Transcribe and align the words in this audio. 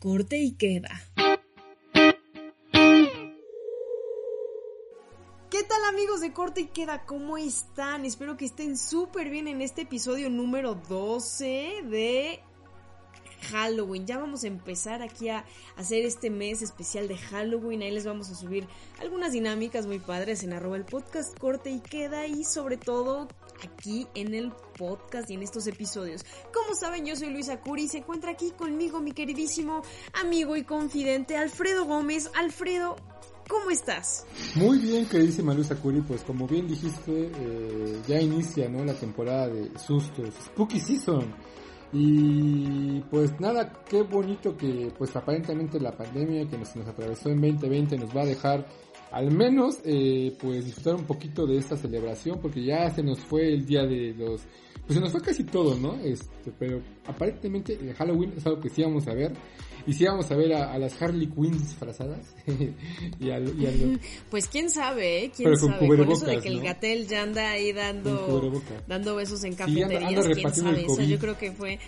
Corte 0.00 0.38
y 0.38 0.52
queda. 0.52 0.90
¿Qué 5.50 5.64
tal 5.64 5.84
amigos 5.88 6.20
de 6.20 6.32
Corte 6.32 6.60
y 6.60 6.66
Queda? 6.66 7.04
¿Cómo 7.04 7.36
están? 7.36 8.04
Espero 8.04 8.36
que 8.36 8.44
estén 8.44 8.76
súper 8.76 9.28
bien 9.28 9.48
en 9.48 9.60
este 9.60 9.82
episodio 9.82 10.30
número 10.30 10.76
12 10.76 11.82
de 11.90 12.38
Halloween. 13.50 14.06
Ya 14.06 14.18
vamos 14.18 14.44
a 14.44 14.46
empezar 14.46 15.02
aquí 15.02 15.30
a 15.30 15.44
hacer 15.76 16.04
este 16.04 16.30
mes 16.30 16.62
especial 16.62 17.08
de 17.08 17.18
Halloween. 17.18 17.82
Ahí 17.82 17.90
les 17.90 18.06
vamos 18.06 18.30
a 18.30 18.36
subir 18.36 18.68
algunas 19.00 19.32
dinámicas 19.32 19.88
muy 19.88 19.98
padres 19.98 20.44
en 20.44 20.52
arroba 20.52 20.76
el 20.76 20.84
podcast 20.84 21.36
Corte 21.36 21.70
y 21.70 21.80
Queda 21.80 22.28
y 22.28 22.44
sobre 22.44 22.76
todo 22.76 23.26
aquí 23.62 24.06
en 24.14 24.34
el 24.34 24.52
podcast 24.76 25.30
y 25.30 25.34
en 25.34 25.42
estos 25.42 25.66
episodios. 25.66 26.24
Como 26.52 26.74
saben, 26.74 27.06
yo 27.06 27.16
soy 27.16 27.30
Luisa 27.30 27.60
Curi 27.60 27.84
y 27.84 27.88
se 27.88 27.98
encuentra 27.98 28.32
aquí 28.32 28.50
conmigo 28.50 29.00
mi 29.00 29.12
queridísimo 29.12 29.82
amigo 30.20 30.56
y 30.56 30.64
confidente 30.64 31.36
Alfredo 31.36 31.84
Gómez. 31.84 32.30
Alfredo, 32.34 32.96
¿cómo 33.48 33.70
estás? 33.70 34.26
Muy 34.54 34.78
bien, 34.78 35.06
queridísima 35.06 35.54
Luisa 35.54 35.76
Curi, 35.76 36.00
pues 36.02 36.22
como 36.22 36.46
bien 36.46 36.66
dijiste, 36.66 37.30
eh, 37.34 38.00
ya 38.06 38.20
inicia 38.20 38.68
¿no? 38.68 38.84
la 38.84 38.94
temporada 38.94 39.48
de 39.48 39.70
sustos, 39.78 40.34
Spooky 40.46 40.80
Season. 40.80 41.34
Y 41.90 43.00
pues 43.10 43.40
nada, 43.40 43.72
qué 43.88 44.02
bonito 44.02 44.56
que 44.56 44.92
pues 44.98 45.16
aparentemente 45.16 45.80
la 45.80 45.96
pandemia 45.96 46.46
que 46.46 46.58
nos, 46.58 46.76
nos 46.76 46.86
atravesó 46.86 47.30
en 47.30 47.40
2020 47.40 47.96
nos 47.96 48.14
va 48.14 48.22
a 48.22 48.26
dejar 48.26 48.66
al 49.10 49.30
menos 49.30 49.80
eh, 49.84 50.36
pues 50.40 50.64
disfrutar 50.66 50.94
un 50.96 51.04
poquito 51.04 51.46
de 51.46 51.58
esta 51.58 51.76
celebración 51.76 52.40
porque 52.40 52.62
ya 52.62 52.90
se 52.90 53.02
nos 53.02 53.18
fue 53.20 53.52
el 53.52 53.66
día 53.66 53.84
de 53.86 54.14
los 54.14 54.42
pues 54.86 54.94
se 54.94 55.00
nos 55.00 55.12
fue 55.12 55.20
casi 55.20 55.44
todo 55.44 55.76
no 55.76 55.94
este 56.04 56.52
pero 56.58 56.80
aparentemente 57.06 57.74
el 57.74 57.94
Halloween 57.94 58.34
es 58.36 58.46
algo 58.46 58.60
que 58.60 58.68
sí 58.68 58.82
vamos 58.82 59.06
a 59.08 59.14
ver 59.14 59.32
y 59.88 59.94
sí 59.94 60.04
vamos 60.04 60.30
a 60.30 60.36
ver 60.36 60.52
a, 60.52 60.78
las 60.78 61.00
Harley 61.00 61.26
Quinn 61.28 61.58
disfrazadas 61.58 62.34
y, 63.18 63.30
a, 63.30 63.40
pues 64.30 64.46
quién 64.46 64.70
sabe 64.70 65.24
¿eh? 65.24 65.32
quién 65.34 65.56
sabe 65.56 65.88
con 65.88 66.12
eso 66.12 66.26
de 66.26 66.40
que 66.40 66.48
el 66.48 66.60
Gatel 66.60 67.08
ya 67.08 67.22
anda 67.22 67.50
ahí 67.50 67.72
dando 67.72 68.62
dando 68.86 69.16
besos 69.16 69.42
en 69.44 69.54
cafeterías 69.54 70.26
quién 70.26 70.54
sabe 70.54 70.84
eso 70.84 71.02
yo 71.02 71.18
creo 71.18 71.38
que 71.38 71.52
fue 71.52 71.78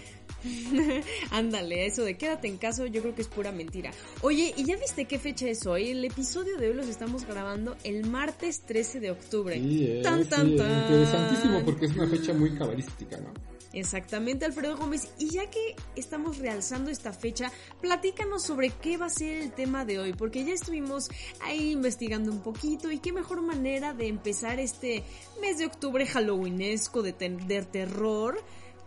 Ándale, 1.31 1.87
eso 1.87 2.03
de 2.03 2.17
quédate 2.17 2.49
en 2.49 2.57
casa 2.57 2.87
yo 2.87 3.03
creo 3.03 3.15
que 3.15 3.21
es 3.21 3.29
pura 3.29 3.53
mentira. 3.53 3.91
Oye, 4.23 4.55
¿y 4.57 4.65
ya 4.65 4.77
viste 4.77 5.05
qué 5.05 5.19
fecha 5.19 5.47
es 5.47 5.67
hoy? 5.67 5.91
El 5.91 6.05
episodio 6.05 6.57
de 6.57 6.69
hoy 6.69 6.75
los 6.75 6.89
estamos 6.89 7.27
grabando 7.27 7.77
el 7.85 8.07
martes 8.07 8.63
13 8.63 9.01
de 9.01 9.11
octubre. 9.11 9.57
Sí, 9.57 9.85
eh, 9.87 10.01
tan, 10.03 10.27
tan, 10.27 10.57
tan. 10.57 10.83
interesantísimo 10.83 11.63
porque 11.65 11.87
es 11.87 11.95
una 11.95 12.09
fecha 12.09 12.33
muy 12.33 12.55
cabalística, 12.57 13.19
¿no? 13.19 13.33
Exactamente, 13.73 14.45
Alfredo 14.45 14.77
Gómez. 14.77 15.13
Y 15.19 15.31
ya 15.31 15.49
que 15.49 15.77
estamos 15.95 16.39
realzando 16.39 16.91
esta 16.91 17.13
fecha, 17.13 17.53
platícanos 17.81 18.43
sobre 18.43 18.71
qué 18.71 18.97
va 18.97 19.07
a 19.07 19.11
ser 19.11 19.39
el 19.39 19.53
tema 19.53 19.85
de 19.85 19.99
hoy, 19.99 20.13
porque 20.13 20.45
ya 20.45 20.53
estuvimos 20.53 21.09
ahí 21.41 21.71
investigando 21.71 22.33
un 22.33 22.41
poquito 22.41 22.91
y 22.91 22.99
qué 22.99 23.13
mejor 23.13 23.43
manera 23.43 23.93
de 23.93 24.09
empezar 24.09 24.59
este 24.59 25.05
mes 25.41 25.59
de 25.59 25.67
octubre 25.67 26.05
halloweenesco 26.07 27.03
de, 27.03 27.13
de 27.13 27.63
terror 27.63 28.43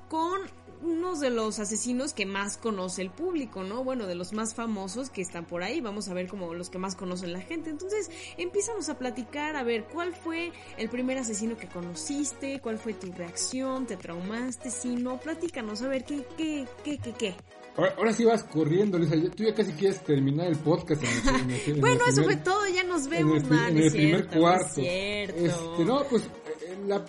con 0.09 0.41
unos 0.83 1.19
de 1.19 1.29
los 1.29 1.59
asesinos 1.59 2.13
que 2.13 2.25
más 2.25 2.57
conoce 2.57 3.01
el 3.01 3.09
público, 3.09 3.63
¿no? 3.63 3.83
Bueno, 3.83 4.05
de 4.05 4.15
los 4.15 4.33
más 4.33 4.53
famosos 4.53 5.09
que 5.09 5.21
están 5.21 5.45
por 5.45 5.63
ahí, 5.63 5.81
vamos 5.81 6.09
a 6.09 6.13
ver 6.13 6.27
como 6.27 6.53
los 6.53 6.69
que 6.69 6.77
más 6.77 6.95
conocen 6.95 7.33
la 7.33 7.41
gente. 7.41 7.69
Entonces, 7.69 8.11
empezamos 8.37 8.89
a 8.89 8.97
platicar, 8.97 9.55
a 9.55 9.63
ver, 9.63 9.85
¿cuál 9.85 10.13
fue 10.13 10.51
el 10.77 10.89
primer 10.89 11.17
asesino 11.17 11.57
que 11.57 11.67
conociste? 11.67 12.59
¿Cuál 12.59 12.77
fue 12.77 12.93
tu 12.93 13.11
reacción? 13.11 13.85
¿Te 13.85 13.97
traumaste? 13.97 14.69
Si 14.69 14.95
no, 14.95 15.19
platícanos, 15.19 15.81
a 15.81 15.87
ver, 15.87 16.03
¿qué, 16.03 16.25
qué, 16.37 16.67
qué, 16.83 16.97
qué, 16.97 17.13
qué? 17.13 17.35
Ahora, 17.75 18.13
sí 18.13 18.23
vas 18.23 18.43
corriendo, 18.43 18.99
Lisa. 18.99 19.15
Tú 19.35 19.43
ya 19.43 19.53
casi 19.55 19.71
quieres 19.71 19.99
terminar 20.03 20.47
el 20.47 20.57
podcast. 20.57 21.01
bueno, 21.79 22.01
eso 22.07 22.23
fue 22.23 22.35
todo, 22.35 22.67
ya 22.67 22.83
nos 22.83 23.07
vemos. 23.07 23.43
En 23.43 23.77
el, 23.77 23.91
primer 23.91 24.27
cuarto. 24.27 24.79
Este, 24.79 25.83
no, 25.83 26.03
pues 26.03 26.29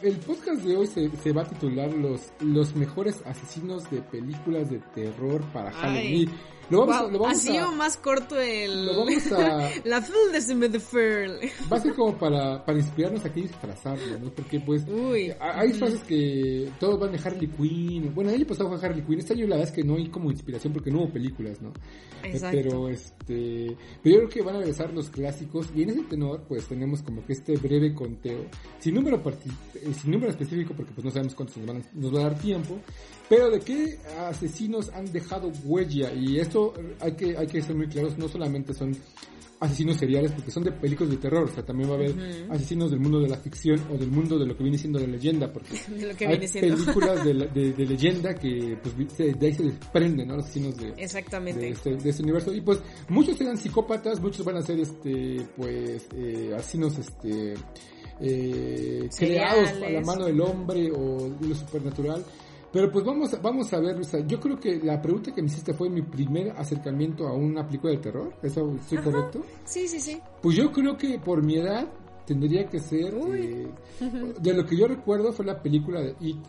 el 0.03 0.17
podcast 0.18 0.62
de 0.62 0.77
hoy 0.77 0.86
se, 0.86 1.33
va 1.33 1.42
a 1.42 1.48
titular 1.48 1.92
los, 1.92 2.33
los 2.40 2.74
mejores 2.74 3.23
asesinos 3.27 3.90
de 3.90 4.01
películas 4.02 4.70
de 4.70 4.79
terror 4.95 5.42
para 5.52 5.70
Halloween. 5.73 6.30
Lo 6.70 6.86
vamos, 6.86 7.13
lo 7.13 7.19
vamos 7.19 7.39
ha 7.39 7.41
sido 7.41 7.73
más 7.73 7.97
corto 7.97 8.41
el... 8.41 8.86
Lo 8.86 9.05
vamos 9.05 9.33
a... 9.33 9.70
la 9.85 10.01
full 10.02 10.33
de 10.33 10.69
the 10.69 10.80
Furl. 10.80 11.41
Va 11.73 11.77
a 11.77 11.80
ser 11.80 11.95
como 11.95 12.17
para, 12.17 12.64
para 12.64 12.79
inspirarnos 12.79 13.25
aquí 13.25 13.41
y 13.41 13.42
disfrazarlo, 13.45 14.19
¿no? 14.19 14.30
Porque 14.30 14.61
pues 14.61 14.85
Uy. 14.89 15.33
hay 15.41 15.69
disfraces 15.69 16.01
que 16.02 16.70
todos 16.80 16.98
van 16.98 17.13
de 17.13 17.19
Harley 17.19 17.48
Quinn. 17.48 18.14
Bueno, 18.14 18.30
el 18.30 18.36
año 18.36 18.47
pasado 18.47 18.70
fue 18.70 18.86
Harley 18.86 19.05
Quinn. 19.05 19.19
Este 19.19 19.35
año 19.35 19.47
la 19.47 19.57
verdad 19.57 19.70
es 19.70 19.75
que 19.75 19.85
no 19.85 19.97
hay 19.97 20.08
como 20.08 20.30
inspiración 20.30 20.73
porque 20.73 20.91
no 20.91 21.01
hubo 21.01 21.13
películas, 21.13 21.61
¿no? 21.61 21.73
Exacto. 22.23 22.58
Pero 22.63 22.89
este... 22.89 23.77
Pero 24.02 24.14
yo 24.14 24.20
creo 24.20 24.29
que 24.29 24.42
van 24.42 24.57
a 24.57 24.58
regresar 24.58 24.92
los 24.92 25.11
clásicos 25.11 25.69
y 25.75 25.83
en 25.83 25.91
ese 25.91 26.02
tenor 26.05 26.45
pues 26.48 26.67
tenemos 26.67 27.02
como 27.02 27.25
que 27.27 27.35
este 27.35 27.57
breve 27.57 27.95
conteo. 27.95 28.46
Sin 28.79 28.95
número, 28.95 29.23
eh, 29.27 29.92
sin 30.01 30.11
número 30.11 30.31
específico 30.31 30.73
porque 30.75 30.92
pues 30.92 31.05
no 31.05 31.11
sabemos 31.11 31.35
cuántos 31.35 31.58
nos, 31.58 31.67
van 31.67 31.85
nos 31.92 32.14
va 32.14 32.20
a 32.20 32.23
dar 32.31 32.39
tiempo. 32.39 32.79
Pero 33.29 33.51
de 33.51 33.61
qué 33.61 33.98
asesinos 34.29 34.91
han 34.91 35.11
dejado 35.11 35.51
huella 35.64 36.13
y 36.13 36.39
esto 36.39 36.54
hay 37.01 37.13
que 37.13 37.37
hay 37.37 37.47
que 37.47 37.63
ser 37.63 37.75
muy 37.75 37.89
claros, 37.89 38.17
no 38.19 38.29
solamente 38.29 38.75
son 38.75 38.92
asesinos 39.61 39.97
seriales 39.97 40.33
porque 40.33 40.51
son 40.51 40.65
de 40.65 40.73
películas 40.73 41.11
de 41.13 41.17
terror, 41.19 41.45
o 41.45 41.55
sea, 41.55 41.65
también 41.65 41.89
va 41.89 41.95
a 41.95 41.97
haber 41.97 42.15
asesinos 42.51 42.91
del 42.91 43.01
mundo 43.01 43.20
de 43.20 43.29
la 43.29 43.37
ficción 43.37 43.81
o 43.91 43.97
del 43.97 44.11
mundo 44.11 44.39
de 44.39 44.47
lo 44.47 44.57
que 44.57 44.63
viene 44.63 44.79
siendo 44.79 44.98
la 44.98 45.07
leyenda, 45.07 45.53
porque 45.53 45.70
hay 46.27 46.39
películas 46.39 47.25
de, 47.25 47.75
leyenda 47.87 48.35
que 48.35 48.77
pues 48.83 49.17
de 49.17 49.47
ahí 49.47 49.55
se 49.55 49.63
desprenden, 49.64 50.29
¿no? 50.29 50.35
Asesinos 50.35 50.77
de, 50.77 50.93
Exactamente. 50.97 51.69
Este, 51.69 51.97
de, 51.97 52.11
este, 52.11 52.23
universo. 52.23 52.53
Y 52.53 52.61
pues 52.61 52.81
muchos 53.09 53.41
eran 53.41 53.57
psicópatas, 53.57 54.20
muchos 54.20 54.45
van 54.45 54.57
a 54.57 54.63
ser 54.63 54.81
este 54.81 55.47
pues 55.57 56.07
eh, 56.17 56.53
asesinos 56.57 56.98
este 56.98 57.55
eh, 58.20 59.09
creados 59.17 59.70
a 59.70 59.91
la 59.91 60.01
mano 60.03 60.27
del 60.27 60.41
hombre 60.41 60.91
o 60.93 61.31
de 61.41 61.48
lo 61.48 61.55
supernatural 61.55 62.25
pero 62.74 62.90
pues 62.90 63.05
vamos, 63.05 63.40
vamos 63.40 63.73
a 63.73 63.79
ver, 63.79 63.96
yo 64.27 64.40
creo 64.40 64.58
que 64.58 64.80
la 64.80 65.01
pregunta 65.01 65.33
que 65.33 65.40
me 65.40 65.46
hiciste 65.46 65.73
fue 65.73 65.89
mi 65.89 66.02
primer 66.02 66.51
acercamiento 66.57 67.29
a 67.29 67.33
una 67.33 67.64
película 67.64 67.92
de 67.92 67.98
terror, 68.01 68.35
¿eso 68.42 68.68
estoy 68.74 68.98
correcto? 68.98 69.45
Sí, 69.64 69.86
sí, 69.86 70.01
sí. 70.01 70.20
Pues 70.42 70.57
yo 70.57 70.73
creo 70.73 70.96
que 70.96 71.20
por 71.20 71.40
mi 71.40 71.55
edad 71.55 71.86
tendría 72.27 72.67
que 72.67 72.80
ser, 72.80 73.14
eh, 73.14 73.68
de 74.40 74.55
lo 74.55 74.67
que 74.67 74.77
yo 74.77 74.89
recuerdo 74.89 75.33
fue 75.33 75.46
la 75.46 75.63
película 75.63 76.01
de 76.01 76.17
It, 76.18 76.45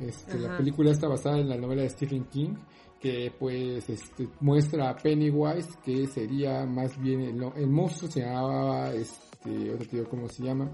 este, 0.00 0.38
la 0.38 0.56
película 0.56 0.92
está 0.92 1.08
basada 1.08 1.40
en 1.40 1.48
la 1.48 1.56
novela 1.56 1.82
de 1.82 1.90
Stephen 1.90 2.26
King, 2.26 2.54
que 3.00 3.32
pues 3.36 3.90
este, 3.90 4.28
muestra 4.38 4.90
a 4.90 4.96
Pennywise, 4.96 5.70
que 5.84 6.06
sería 6.06 6.64
más 6.66 6.96
bien 7.00 7.20
el, 7.20 7.52
el 7.56 7.66
monstruo, 7.66 8.08
se 8.08 8.20
llamaba, 8.20 8.92
este, 8.94 9.74
otro 9.74 9.88
tío, 9.88 10.08
¿cómo 10.08 10.28
se 10.28 10.44
llama? 10.44 10.70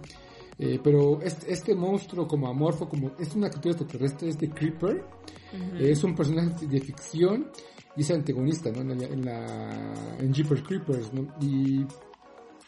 Eh, 0.59 0.79
pero 0.83 1.21
este, 1.23 1.53
este, 1.53 1.75
monstruo 1.75 2.29
como 2.29 2.49
amorfo, 2.49 2.89
como 2.89 3.13
es 3.19 3.35
una 3.35 3.49
criatura 3.49 3.75
extraterrestre, 3.75 4.29
es 4.29 4.39
de 4.39 4.51
Creeper, 4.51 5.05
es 5.79 6.03
un 6.03 6.15
personaje 6.15 6.67
de 6.67 6.81
ficción 6.81 7.51
y 7.97 8.01
es 8.01 8.11
antagonista, 8.11 8.71
¿no? 8.71 8.81
En, 8.93 9.25
la, 9.25 10.17
en, 10.19 10.33
Jeepers 10.33 10.63
Creepers, 10.63 11.13
¿no? 11.13 11.27
Y 11.41 11.85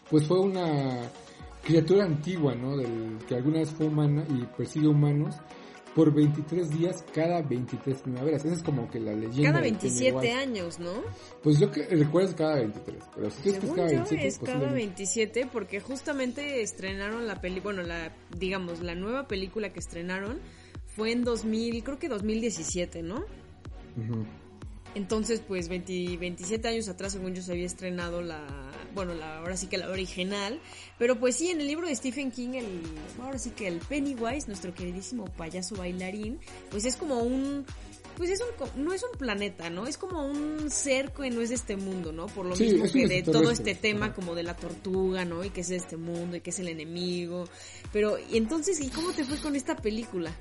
pues 0.08 0.24
fue 0.26 0.38
una 0.38 1.10
criatura 1.62 2.04
antigua, 2.04 2.54
¿no? 2.54 2.76
Del, 2.76 3.18
que 3.26 3.34
alguna 3.34 3.58
vez 3.58 3.70
fue 3.70 3.86
humana 3.86 4.24
y 4.28 4.46
persigue 4.56 4.86
humanos 4.86 5.34
por 5.96 6.12
23 6.12 6.68
días 6.78 7.02
cada 7.14 7.40
23 7.40 8.02
primaveras. 8.02 8.44
Esa 8.44 8.54
es 8.54 8.62
como 8.62 8.90
que 8.90 9.00
la 9.00 9.14
leyenda. 9.14 9.50
Cada 9.50 9.62
27 9.62 10.30
años, 10.30 10.78
¿no? 10.78 10.92
Pues 11.42 11.58
yo 11.58 11.70
que 11.70 11.86
recuerdo 11.86 12.28
es 12.28 12.34
cada 12.34 12.56
23. 12.56 13.02
Pero 13.14 13.30
si 13.30 13.48
es 13.48 13.58
cada 13.58 13.86
27, 13.86 14.26
es 14.26 14.38
cada 14.38 14.72
27 14.72 15.48
porque 15.50 15.80
justamente 15.80 16.60
estrenaron 16.60 17.26
la 17.26 17.40
peli, 17.40 17.60
bueno, 17.60 17.82
la 17.82 18.14
digamos 18.38 18.80
la 18.80 18.94
nueva 18.94 19.26
película 19.26 19.72
que 19.72 19.80
estrenaron 19.80 20.38
fue 20.84 21.12
en 21.12 21.24
2000, 21.24 21.82
creo 21.82 21.98
que 21.98 22.10
2017, 22.10 23.02
¿no? 23.02 23.24
Entonces, 24.96 25.42
pues 25.46 25.68
27 25.68 26.68
años 26.68 26.88
atrás, 26.88 27.12
según 27.12 27.34
yo, 27.34 27.42
se 27.42 27.52
había 27.52 27.66
estrenado 27.66 28.22
la, 28.22 28.42
bueno, 28.94 29.12
la, 29.12 29.40
ahora 29.40 29.54
sí 29.58 29.66
que 29.66 29.76
la 29.76 29.90
original, 29.90 30.58
pero 30.98 31.20
pues 31.20 31.36
sí, 31.36 31.50
en 31.50 31.60
el 31.60 31.66
libro 31.66 31.86
de 31.86 31.94
Stephen 31.94 32.30
King, 32.30 32.54
el, 32.54 32.80
ahora 33.20 33.38
sí 33.38 33.50
que 33.50 33.68
el 33.68 33.76
Pennywise, 33.80 34.46
nuestro 34.46 34.72
queridísimo 34.72 35.26
payaso 35.26 35.76
bailarín, 35.76 36.40
pues 36.70 36.86
es 36.86 36.96
como 36.96 37.18
un, 37.18 37.66
pues 38.16 38.30
es 38.30 38.40
un, 38.40 38.82
no 38.82 38.94
es 38.94 39.02
un 39.02 39.18
planeta, 39.18 39.68
¿no? 39.68 39.86
Es 39.86 39.98
como 39.98 40.24
un 40.24 40.70
ser 40.70 41.12
que 41.12 41.28
no 41.28 41.42
es 41.42 41.50
de 41.50 41.56
este 41.56 41.76
mundo, 41.76 42.12
¿no? 42.12 42.24
Por 42.28 42.46
lo 42.46 42.56
mismo 42.56 42.90
que 42.90 43.06
de 43.06 43.22
todo 43.22 43.50
este 43.50 43.74
tema 43.74 44.14
como 44.14 44.34
de 44.34 44.44
la 44.44 44.56
tortuga, 44.56 45.26
¿no? 45.26 45.44
Y 45.44 45.50
que 45.50 45.60
es 45.60 45.68
de 45.68 45.76
este 45.76 45.98
mundo 45.98 46.38
y 46.38 46.40
que 46.40 46.48
es 46.48 46.58
el 46.58 46.68
enemigo. 46.68 47.44
Pero, 47.92 48.16
y 48.18 48.38
entonces, 48.38 48.80
¿y 48.80 48.88
cómo 48.88 49.12
te 49.12 49.24
fue 49.24 49.38
con 49.40 49.56
esta 49.56 49.76
película? 49.76 50.34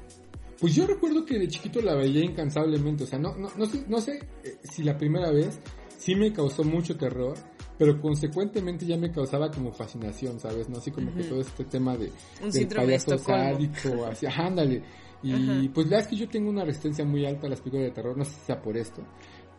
Pues 0.59 0.73
yo 0.73 0.87
recuerdo 0.87 1.25
que 1.25 1.37
de 1.37 1.47
chiquito 1.47 1.81
la 1.81 1.95
veía 1.95 2.23
incansablemente, 2.23 3.03
o 3.03 3.07
sea, 3.07 3.19
no, 3.19 3.35
no, 3.35 3.49
no 3.57 3.65
sé, 3.65 3.83
no 3.87 3.99
sé 3.99 4.19
eh, 4.43 4.57
si 4.63 4.83
la 4.83 4.97
primera 4.97 5.31
vez 5.31 5.59
sí 5.97 6.15
me 6.15 6.31
causó 6.31 6.63
mucho 6.63 6.95
terror, 6.97 7.35
pero 7.77 7.99
consecuentemente 7.99 8.85
ya 8.85 8.97
me 8.97 9.11
causaba 9.11 9.51
como 9.51 9.71
fascinación, 9.71 10.39
¿sabes? 10.39 10.69
¿No? 10.69 10.77
Así 10.77 10.91
como 10.91 11.13
que 11.13 11.23
todo 11.23 11.41
este 11.41 11.65
tema 11.65 11.97
de 11.97 12.11
Un 12.41 12.51
del 12.51 12.67
payaso 12.67 13.17
sádico, 13.17 14.05
así, 14.05 14.25
ándale. 14.25 14.83
Y 15.23 15.69
pues 15.69 15.87
la 15.87 15.99
es 15.99 16.07
que 16.07 16.15
yo 16.15 16.29
tengo 16.29 16.51
una 16.51 16.63
resistencia 16.63 17.03
muy 17.03 17.25
alta 17.25 17.47
a 17.47 17.49
las 17.49 17.59
películas 17.59 17.87
de 17.87 17.91
terror, 17.93 18.15
no 18.15 18.23
sé 18.23 18.31
si 18.31 18.41
sea 18.41 18.61
por 18.61 18.77
esto, 18.77 19.01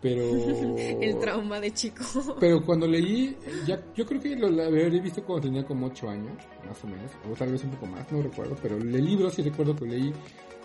pero... 0.00 0.22
el 0.76 1.18
trauma 1.18 1.60
de 1.60 1.72
chico. 1.72 2.04
Pero 2.40 2.64
cuando 2.64 2.86
leí, 2.86 3.36
ya, 3.66 3.80
yo 3.94 4.06
creo 4.06 4.20
que 4.20 4.36
lo, 4.36 4.46
había 4.62 4.88
visto 4.88 5.22
cuando 5.24 5.48
tenía 5.48 5.64
como 5.64 5.86
8 5.86 6.08
años, 6.08 6.36
más 6.66 6.82
o 6.84 6.86
menos, 6.86 7.10
o 7.30 7.34
tal 7.34 7.52
vez 7.52 7.64
un 7.64 7.70
poco 7.70 7.86
más, 7.86 8.10
no 8.12 8.22
recuerdo, 8.22 8.56
pero 8.62 8.76
el 8.76 9.04
libro 9.04 9.30
sí 9.30 9.42
recuerdo 9.42 9.74
que 9.74 9.86
leí 9.86 10.12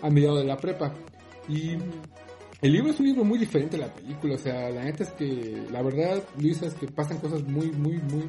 a 0.02 0.10
mediados 0.10 0.40
de 0.40 0.44
la 0.44 0.56
prepa. 0.56 0.92
Y 1.48 1.76
el 2.60 2.72
libro 2.72 2.90
es 2.90 3.00
un 3.00 3.06
libro 3.06 3.24
muy 3.24 3.38
diferente 3.38 3.76
a 3.76 3.80
la 3.80 3.94
película, 3.94 4.34
o 4.34 4.38
sea, 4.38 4.70
la 4.70 4.84
neta 4.84 5.04
es 5.04 5.10
que, 5.10 5.66
la 5.70 5.82
verdad, 5.82 6.22
Luisa, 6.38 6.66
es 6.66 6.74
que 6.74 6.86
pasan 6.86 7.18
cosas 7.18 7.42
muy, 7.42 7.72
muy, 7.72 7.98
muy, 7.98 8.28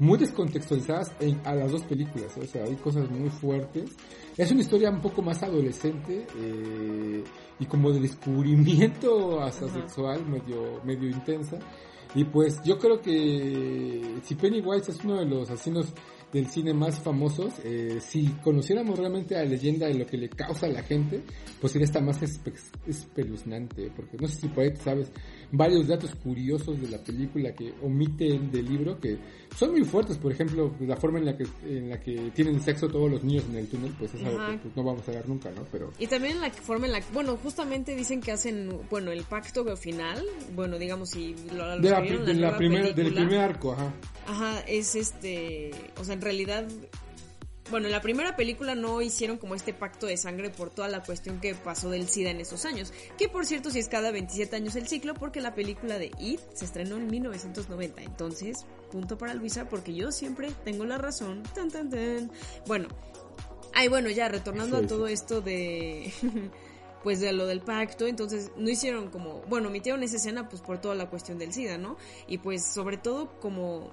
muy 0.00 0.18
descontextualizadas 0.18 1.12
a 1.44 1.54
las 1.54 1.70
dos 1.70 1.82
películas, 1.84 2.36
o 2.36 2.46
sea, 2.46 2.64
hay 2.64 2.76
cosas 2.76 3.08
muy 3.10 3.30
fuertes. 3.30 3.90
Es 4.36 4.50
una 4.50 4.60
historia 4.60 4.90
un 4.90 5.00
poco 5.00 5.22
más 5.22 5.42
adolescente 5.42 6.26
eh, 6.36 7.24
y 7.60 7.66
como 7.66 7.92
de 7.92 8.00
descubrimiento 8.00 9.40
hasta 9.42 9.68
sexual, 9.68 10.26
medio, 10.26 10.80
medio 10.84 11.08
intensa. 11.08 11.58
Y 12.14 12.24
pues 12.24 12.60
yo 12.64 12.78
creo 12.78 13.00
que 13.00 14.16
si 14.24 14.34
Pennywise 14.34 14.90
es 14.90 15.04
uno 15.04 15.18
de 15.18 15.26
los 15.26 15.48
asesinos 15.50 15.92
del 16.32 16.46
cine 16.48 16.72
más 16.72 17.00
famosos, 17.00 17.54
eh, 17.64 17.98
si 18.00 18.28
conociéramos 18.42 18.98
realmente 18.98 19.34
la 19.34 19.44
leyenda 19.44 19.86
de 19.86 19.94
lo 19.94 20.06
que 20.06 20.16
le 20.16 20.28
causa 20.28 20.66
a 20.66 20.70
la 20.70 20.82
gente, 20.82 21.22
pues 21.60 21.72
sería 21.72 21.86
esta 21.86 22.00
más 22.00 22.20
espeluznante, 22.86 23.90
porque 23.94 24.16
no 24.18 24.28
sé 24.28 24.40
si 24.40 24.48
por 24.48 24.64
ahí 24.64 24.76
sabes 24.76 25.10
varios 25.52 25.88
datos 25.88 26.14
curiosos 26.14 26.80
de 26.80 26.88
la 26.88 26.98
película 26.98 27.52
que 27.52 27.72
omiten 27.82 28.50
del 28.50 28.66
libro 28.66 29.00
que 29.00 29.18
son 29.56 29.72
muy 29.72 29.84
fuertes, 29.84 30.16
por 30.16 30.32
ejemplo, 30.32 30.72
la 30.80 30.96
forma 30.96 31.18
en 31.18 31.26
la 31.26 31.36
que 31.36 31.44
en 31.64 31.90
la 31.90 31.98
que 31.98 32.30
tienen 32.34 32.60
sexo 32.60 32.88
todos 32.88 33.10
los 33.10 33.24
niños 33.24 33.44
en 33.50 33.56
el 33.56 33.66
túnel, 33.66 33.92
pues 33.98 34.14
es 34.14 34.24
algo 34.24 34.38
que 34.46 34.58
pues, 34.58 34.76
no 34.76 34.84
vamos 34.84 35.08
a 35.08 35.12
ver 35.12 35.28
nunca, 35.28 35.50
¿no? 35.50 35.64
Pero 35.72 35.92
Y 35.98 36.06
también 36.06 36.40
la 36.40 36.50
forma 36.50 36.86
en 36.86 36.92
la 36.92 37.00
que, 37.00 37.12
bueno, 37.12 37.36
justamente 37.36 37.96
dicen 37.96 38.20
que 38.20 38.32
hacen, 38.32 38.70
bueno, 38.88 39.10
el 39.10 39.24
pacto 39.24 39.64
final, 39.76 40.24
bueno, 40.54 40.78
digamos 40.78 41.10
si 41.10 41.34
lo, 41.52 41.80
de 41.80 41.90
la, 41.90 42.00
de 42.00 42.34
la 42.34 42.56
primera 42.56 42.92
del 42.92 43.12
primer 43.12 43.38
arco, 43.38 43.72
ajá. 43.72 43.92
Ajá, 44.26 44.60
es 44.60 44.94
este, 44.94 45.72
o 45.98 46.04
sea, 46.04 46.19
en 46.20 46.22
realidad 46.22 46.66
bueno, 47.70 47.86
en 47.86 47.92
la 47.92 48.00
primera 48.00 48.34
película 48.34 48.74
no 48.74 49.00
hicieron 49.00 49.38
como 49.38 49.54
este 49.54 49.72
pacto 49.72 50.06
de 50.06 50.16
sangre 50.16 50.50
por 50.50 50.70
toda 50.70 50.88
la 50.88 51.02
cuestión 51.02 51.40
que 51.40 51.54
pasó 51.54 51.88
del 51.88 52.08
SIDA 52.08 52.30
en 52.30 52.40
esos 52.40 52.64
años. 52.64 52.92
Que 53.16 53.28
por 53.28 53.46
cierto, 53.46 53.70
si 53.70 53.78
es 53.78 53.88
cada 53.88 54.10
27 54.10 54.56
años 54.56 54.74
el 54.74 54.88
ciclo, 54.88 55.14
porque 55.14 55.40
la 55.40 55.54
película 55.54 55.96
de 55.98 56.10
It 56.18 56.40
se 56.52 56.64
estrenó 56.64 56.96
en 56.96 57.06
1990. 57.06 58.02
Entonces, 58.02 58.66
punto 58.90 59.16
para 59.16 59.34
Luisa, 59.34 59.68
porque 59.68 59.94
yo 59.94 60.10
siempre 60.10 60.50
tengo 60.64 60.84
la 60.84 60.98
razón. 60.98 61.44
Tan, 61.54 61.70
tan, 61.70 61.90
tan. 61.90 62.32
Bueno, 62.66 62.88
ay, 63.72 63.86
bueno, 63.86 64.10
ya 64.10 64.28
retornando 64.28 64.76
a 64.76 64.86
todo 64.86 65.06
esto 65.06 65.40
de. 65.40 66.12
pues 67.04 67.20
de 67.20 67.32
lo 67.32 67.46
del 67.46 67.60
pacto, 67.60 68.06
entonces 68.06 68.50
no 68.56 68.68
hicieron 68.68 69.10
como, 69.10 69.40
bueno, 69.48 69.68
omitieron 69.68 70.02
esa 70.02 70.16
escena 70.16 70.50
pues 70.50 70.60
por 70.60 70.80
toda 70.80 70.94
la 70.94 71.08
cuestión 71.08 71.38
del 71.38 71.52
SIDA, 71.52 71.78
¿no? 71.78 71.96
Y 72.26 72.38
pues 72.38 72.66
sobre 72.74 72.98
todo 72.98 73.38
como 73.40 73.90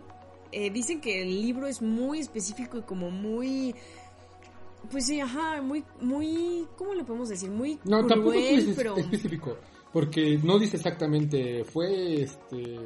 eh, 0.52 0.70
dicen 0.70 1.02
que 1.02 1.22
el 1.22 1.42
libro 1.42 1.68
es 1.68 1.82
muy 1.82 2.20
específico 2.20 2.78
y 2.78 2.82
como 2.82 3.10
muy 3.10 3.76
pues 4.92 5.06
sí, 5.06 5.20
ajá, 5.20 5.62
muy, 5.62 5.84
muy, 6.00 6.66
¿cómo 6.78 6.94
le 6.94 7.04
podemos 7.04 7.30
decir? 7.30 7.50
Muy 7.50 7.80
no, 7.84 8.06
tampoco 8.06 8.34
es 8.34 8.66
pero... 8.76 8.96
específico, 8.96 9.58
porque 9.92 10.40
no 10.42 10.58
dice 10.58 10.78
exactamente, 10.78 11.64
fue, 11.66 12.22
este, 12.22 12.80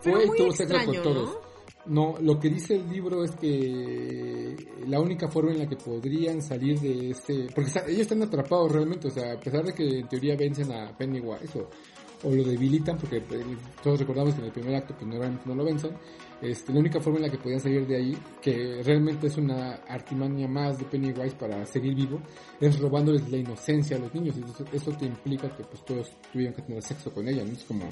fue 0.00 0.26
todo 0.36 0.48
extraño, 0.48 0.86
con 0.86 1.02
todos. 1.02 1.30
¿no? 1.30 1.48
no, 1.88 2.16
lo 2.20 2.38
que 2.38 2.50
dice 2.50 2.76
el 2.76 2.88
libro 2.88 3.24
es 3.24 3.30
que 3.32 4.56
la 4.86 5.00
única 5.00 5.28
forma 5.28 5.52
en 5.52 5.60
la 5.60 5.68
que 5.68 5.76
podrían 5.76 6.42
salir 6.42 6.78
de 6.80 7.10
ese, 7.10 7.46
porque 7.54 7.70
ellos 7.86 8.02
están 8.02 8.22
atrapados 8.22 8.70
realmente, 8.70 9.08
o 9.08 9.10
sea, 9.10 9.32
a 9.32 9.40
pesar 9.40 9.64
de 9.64 9.72
que 9.72 10.00
en 10.00 10.08
teoría 10.08 10.36
vencen 10.36 10.70
a 10.72 10.96
Pennywise 10.96 11.58
o, 11.58 12.28
o 12.28 12.34
lo 12.34 12.44
debilitan, 12.44 12.98
porque 12.98 13.18
eh, 13.18 13.56
todos 13.82 13.98
recordamos 13.98 14.34
que 14.34 14.40
en 14.40 14.46
el 14.46 14.52
primer 14.52 14.74
acto 14.74 14.94
pues 14.98 15.06
no, 15.06 15.18
no 15.46 15.54
lo 15.54 15.64
vencen, 15.64 15.92
este, 16.40 16.72
la 16.72 16.78
única 16.78 17.00
forma 17.00 17.18
en 17.18 17.24
la 17.24 17.30
que 17.30 17.38
podían 17.38 17.60
salir 17.60 17.86
de 17.86 17.96
ahí, 17.96 18.16
que 18.40 18.80
realmente 18.84 19.26
es 19.26 19.36
una 19.36 19.74
artimaña 19.88 20.46
más 20.46 20.78
de 20.78 20.84
Pennywise 20.84 21.34
para 21.34 21.64
seguir 21.66 21.94
vivo, 21.94 22.20
es 22.60 22.78
robándoles 22.78 23.28
la 23.28 23.38
inocencia 23.38 23.96
a 23.96 24.00
los 24.00 24.14
niños. 24.14 24.36
Y 24.36 24.76
eso, 24.76 24.92
te 24.92 25.06
implica 25.06 25.48
que 25.56 25.64
pues 25.64 25.84
todos 25.84 26.12
tuvieron 26.32 26.54
que 26.54 26.62
tener 26.62 26.82
sexo 26.82 27.12
con 27.12 27.26
ella, 27.28 27.44
¿no? 27.44 27.52
Es 27.52 27.64
como... 27.64 27.88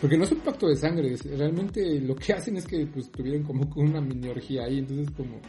Porque 0.00 0.16
no 0.16 0.24
es 0.24 0.32
un 0.32 0.40
pacto 0.40 0.66
de 0.68 0.76
sangre, 0.76 1.14
realmente 1.36 2.00
lo 2.00 2.16
que 2.16 2.32
hacen 2.32 2.56
es 2.56 2.66
que 2.66 2.86
pues 2.86 3.10
tuvieron 3.10 3.42
como 3.42 3.70
una 3.76 4.00
mini 4.00 4.28
orgía 4.28 4.64
ahí, 4.64 4.78
entonces 4.78 5.10
como... 5.14 5.40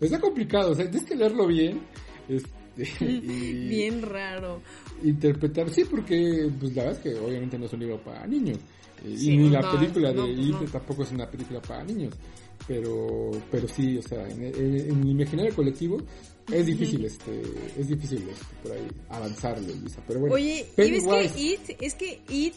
Está 0.00 0.20
complicado, 0.20 0.72
o 0.72 0.74
sea, 0.74 0.90
tienes 0.90 1.08
que 1.08 1.14
leerlo 1.14 1.46
bien. 1.46 1.80
Este, 2.28 2.88
y 3.04 3.68
bien 3.68 4.02
raro. 4.02 4.62
Interpretar, 5.02 5.68
sí, 5.70 5.84
porque 5.84 6.48
pues 6.58 6.74
la 6.74 6.84
verdad 6.84 6.98
es 6.98 7.12
que 7.12 7.20
obviamente 7.20 7.58
no 7.58 7.66
es 7.66 7.72
un 7.72 7.80
libro 7.80 8.02
para 8.02 8.26
niños 8.26 8.58
y 9.04 9.36
ni 9.36 9.50
la 9.50 9.70
película 9.72 10.12
de 10.12 10.54
pues 10.58 10.72
tampoco 10.72 11.02
es 11.02 11.12
una 11.12 11.30
película 11.30 11.60
para 11.60 11.84
niños. 11.84 12.14
Pero, 12.66 13.30
pero 13.50 13.66
sí, 13.66 13.98
o 13.98 14.02
sea, 14.02 14.28
en, 14.28 14.42
el 14.44 15.08
imaginario 15.08 15.54
colectivo 15.54 15.98
es 16.50 16.66
difícil, 16.66 17.04
este, 17.04 17.42
es 17.76 17.88
difícil 17.88 18.28
este, 18.28 18.54
por 18.62 18.72
ahí 18.72 18.86
avanzarle, 19.08 19.74
Lisa. 19.74 20.00
Pero 20.06 20.20
bueno, 20.20 20.34
Oye, 20.36 20.66
¿y 20.76 20.90
ves 20.90 21.04
que 21.04 21.40
It, 21.40 21.60
es 21.80 21.94
que 21.94 22.22
It, 22.28 22.54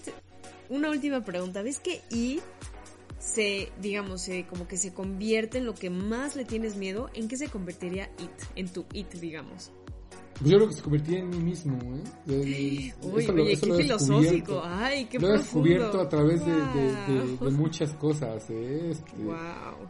una 0.69 0.89
última 0.92 1.24
pregunta, 1.24 1.63
¿ves 1.63 1.80
que 1.80 2.01
It 2.12 2.42
se, 3.18 3.71
digamos, 3.81 4.21
se, 4.21 4.45
como 4.45 4.68
que 4.68 4.77
se 4.77 4.94
convierte 4.94 5.57
en 5.57 5.65
lo 5.65 5.74
que 5.74 5.89
más 5.89 6.36
le 6.36 6.45
tienes 6.45 6.75
miedo? 6.75 7.09
¿En 7.15 7.27
qué 7.27 7.38
se 7.38 7.48
convertiría 7.48 8.06
It? 8.19 8.45
En 8.56 8.69
tu 8.69 8.86
It, 8.94 9.12
digamos. 9.13 9.71
Pues 10.37 10.51
yo 10.51 10.57
creo 10.57 10.67
que 10.67 10.75
se 10.75 10.81
convertía 10.81 11.19
en 11.19 11.29
mí 11.29 11.37
mismo, 11.37 11.77
¿eh? 11.77 12.03
Uy, 12.27 12.93
eso 13.17 13.33
oye, 13.33 13.57
qué 13.57 13.73
filosófico. 13.73 14.61
Ay, 14.65 15.05
qué 15.05 15.17
Lo 15.17 15.29
he 15.29 15.37
descubierto 15.37 16.01
a 16.01 16.09
través 16.09 16.45
de, 16.45 16.51
de, 16.51 17.37
de, 17.39 17.51
muchas 17.51 17.93
cosas, 17.93 18.49
¿eh? 18.49 18.89
Este, 18.91 19.15
wow. 19.23 19.35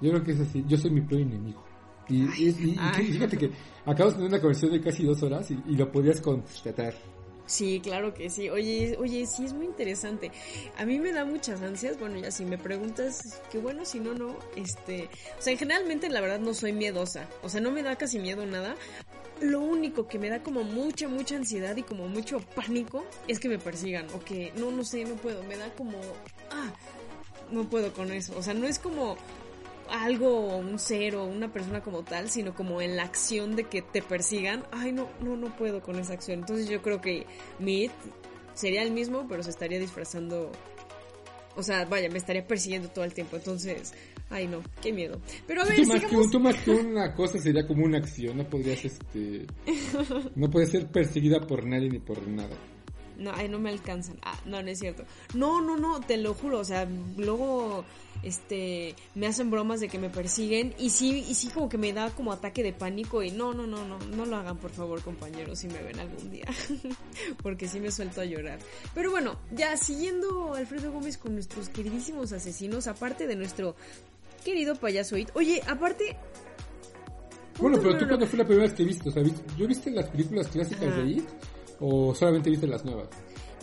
Yo 0.01 0.11
creo 0.11 0.23
que 0.23 0.31
es 0.33 0.39
así. 0.41 0.63
Yo 0.67 0.77
soy 0.77 0.91
mi 0.91 1.01
peor 1.01 1.21
enemigo. 1.21 1.63
Y, 2.07 2.23
y, 2.23 2.53
fíjate 2.53 3.37
que 3.37 3.49
acabas 3.85 4.13
de 4.13 4.17
tener 4.17 4.29
una 4.29 4.39
conversación 4.39 4.73
de 4.73 4.81
casi 4.81 5.03
dos 5.03 5.23
horas 5.23 5.49
y, 5.49 5.57
y 5.67 5.75
lo 5.75 5.91
podías 5.91 6.21
constatar. 6.21 6.93
Sí, 7.47 7.79
claro 7.81 8.13
que 8.13 8.29
sí. 8.29 8.49
Oye, 8.49 8.95
oye, 8.99 9.25
sí 9.27 9.45
es 9.45 9.53
muy 9.53 9.67
interesante. 9.67 10.31
A 10.77 10.85
mí 10.85 10.99
me 10.99 11.11
da 11.11 11.25
muchas 11.25 11.61
ansias. 11.61 11.99
Bueno, 11.99 12.17
ya 12.17 12.31
si 12.31 12.43
me 12.43 12.57
preguntas, 12.57 13.41
qué 13.51 13.59
bueno, 13.59 13.85
si 13.85 13.99
no, 13.99 14.13
no. 14.13 14.35
Este, 14.55 15.09
o 15.37 15.41
sea, 15.41 15.55
generalmente 15.55 16.09
la 16.09 16.21
verdad 16.21 16.39
no 16.39 16.53
soy 16.53 16.73
miedosa. 16.73 17.27
O 17.43 17.49
sea, 17.49 17.61
no 17.61 17.71
me 17.71 17.83
da 17.83 17.95
casi 17.95 18.17
miedo 18.17 18.45
nada. 18.45 18.75
Lo 19.41 19.59
único 19.59 20.07
que 20.07 20.17
me 20.17 20.29
da 20.29 20.41
como 20.41 20.63
mucha, 20.63 21.07
mucha 21.07 21.35
ansiedad 21.35 21.75
y 21.75 21.83
como 21.83 22.07
mucho 22.07 22.39
pánico 22.55 23.05
es 23.27 23.39
que 23.39 23.49
me 23.49 23.59
persigan. 23.59 24.07
O 24.13 24.19
que, 24.19 24.53
no, 24.55 24.71
no 24.71 24.83
sé, 24.83 25.03
no 25.05 25.15
puedo. 25.15 25.43
Me 25.43 25.57
da 25.57 25.73
como, 25.73 25.97
ah, 26.51 26.71
no 27.51 27.69
puedo 27.69 27.93
con 27.93 28.11
eso. 28.11 28.33
O 28.37 28.41
sea, 28.43 28.53
no 28.53 28.65
es 28.65 28.79
como, 28.79 29.17
algo, 29.89 30.57
un 30.57 30.79
ser 30.79 31.15
o 31.15 31.25
una 31.25 31.51
persona 31.51 31.81
como 31.81 32.03
tal, 32.03 32.29
sino 32.29 32.53
como 32.53 32.81
en 32.81 32.95
la 32.95 33.03
acción 33.03 33.55
de 33.55 33.65
que 33.65 33.81
te 33.81 34.01
persigan. 34.01 34.65
Ay, 34.71 34.91
no, 34.91 35.07
no, 35.21 35.35
no 35.35 35.55
puedo 35.55 35.81
con 35.81 35.99
esa 35.99 36.13
acción. 36.13 36.39
Entonces 36.39 36.67
yo 36.67 36.81
creo 36.81 37.01
que 37.01 37.25
Meet 37.59 37.91
sería 38.53 38.81
el 38.81 38.91
mismo, 38.91 39.27
pero 39.27 39.43
se 39.43 39.49
estaría 39.49 39.79
disfrazando. 39.79 40.51
O 41.55 41.63
sea, 41.63 41.85
vaya, 41.85 42.09
me 42.09 42.17
estaría 42.17 42.45
persiguiendo 42.45 42.89
todo 42.89 43.05
el 43.05 43.13
tiempo. 43.13 43.37
Entonces, 43.37 43.93
ay 44.29 44.47
no, 44.47 44.61
qué 44.81 44.91
miedo. 44.91 45.19
Pero 45.47 45.61
a 45.61 45.65
ver, 45.65 45.75
tú 45.77 45.85
más, 45.87 46.05
que, 46.05 46.17
tú 46.31 46.39
más 46.39 46.55
que 46.57 46.71
una 46.71 47.13
cosa 47.13 47.39
sería 47.39 47.65
como 47.67 47.85
una 47.85 47.97
acción. 47.99 48.37
No 48.37 48.49
podrías, 48.49 48.85
este. 48.85 49.45
no 50.35 50.49
puedes 50.49 50.69
ser 50.69 50.87
perseguida 50.87 51.39
por 51.39 51.65
nadie 51.65 51.89
ni 51.89 51.99
por 51.99 52.27
nada. 52.27 52.55
No, 53.17 53.31
ay, 53.33 53.49
no 53.49 53.59
me 53.59 53.69
alcanzan. 53.69 54.17
Ah, 54.23 54.39
no, 54.45 54.61
no 54.61 54.69
es 54.69 54.79
cierto. 54.79 55.03
No, 55.33 55.61
no, 55.61 55.77
no, 55.77 56.01
te 56.01 56.17
lo 56.17 56.33
juro. 56.33 56.59
O 56.59 56.65
sea, 56.65 56.87
luego 57.17 57.85
este 58.23 58.95
me 59.13 59.27
hacen 59.27 59.51
bromas 59.51 59.79
de 59.79 59.89
que 59.89 59.99
me 59.99 60.09
persiguen 60.09 60.73
y 60.79 60.89
sí 60.89 61.25
y 61.27 61.35
sí 61.35 61.49
como 61.49 61.69
que 61.69 61.77
me 61.77 61.93
da 61.93 62.09
como 62.11 62.31
ataque 62.31 62.63
de 62.63 62.73
pánico 62.73 63.21
y 63.23 63.31
no 63.31 63.53
no 63.53 63.67
no 63.67 63.85
no 63.85 63.99
no 63.99 64.25
lo 64.25 64.35
hagan 64.35 64.57
por 64.57 64.71
favor 64.71 65.01
compañeros 65.01 65.59
si 65.59 65.67
me 65.67 65.81
ven 65.81 65.99
algún 65.99 66.31
día 66.31 66.45
porque 67.43 67.67
sí 67.67 67.79
me 67.79 67.91
suelto 67.91 68.21
a 68.21 68.25
llorar 68.25 68.59
pero 68.93 69.11
bueno 69.11 69.37
ya 69.51 69.77
siguiendo 69.77 70.53
Alfredo 70.53 70.91
Gómez 70.91 71.17
con 71.17 71.33
nuestros 71.33 71.69
queridísimos 71.69 72.31
asesinos 72.31 72.87
aparte 72.87 73.27
de 73.27 73.35
nuestro 73.35 73.75
querido 74.43 74.75
payaso 74.75 75.17
It 75.17 75.29
oye 75.35 75.61
aparte 75.67 76.17
bueno 77.59 77.77
pero 77.81 77.97
tú 77.97 78.07
cuándo 78.07 78.25
fue 78.25 78.39
la 78.39 78.45
primera 78.45 78.67
vez 78.67 78.75
que 78.75 78.83
viste 78.83 79.09
o 79.09 79.11
sea 79.11 79.23
yo 79.57 79.67
viste 79.67 79.91
las 79.91 80.07
películas 80.09 80.47
clásicas 80.47 80.95
de 80.97 81.05
It 81.05 81.25
o 81.79 82.13
solamente 82.15 82.49
viste 82.49 82.67
las 82.67 82.85
nuevas 82.85 83.07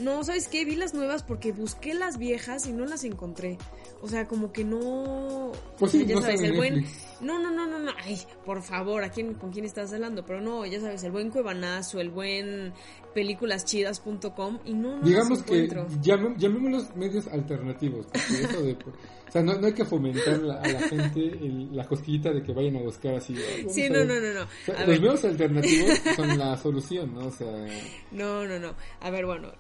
no, 0.03 0.25
¿sabes 0.25 0.49
qué? 0.49 0.65
Vi 0.65 0.77
las 0.77 0.95
nuevas 0.95 1.23
porque 1.23 1.53
busqué 1.53 1.95
las 1.95 2.19
viejas 2.19 2.67
y 2.67 2.73
no 2.73 2.85
las 2.85 3.05
encontré. 3.05 3.59
O 4.01 4.09
sea, 4.09 4.27
como 4.27 4.53
que 4.53 4.65
no... 4.65 5.53
Pues 5.79 5.93
sí, 5.93 6.05
ya 6.05 6.17
no 6.17 6.23
sabes, 6.23 6.41
el 6.43 6.57
buen... 6.57 6.85
No, 7.21 7.39
no, 7.39 7.51
no, 7.51 7.67
no, 7.67 7.79
no. 7.79 7.93
Ay, 8.05 8.21
por 8.45 8.63
favor, 8.63 9.05
¿a 9.05 9.11
quién, 9.11 9.35
¿con 9.35 9.53
quién 9.53 9.65
estás 9.65 9.93
hablando? 9.93 10.25
Pero 10.27 10.41
no, 10.41 10.67
ya 10.67 10.81
sabes, 10.81 11.05
el 11.05 11.13
buen 11.13 11.31
Cuevanazo, 11.31 12.01
el 12.01 12.11
buen 12.11 12.73
películaschidas.com 13.15 14.59
y 14.65 14.75
no, 14.75 14.97
no 14.97 15.07
Digamos 15.07 15.43
que 15.43 15.69
llamémoslos 16.01 16.97
medios 16.97 17.29
alternativos. 17.29 18.07
Eso 18.15 18.63
de, 18.63 18.73
o 18.73 19.33
sea, 19.33 19.43
no, 19.43 19.55
no, 19.55 19.67
hay 19.67 19.73
que 19.73 19.85
fomentar 19.85 20.35
a 20.35 20.69
la 20.69 20.81
gente 20.89 21.39
la 21.71 21.87
cosquillita 21.87 22.33
de 22.33 22.43
que 22.43 22.53
vayan 22.53 22.77
a 22.77 22.81
buscar 22.81 23.15
así. 23.15 23.37
Sí, 23.71 23.89
no, 23.89 24.05
no, 24.05 24.21
no, 24.21 24.33
no. 24.35 24.87
los 24.87 25.01
medios 25.01 25.25
alternativos 25.25 26.01
son 26.17 26.39
la 26.39 26.57
solución, 26.59 27.15
¿no? 27.15 27.29
O 27.29 27.31
sea... 27.31 27.67
No, 28.11 28.45
no, 28.47 28.59
no. 28.59 28.75
A 29.01 29.11
ver, 29.11 29.25
bueno 29.27 29.53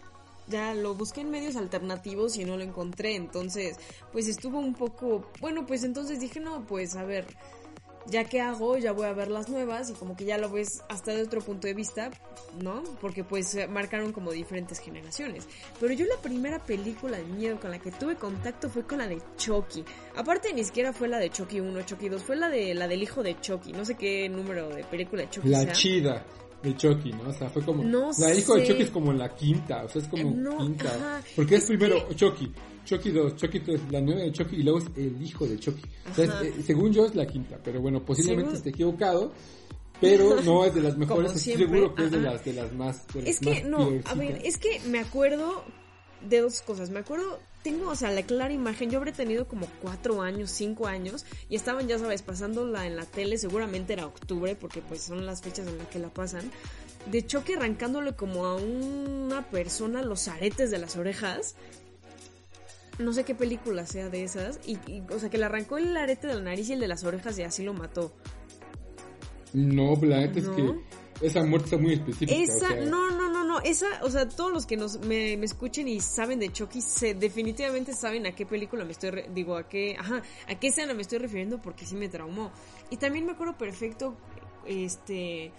ya 0.48 0.74
lo 0.74 0.94
busqué 0.94 1.22
en 1.22 1.30
medios 1.30 1.56
alternativos 1.56 2.36
y 2.36 2.44
no 2.44 2.56
lo 2.56 2.62
encontré, 2.62 3.16
entonces 3.16 3.76
pues 4.12 4.28
estuvo 4.28 4.58
un 4.58 4.74
poco, 4.74 5.30
bueno, 5.40 5.66
pues 5.66 5.84
entonces 5.84 6.20
dije, 6.20 6.40
no, 6.40 6.66
pues 6.66 6.96
a 6.96 7.04
ver, 7.04 7.26
ya 8.06 8.24
que 8.24 8.40
hago, 8.40 8.78
ya 8.78 8.92
voy 8.92 9.06
a 9.06 9.12
ver 9.12 9.28
las 9.28 9.48
nuevas 9.48 9.90
y 9.90 9.92
como 9.94 10.16
que 10.16 10.24
ya 10.24 10.38
lo 10.38 10.50
ves 10.50 10.82
hasta 10.88 11.12
de 11.12 11.22
otro 11.22 11.40
punto 11.40 11.66
de 11.66 11.74
vista, 11.74 12.10
¿no? 12.60 12.82
Porque 13.00 13.24
pues 13.24 13.56
marcaron 13.68 14.12
como 14.12 14.32
diferentes 14.32 14.80
generaciones. 14.80 15.46
Pero 15.80 15.92
yo 15.94 16.06
la 16.06 16.16
primera 16.20 16.58
película 16.58 17.18
de 17.18 17.24
miedo 17.24 17.60
con 17.60 17.70
la 17.70 17.78
que 17.78 17.92
tuve 17.92 18.16
contacto 18.16 18.68
fue 18.68 18.84
con 18.84 18.98
la 18.98 19.06
de 19.06 19.20
Chucky. 19.36 19.84
Aparte 20.16 20.52
ni 20.52 20.64
siquiera 20.64 20.92
fue 20.92 21.08
la 21.08 21.18
de 21.18 21.30
Chucky 21.30 21.60
1, 21.60 21.82
Chucky 21.82 22.08
2, 22.08 22.22
fue 22.22 22.36
la 22.36 22.48
de 22.48 22.74
la 22.74 22.88
del 22.88 23.02
hijo 23.02 23.22
de 23.22 23.38
Chucky. 23.40 23.72
No 23.72 23.84
sé 23.84 23.94
qué 23.94 24.28
número 24.28 24.68
de 24.68 24.84
película 24.84 25.22
de 25.22 25.30
Chucky 25.30 25.48
La 25.48 25.70
chida 25.72 26.24
de 26.62 26.76
Chucky, 26.76 27.12
¿no? 27.12 27.28
O 27.28 27.32
sea, 27.32 27.48
fue 27.50 27.62
como... 27.62 27.82
No 27.84 28.10
la 28.18 28.34
hijo 28.34 28.54
de 28.54 28.66
Chucky 28.66 28.82
es 28.82 28.90
como 28.90 29.12
la 29.12 29.34
quinta, 29.34 29.84
o 29.84 29.88
sea, 29.88 30.02
es 30.02 30.08
como 30.08 30.30
no, 30.30 30.58
quinta. 30.58 31.22
porque 31.34 31.56
es, 31.56 31.66
primero 31.66 32.08
Chucky, 32.14 32.52
Chucky 32.84 33.10
2, 33.10 33.36
Chucky 33.36 33.60
3, 33.60 33.80
la 33.90 34.00
nueva 34.00 34.22
de 34.22 34.32
Chucky 34.32 34.56
y 34.56 34.62
luego 34.62 34.78
es 34.78 34.86
el 34.96 35.22
hijo 35.22 35.46
de 35.46 35.58
Chucky. 35.58 35.82
Eh, 36.18 36.52
según 36.64 36.92
yo 36.92 37.06
es 37.06 37.14
la 37.14 37.26
quinta, 37.26 37.58
pero 37.62 37.80
bueno, 37.80 38.04
posiblemente 38.04 38.54
esté 38.54 38.70
equivocado. 38.70 39.32
Pero 40.00 40.40
no 40.44 40.64
es 40.64 40.74
de 40.74 40.82
las 40.82 40.96
mejores, 40.96 41.32
estoy 41.32 41.64
seguro 41.64 41.94
que 41.94 42.04
es 42.04 42.10
de 42.10 42.20
las, 42.20 42.44
de 42.44 42.52
las 42.54 42.72
más. 42.72 43.04
es 43.24 43.38
que, 43.38 43.62
no, 43.62 43.88
a 44.04 44.14
ver, 44.14 44.40
es 44.44 44.58
que 44.58 44.80
me 44.88 44.98
acuerdo 44.98 45.64
de 46.28 46.40
dos 46.40 46.60
cosas. 46.62 46.90
Me 46.90 47.00
acuerdo, 47.00 47.38
tengo, 47.62 47.90
o 47.90 47.96
sea, 47.96 48.10
la 48.10 48.22
clara 48.22 48.52
imagen. 48.52 48.90
Yo 48.90 48.98
habré 48.98 49.12
tenido 49.12 49.46
como 49.46 49.66
cuatro 49.80 50.22
años, 50.22 50.50
cinco 50.50 50.86
años, 50.86 51.24
y 51.48 51.56
estaban, 51.56 51.88
ya 51.88 51.98
sabes, 51.98 52.22
pasándola 52.22 52.86
en 52.86 52.96
la 52.96 53.04
tele. 53.04 53.38
Seguramente 53.38 53.92
era 53.92 54.06
octubre, 54.06 54.54
porque 54.56 54.82
pues 54.82 55.02
son 55.02 55.26
las 55.26 55.42
fechas 55.42 55.66
en 55.66 55.78
las 55.78 55.88
que 55.88 55.98
la 55.98 56.08
pasan. 56.08 56.50
De 57.10 57.26
choque 57.26 57.54
arrancándole 57.54 58.14
como 58.14 58.46
a 58.46 58.56
una 58.56 59.42
persona 59.50 60.02
los 60.02 60.28
aretes 60.28 60.70
de 60.70 60.78
las 60.78 60.96
orejas 60.96 61.56
no 62.98 63.12
sé 63.12 63.24
qué 63.24 63.34
película 63.34 63.86
sea 63.86 64.08
de 64.08 64.22
esas, 64.22 64.60
y, 64.66 64.78
o 65.10 65.18
sea, 65.18 65.30
que 65.30 65.38
le 65.38 65.44
arrancó 65.44 65.78
el 65.78 65.96
arete 65.96 66.26
de 66.26 66.34
la 66.34 66.42
nariz 66.42 66.68
y 66.68 66.74
el 66.74 66.80
de 66.80 66.88
las 66.88 67.04
orejas 67.04 67.38
y 67.38 67.42
así 67.42 67.64
lo 67.64 67.72
mató. 67.72 68.12
No, 69.52 69.96
la 70.02 70.20
neta 70.20 70.38
es 70.38 70.48
que 70.48 70.74
esa 71.22 71.44
muerte 71.44 71.66
está 71.66 71.78
muy 71.78 71.94
específica. 71.94 72.34
Esa, 72.34 72.74
no, 72.74 73.10
no, 73.10 73.30
no, 73.30 73.44
no, 73.44 73.60
esa, 73.60 73.86
o 74.02 74.10
sea, 74.10 74.28
todos 74.28 74.52
los 74.52 74.66
que 74.66 74.76
nos, 74.76 74.98
me, 75.00 75.34
escuchen 75.34 75.88
y 75.88 76.00
saben 76.00 76.38
de 76.38 76.52
Chucky, 76.52 76.80
se, 76.80 77.14
definitivamente 77.14 77.94
saben 77.94 78.26
a 78.26 78.32
qué 78.32 78.46
película 78.46 78.84
me 78.84 78.92
estoy, 78.92 79.24
digo, 79.32 79.56
a 79.56 79.68
qué, 79.68 79.96
ajá, 79.98 80.22
a 80.48 80.54
qué 80.58 80.68
escena 80.68 80.94
me 80.94 81.02
estoy 81.02 81.18
refiriendo 81.18 81.60
porque 81.60 81.86
sí 81.86 81.94
me 81.94 82.08
traumó. 82.08 82.50
Y 82.90 82.96
también 82.96 83.26
me 83.26 83.32
acuerdo 83.32 83.56
perfecto, 83.56 84.16
este, 84.66 85.52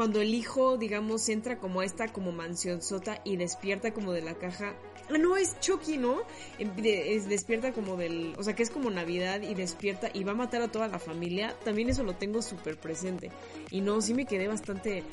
cuando 0.00 0.22
el 0.22 0.32
hijo, 0.32 0.78
digamos, 0.78 1.28
entra 1.28 1.58
como 1.58 1.82
a 1.82 1.84
esta 1.84 2.08
como 2.08 2.32
mansión 2.32 2.80
sota 2.80 3.20
y 3.22 3.36
despierta 3.36 3.92
como 3.92 4.14
de 4.14 4.22
la 4.22 4.34
caja 4.34 4.74
Ah, 5.10 5.18
no, 5.18 5.36
es 5.36 5.60
Chucky, 5.60 5.98
¿no? 5.98 6.22
Es, 6.58 7.28
despierta 7.28 7.72
como 7.72 7.98
del. 7.98 8.32
O 8.38 8.42
sea, 8.42 8.54
que 8.56 8.62
es 8.62 8.70
como 8.70 8.88
Navidad 8.88 9.42
y 9.42 9.52
despierta 9.52 10.08
y 10.14 10.24
va 10.24 10.32
a 10.32 10.34
matar 10.34 10.62
a 10.62 10.68
toda 10.68 10.88
la 10.88 10.98
familia. 10.98 11.54
También 11.64 11.90
eso 11.90 12.02
lo 12.02 12.14
tengo 12.14 12.40
súper 12.40 12.78
presente. 12.78 13.30
Y 13.70 13.82
no, 13.82 14.00
sí 14.00 14.14
me 14.14 14.24
quedé 14.24 14.48
bastante. 14.48 15.04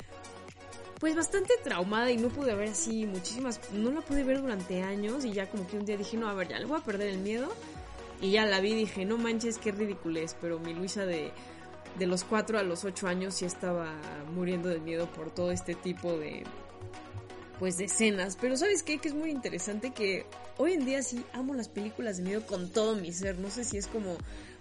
Pues 1.00 1.14
bastante 1.14 1.52
traumada 1.62 2.10
y 2.10 2.16
no 2.16 2.30
pude 2.30 2.54
ver 2.54 2.70
así 2.70 3.04
muchísimas. 3.04 3.60
No 3.72 3.90
la 3.90 4.00
pude 4.00 4.24
ver 4.24 4.40
durante 4.40 4.80
años 4.80 5.26
y 5.26 5.32
ya 5.32 5.50
como 5.50 5.66
que 5.66 5.76
un 5.76 5.84
día 5.84 5.98
dije, 5.98 6.16
no, 6.16 6.30
a 6.30 6.32
ver, 6.32 6.48
ya 6.48 6.58
le 6.58 6.64
voy 6.64 6.78
a 6.78 6.82
perder 6.82 7.08
el 7.08 7.18
miedo. 7.18 7.52
Y 8.22 8.30
ya 8.30 8.46
la 8.46 8.60
vi 8.60 8.72
y 8.72 8.76
dije, 8.76 9.04
no 9.04 9.18
manches, 9.18 9.58
qué 9.58 9.68
es 9.68 10.36
Pero 10.40 10.58
mi 10.58 10.72
Luisa 10.72 11.04
de, 11.04 11.30
de 11.98 12.06
los 12.06 12.24
4 12.24 12.58
a 12.58 12.62
los 12.62 12.84
8 12.84 13.08
años 13.08 13.34
sí 13.34 13.44
estaba 13.44 13.92
muriendo 14.34 14.68
de 14.68 14.80
miedo 14.80 15.10
por 15.10 15.34
todo 15.34 15.50
este 15.50 15.74
tipo 15.74 16.16
de, 16.16 16.44
pues 17.58 17.76
de 17.76 17.84
escenas. 17.84 18.36
Pero 18.40 18.56
¿sabes 18.56 18.82
qué? 18.82 18.98
Que 18.98 19.08
es 19.08 19.14
muy 19.14 19.30
interesante 19.30 19.90
que 19.90 20.26
hoy 20.56 20.74
en 20.74 20.84
día 20.84 21.02
sí 21.02 21.24
amo 21.32 21.54
las 21.54 21.68
películas 21.68 22.18
de 22.18 22.24
miedo 22.24 22.46
con 22.46 22.70
todo 22.70 22.96
mi 22.96 23.12
ser. 23.12 23.38
No 23.38 23.50
sé 23.50 23.64
si 23.64 23.76
es 23.76 23.86
como 23.86 24.16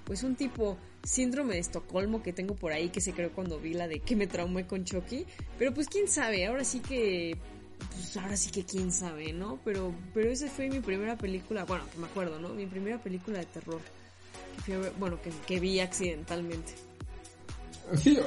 pues 0.06 0.24
un 0.24 0.36
tipo 0.36 0.78
síndrome 1.04 1.56
de 1.56 1.60
Estocolmo 1.60 2.24
que 2.24 2.34
tengo 2.34 2.56
por 2.56 2.72
ahí 2.72 2.90
que 2.90 3.02
se 3.02 3.14
creó 3.14 3.32
cuando 3.32 3.60
vi 3.60 3.74
la 3.74 3.88
de 3.88 4.00
que 4.00 4.16
me 4.16 4.28
traumé 4.28 4.66
con 4.66 4.84
Chucky. 4.84 5.26
Pero 5.58 5.74
pues 5.74 5.88
quién 5.88 6.08
sabe, 6.08 6.46
ahora 6.46 6.64
sí 6.64 6.80
que 6.80 7.38
pues 7.92 8.18
ahora 8.18 8.38
sí 8.38 8.50
que 8.50 8.64
quién 8.64 8.92
sabe, 8.92 9.34
¿no? 9.34 9.60
Pero 9.64 9.94
pero 10.14 10.30
esa 10.32 10.48
fue 10.48 10.70
mi 10.70 10.80
primera 10.80 11.18
película, 11.18 11.66
bueno, 11.66 11.84
que 11.92 12.00
me 12.00 12.08
acuerdo, 12.08 12.40
¿no? 12.40 12.50
Mi 12.50 12.66
primera 12.66 13.00
película 13.00 13.40
de 13.40 13.46
terror. 13.46 13.82
bueno, 14.98 15.22
que, 15.22 15.32
que 15.46 15.60
vi 15.60 15.80
accidentalmente. 15.80 16.87
Sí, 17.96 18.18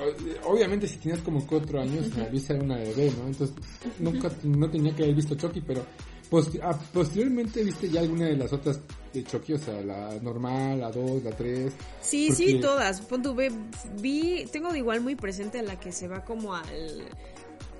obviamente 0.44 0.86
si 0.86 0.96
tenías 0.96 1.20
como 1.20 1.46
cuatro 1.46 1.80
años, 1.80 2.16
la 2.16 2.26
vista 2.26 2.54
era 2.54 2.62
una 2.62 2.76
bebé, 2.76 3.12
¿no? 3.18 3.26
Entonces 3.26 3.54
nunca 3.98 4.30
no 4.42 4.70
tenía 4.70 4.94
que 4.94 5.02
haber 5.02 5.14
visto 5.14 5.34
Chucky, 5.34 5.60
pero 5.60 5.84
ah, 6.62 6.78
posteriormente 6.92 7.62
viste 7.62 7.90
ya 7.90 8.00
alguna 8.00 8.26
de 8.26 8.36
las 8.36 8.52
otras 8.52 8.80
de 9.12 9.24
Chucky, 9.24 9.54
o 9.54 9.58
sea, 9.58 9.80
la 9.82 10.14
normal, 10.22 10.80
la 10.80 10.90
dos, 10.90 11.22
la 11.22 11.30
tres. 11.32 11.74
Sí, 12.00 12.32
sí, 12.32 12.58
todas. 12.60 13.00
Pon 13.02 13.22
tu 13.22 13.36
vi, 14.00 14.46
tengo 14.50 14.72
de 14.72 14.78
igual 14.78 15.00
muy 15.02 15.14
presente 15.14 15.58
a 15.58 15.62
la 15.62 15.78
que 15.78 15.92
se 15.92 16.08
va 16.08 16.24
como 16.24 16.54
al, 16.54 17.04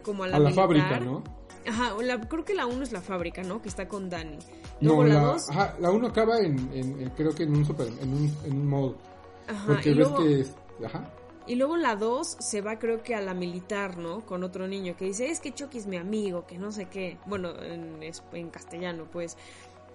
como 0.03 0.25
a 0.25 0.29
la, 0.29 0.37
a 0.37 0.41
la 0.41 0.51
fábrica, 0.51 1.01
¿no? 1.01 1.23
Ajá, 1.67 1.95
creo 2.29 2.45
que 2.45 2.55
la 2.55 2.67
uno 2.67 2.83
es 2.83 2.93
la 2.93 3.01
fábrica, 3.01 3.43
¿no? 3.43 3.61
Que 3.63 3.69
está 3.69 3.87
con 3.87 4.09
Dani. 4.09 4.39
no, 4.81 5.05
la, 5.05 5.21
dos... 5.21 5.49
ajá, 5.51 5.77
la 5.79 5.91
uno 5.91 6.09
acaba 6.09 6.39
en, 6.39 6.71
en, 6.73 7.11
creo 7.11 7.35
que 7.35 7.45
en 7.45 7.55
un 7.55 7.65
super, 7.65 7.89
en 7.89 8.13
un, 8.13 8.37
en 8.45 8.53
un 8.53 8.67
mall. 8.67 8.97
Ajá, 9.47 9.67
porque 9.67 9.95
ves 9.95 10.09
que, 10.09 10.41
es, 10.41 10.55
ajá. 10.85 11.11
Y 11.47 11.57
luego 11.57 11.77
la 11.77 11.97
2 11.97 12.37
se 12.39 12.61
va 12.61 12.79
creo 12.79 13.03
que 13.03 13.15
a 13.15 13.21
la 13.21 13.35
militar, 13.35 13.97
¿no? 13.97 14.25
Con 14.25 14.45
otro 14.45 14.69
niño 14.69 14.97
que 14.97 15.07
dice, 15.07 15.31
es 15.31 15.41
que 15.41 15.53
Chucky 15.53 15.79
es 15.79 15.87
mi 15.87 15.97
amigo, 15.97 16.47
que 16.47 16.59
no 16.59 16.71
sé 16.71 16.87
qué. 16.87 17.19
Bueno, 17.27 17.53
en, 17.63 18.51
castellano, 18.51 19.09
pues. 19.11 19.37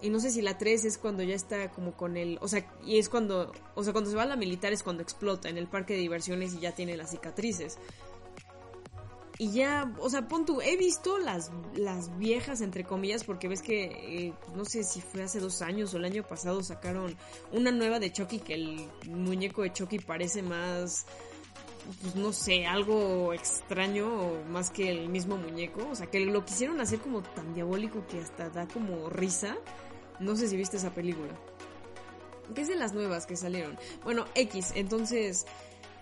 Y 0.01 0.09
no 0.09 0.19
sé 0.19 0.31
si 0.31 0.41
la 0.41 0.57
3 0.57 0.85
es 0.85 0.97
cuando 0.97 1.23
ya 1.23 1.35
está 1.35 1.71
como 1.71 1.93
con 1.93 2.17
el... 2.17 2.37
O 2.41 2.47
sea, 2.47 2.65
y 2.83 2.97
es 2.97 3.09
cuando... 3.09 3.53
O 3.75 3.83
sea, 3.83 3.93
cuando 3.93 4.09
se 4.09 4.17
va 4.17 4.23
a 4.23 4.27
la 4.27 4.35
militar 4.35 4.73
es 4.73 4.83
cuando 4.83 5.01
explota 5.01 5.47
en 5.47 5.57
el 5.57 5.67
parque 5.67 5.93
de 5.93 5.99
diversiones 5.99 6.53
y 6.53 6.59
ya 6.59 6.73
tiene 6.73 6.97
las 6.97 7.11
cicatrices. 7.11 7.77
Y 9.37 9.51
ya, 9.51 9.93
o 9.99 10.09
sea, 10.09 10.27
pon 10.27 10.45
tú, 10.45 10.61
he 10.61 10.77
visto 10.77 11.17
las, 11.17 11.51
las 11.75 12.17
viejas, 12.17 12.61
entre 12.61 12.85
comillas, 12.85 13.25
porque 13.25 13.49
ves 13.49 13.61
que, 13.61 13.83
eh, 14.27 14.33
no 14.55 14.63
sé 14.63 14.83
si 14.83 15.01
fue 15.01 15.23
hace 15.23 15.41
dos 15.41 15.61
años 15.61 15.93
o 15.93 15.97
el 15.97 16.05
año 16.05 16.23
pasado 16.23 16.63
sacaron 16.63 17.17
una 17.51 17.71
nueva 17.71 17.99
de 17.99 18.13
Chucky, 18.13 18.39
que 18.39 18.53
el 18.53 18.89
muñeco 19.09 19.63
de 19.63 19.73
Chucky 19.73 19.99
parece 19.99 20.41
más 20.41 21.05
pues 22.01 22.15
no 22.15 22.33
sé, 22.33 22.65
algo 22.65 23.33
extraño 23.33 24.43
más 24.49 24.69
que 24.69 24.89
el 24.89 25.09
mismo 25.09 25.37
muñeco. 25.37 25.87
O 25.89 25.95
sea, 25.95 26.07
que 26.07 26.19
lo 26.19 26.45
quisieron 26.45 26.79
hacer 26.81 26.99
como 26.99 27.21
tan 27.21 27.53
diabólico 27.53 28.05
que 28.07 28.19
hasta 28.19 28.49
da 28.49 28.67
como 28.67 29.09
risa. 29.09 29.55
No 30.19 30.35
sé 30.35 30.47
si 30.47 30.57
viste 30.57 30.77
esa 30.77 30.93
película. 30.93 31.33
Que 32.53 32.61
es 32.61 32.67
de 32.67 32.75
las 32.75 32.93
nuevas 32.93 33.25
que 33.25 33.35
salieron. 33.35 33.77
Bueno, 34.03 34.25
X, 34.35 34.73
entonces 34.75 35.45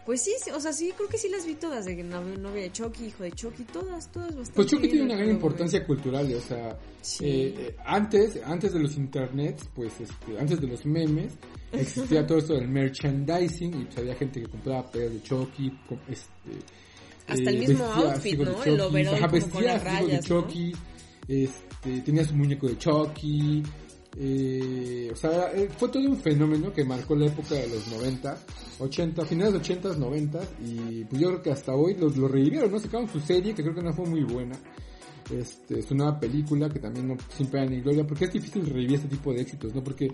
pues 0.05 0.21
sí, 0.21 0.31
o 0.53 0.59
sea, 0.59 0.73
sí, 0.73 0.91
creo 0.95 1.07
que 1.07 1.17
sí 1.17 1.29
las 1.29 1.45
vi 1.45 1.55
todas, 1.55 1.85
de 1.85 1.95
novia 2.03 2.63
de 2.63 2.71
Chucky, 2.71 3.05
hijo 3.05 3.23
de 3.23 3.31
Chucky, 3.31 3.63
todas, 3.63 4.11
todas 4.11 4.35
bastante. 4.35 4.53
Pues 4.53 4.67
Chucky 4.67 4.87
tiene 4.89 5.05
una 5.05 5.15
gran 5.15 5.29
importancia 5.29 5.85
cultural, 5.85 6.33
o 6.33 6.41
sea, 6.41 6.77
eh, 7.21 7.55
eh, 7.57 7.75
antes, 7.85 8.39
antes 8.43 8.73
de 8.73 8.79
los 8.79 8.95
internets, 8.97 9.69
pues, 9.73 9.93
este, 10.01 10.39
antes 10.39 10.59
de 10.59 10.67
los 10.67 10.85
memes, 10.85 11.33
existía 11.71 12.25
todo 12.27 12.37
esto 12.39 12.53
del 12.53 12.67
merchandising 12.67 13.81
y 13.81 13.85
pues 13.85 13.97
había 13.97 14.15
gente 14.15 14.41
que 14.41 14.47
compraba 14.47 14.89
pedos 14.91 15.13
de 15.13 15.23
Chucky, 15.23 15.71
este, 16.09 16.59
hasta 17.27 17.49
el 17.49 17.55
eh, 17.55 17.67
mismo 17.67 17.85
outfit, 17.85 18.39
¿no? 18.39 18.63
el 18.63 18.81
overall 18.81 19.49
con 19.49 19.63
las 19.63 19.83
rayas, 19.83 20.21
de 20.21 20.27
Chucky, 20.27 20.73
este, 21.27 22.01
tenía 22.01 22.25
su 22.25 22.33
muñeco 22.35 22.67
de 22.67 22.77
Chucky, 22.77 23.63
eh, 24.15 25.09
o 25.11 25.15
sea, 25.15 25.51
eh, 25.53 25.69
fue 25.75 25.89
todo 25.89 26.03
un 26.03 26.17
fenómeno 26.17 26.71
que 26.71 26.83
marcó 26.83 27.15
la 27.15 27.27
época 27.27 27.55
de 27.55 27.67
los 27.67 27.87
90, 27.87 28.37
80, 28.79 29.25
finales 29.25 29.53
de 29.53 29.59
80, 29.59 29.95
90 29.95 30.39
y 30.65 31.03
pues 31.05 31.21
yo 31.21 31.29
creo 31.29 31.41
que 31.41 31.51
hasta 31.51 31.73
hoy 31.73 31.95
lo, 31.95 32.09
lo 32.09 32.27
revivieron, 32.27 32.71
¿no? 32.71 32.79
Sacaron 32.79 33.09
su 33.09 33.19
serie 33.19 33.55
que 33.55 33.63
creo 33.63 33.73
que 33.73 33.81
no 33.81 33.93
fue 33.93 34.05
muy 34.05 34.23
buena. 34.23 34.55
Este, 35.31 35.81
su 35.81 35.95
nueva 35.95 36.19
película 36.19 36.69
que 36.69 36.79
también 36.79 37.07
no 37.07 37.15
sin 37.29 37.47
pena 37.47 37.65
ni 37.65 37.79
gloria 37.79 38.05
porque 38.05 38.25
es 38.25 38.33
difícil 38.33 38.65
revivir 38.65 38.95
este 38.95 39.07
tipo 39.07 39.33
de 39.33 39.41
éxitos, 39.41 39.73
¿no? 39.73 39.81
Porque 39.81 40.11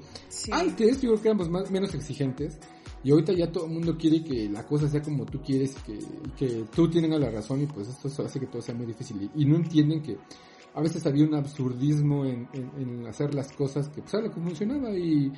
antes 0.52 1.02
yo 1.02 1.10
creo 1.10 1.22
que 1.22 1.28
éramos 1.30 1.50
más, 1.50 1.72
menos 1.72 1.94
exigentes 1.96 2.60
y 3.04 3.12
ahorita 3.12 3.34
ya 3.34 3.52
todo 3.52 3.66
el 3.66 3.72
mundo 3.72 3.98
quiere 3.98 4.24
que 4.24 4.48
la 4.48 4.66
cosa 4.66 4.88
sea 4.88 5.02
como 5.02 5.26
tú 5.26 5.42
quieres 5.42 5.76
y 5.76 5.92
que, 5.92 6.00
que 6.38 6.66
tú 6.76 6.90
tienes 6.90 7.20
la 7.20 7.32
razón 7.32 7.64
y 7.64 7.66
pues 7.66 7.88
esto 7.88 8.24
hace 8.24 8.40
que 8.40 8.46
todo 8.46 8.62
sea 8.62 8.76
muy 8.76 8.86
difícil 8.86 9.30
y 9.36 9.46
no 9.46 9.56
entienden 9.56 10.02
que 10.04 10.16
a 10.74 10.82
veces 10.82 11.06
había 11.06 11.26
un 11.26 11.36
absurdismo 11.36 12.26
en, 12.26 12.48
hacer 13.08 13.34
las 13.34 13.52
cosas 13.52 13.90
que 13.90 14.02
pues 14.02 14.14
era 14.14 14.24
lo 14.24 14.34
que 14.34 14.42
funcionaba 14.42 14.92
y, 14.92 15.32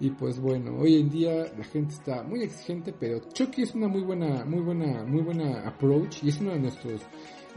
y 0.00 0.10
pues 0.10 0.40
bueno, 0.40 0.76
hoy 0.78 0.96
en 0.96 1.08
día 1.08 1.46
la 1.56 1.64
gente 1.64 1.94
está 1.94 2.22
muy 2.22 2.42
exigente, 2.42 2.94
pero 2.98 3.20
Chucky 3.32 3.62
es 3.62 3.74
una 3.74 3.88
muy 3.88 4.02
buena, 4.02 4.44
muy 4.44 4.60
buena, 4.60 5.04
muy 5.04 5.22
buena 5.22 5.66
approach 5.66 6.22
y 6.22 6.28
es 6.28 6.40
uno 6.40 6.52
de 6.52 6.60
nuestros 6.60 7.00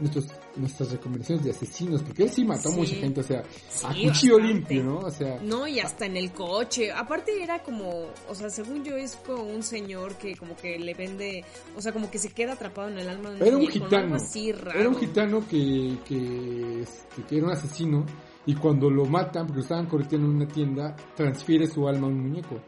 nuestros, 0.00 0.26
nuestras 0.56 0.90
recomendaciones 0.92 1.44
de 1.44 1.50
asesinos, 1.50 2.02
porque 2.02 2.24
él 2.24 2.30
sí 2.30 2.44
mató 2.44 2.70
a 2.70 2.72
mucha 2.72 2.94
gente, 2.96 3.20
o 3.20 3.24
sea, 3.24 3.42
a 3.84 3.94
cuchillo 3.94 4.38
limpio, 4.38 4.82
¿no? 4.82 4.98
O 4.98 5.10
sea... 5.10 5.38
No, 5.42 5.66
y 5.66 5.80
hasta 5.80 6.06
en 6.06 6.16
el 6.16 6.32
coche. 6.32 6.90
Aparte 6.90 7.42
era 7.42 7.62
como, 7.62 8.06
o 8.28 8.34
sea, 8.34 8.50
según 8.50 8.84
yo 8.84 8.96
es 8.96 9.16
como 9.16 9.44
un 9.44 9.62
señor 9.62 10.16
que 10.16 10.34
como 10.36 10.56
que 10.56 10.78
le 10.78 10.94
vende, 10.94 11.44
o 11.76 11.82
sea, 11.82 11.92
como 11.92 12.10
que 12.10 12.18
se 12.18 12.30
queda 12.30 12.54
atrapado 12.54 12.88
en 12.88 12.98
el 12.98 13.08
alma 13.08 13.30
de 13.30 13.36
un 13.36 13.46
Era 13.46 13.56
un 13.56 13.68
gitano. 13.68 14.16
Era 14.74 14.88
un 14.88 14.96
gitano 14.96 15.48
que, 15.48 15.98
que, 16.06 16.82
este, 16.82 17.22
que 17.28 17.36
era 17.36 17.46
un 17.46 17.52
asesino 17.52 18.06
y 18.46 18.54
cuando 18.54 18.90
lo 18.90 19.04
matan, 19.04 19.46
porque 19.46 19.58
lo 19.58 19.62
estaban 19.62 19.86
corriendo 19.86 20.16
en 20.28 20.36
una 20.36 20.48
tienda, 20.48 20.96
transfiere 21.14 21.66
su 21.66 21.86
alma 21.86 22.06
a 22.06 22.10
un 22.10 22.20
muñeco. 22.20 22.60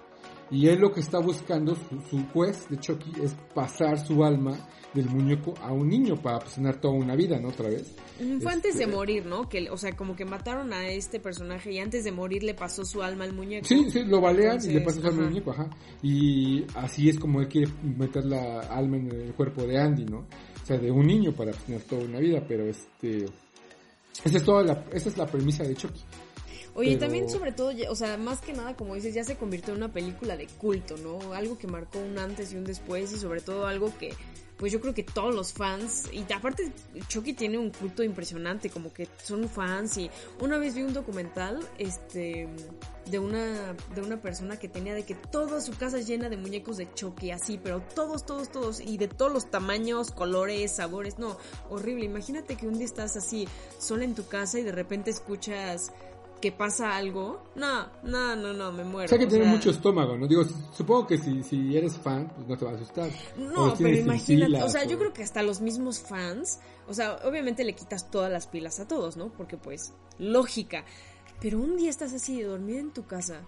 Y 0.52 0.68
él 0.68 0.80
lo 0.80 0.92
que 0.92 1.00
está 1.00 1.18
buscando, 1.18 1.74
su, 1.74 1.98
su 2.10 2.28
quest 2.30 2.68
de 2.68 2.78
Chucky, 2.78 3.10
es 3.22 3.34
pasar 3.54 3.98
su 3.98 4.22
alma 4.22 4.54
del 4.92 5.08
muñeco 5.08 5.54
a 5.62 5.72
un 5.72 5.88
niño 5.88 6.20
para 6.20 6.40
tener 6.40 6.76
toda 6.76 6.92
una 6.94 7.16
vida, 7.16 7.38
¿no? 7.40 7.48
Otra 7.48 7.70
vez. 7.70 7.94
Fue 8.42 8.52
antes 8.52 8.76
de 8.76 8.84
este, 8.84 8.94
morir, 8.94 9.24
¿no? 9.24 9.48
Que, 9.48 9.70
o 9.70 9.78
sea, 9.78 9.96
como 9.96 10.14
que 10.14 10.26
mataron 10.26 10.72
a 10.74 10.88
este 10.88 11.18
personaje 11.20 11.72
y 11.72 11.78
antes 11.78 12.04
de 12.04 12.12
morir 12.12 12.42
le 12.42 12.52
pasó 12.52 12.84
su 12.84 13.02
alma 13.02 13.24
al 13.24 13.32
muñeco. 13.32 13.66
Sí, 13.66 13.90
sí, 13.90 14.04
lo 14.04 14.20
balean 14.20 14.58
y 14.62 14.74
le 14.74 14.82
pasa 14.82 15.00
su 15.00 15.06
alma 15.06 15.22
al 15.22 15.30
muñeco, 15.30 15.52
ajá. 15.52 15.70
Y 16.02 16.64
así 16.74 17.08
es 17.08 17.18
como 17.18 17.40
él 17.40 17.48
quiere 17.48 17.72
meter 17.82 18.24
la 18.26 18.60
alma 18.60 18.98
en 18.98 19.10
el 19.10 19.32
cuerpo 19.34 19.62
de 19.62 19.78
Andy, 19.78 20.04
¿no? 20.04 20.18
O 20.62 20.66
sea, 20.66 20.76
de 20.76 20.90
un 20.90 21.06
niño 21.06 21.32
para 21.32 21.52
tener 21.52 21.82
toda 21.82 22.04
una 22.04 22.18
vida, 22.18 22.44
pero 22.46 22.66
este... 22.66 23.24
Esa 24.22 24.36
es, 24.36 24.44
toda 24.44 24.62
la, 24.62 24.84
esa 24.92 25.08
es 25.08 25.16
la 25.16 25.26
premisa 25.26 25.64
de 25.64 25.74
Chucky. 25.74 26.02
Oye, 26.74 26.96
también 26.96 27.28
sobre 27.28 27.52
todo, 27.52 27.72
o 27.90 27.94
sea, 27.94 28.16
más 28.16 28.40
que 28.40 28.54
nada, 28.54 28.74
como 28.74 28.94
dices, 28.94 29.14
ya 29.14 29.24
se 29.24 29.36
convirtió 29.36 29.74
en 29.74 29.78
una 29.78 29.92
película 29.92 30.36
de 30.36 30.46
culto, 30.46 30.96
¿no? 30.96 31.34
Algo 31.34 31.58
que 31.58 31.66
marcó 31.66 31.98
un 31.98 32.18
antes 32.18 32.52
y 32.52 32.56
un 32.56 32.64
después 32.64 33.12
y 33.12 33.18
sobre 33.18 33.42
todo 33.42 33.66
algo 33.66 33.92
que, 33.98 34.14
pues 34.56 34.72
yo 34.72 34.80
creo 34.80 34.94
que 34.94 35.02
todos 35.02 35.34
los 35.34 35.52
fans, 35.52 36.08
y 36.12 36.24
aparte 36.32 36.72
Chucky 37.08 37.34
tiene 37.34 37.58
un 37.58 37.70
culto 37.70 38.02
impresionante, 38.02 38.70
como 38.70 38.90
que 38.90 39.06
son 39.22 39.48
fans 39.50 39.98
y 39.98 40.10
una 40.40 40.56
vez 40.56 40.74
vi 40.74 40.82
un 40.82 40.94
documental, 40.94 41.60
este, 41.76 42.48
de 43.10 43.18
una, 43.18 43.74
de 43.94 44.00
una 44.00 44.22
persona 44.22 44.58
que 44.58 44.68
tenía 44.68 44.94
de 44.94 45.02
que 45.02 45.14
toda 45.14 45.60
su 45.60 45.72
casa 45.76 45.98
llena 45.98 46.30
de 46.30 46.38
muñecos 46.38 46.78
de 46.78 46.88
Chucky, 46.94 47.32
así, 47.32 47.60
pero 47.62 47.82
todos, 47.94 48.24
todos, 48.24 48.50
todos, 48.50 48.80
y 48.80 48.96
de 48.96 49.08
todos 49.08 49.32
los 49.32 49.50
tamaños, 49.50 50.10
colores, 50.10 50.72
sabores, 50.72 51.18
no, 51.18 51.36
horrible, 51.68 52.06
imagínate 52.06 52.56
que 52.56 52.66
un 52.66 52.74
día 52.74 52.86
estás 52.86 53.16
así, 53.16 53.46
sola 53.78 54.04
en 54.04 54.14
tu 54.14 54.26
casa 54.26 54.58
y 54.58 54.62
de 54.62 54.72
repente 54.72 55.10
escuchas 55.10 55.92
que 56.42 56.50
pasa 56.52 56.96
algo, 56.96 57.44
no, 57.54 57.86
no, 58.02 58.34
no, 58.34 58.52
no, 58.52 58.72
me 58.72 58.82
muero. 58.82 59.06
O 59.06 59.08
sea 59.08 59.18
que 59.18 59.28
tiene 59.28 59.46
mucho 59.46 59.70
estómago, 59.70 60.18
¿no? 60.18 60.26
Digo, 60.26 60.44
supongo 60.72 61.06
que 61.06 61.16
si, 61.16 61.42
si 61.44 61.76
eres 61.76 61.96
fan, 61.96 62.30
pues 62.34 62.48
no 62.48 62.58
te 62.58 62.64
va 62.64 62.72
a 62.72 62.74
asustar. 62.74 63.10
No, 63.38 63.74
pero 63.78 63.96
imagínate, 63.96 64.62
o 64.62 64.68
sea, 64.68 64.84
yo 64.84 64.98
creo 64.98 65.12
que 65.12 65.22
hasta 65.22 65.42
los 65.42 65.60
mismos 65.60 66.00
fans, 66.00 66.58
o 66.88 66.94
sea, 66.94 67.20
obviamente 67.24 67.62
le 67.62 67.74
quitas 67.74 68.10
todas 68.10 68.30
las 68.30 68.48
pilas 68.48 68.80
a 68.80 68.88
todos, 68.88 69.16
¿no? 69.16 69.32
Porque 69.32 69.56
pues, 69.56 69.94
lógica. 70.18 70.84
Pero 71.40 71.60
un 71.60 71.76
día 71.76 71.90
estás 71.90 72.12
así, 72.12 72.42
dormido 72.42 72.80
en 72.80 72.92
tu 72.92 73.06
casa, 73.06 73.42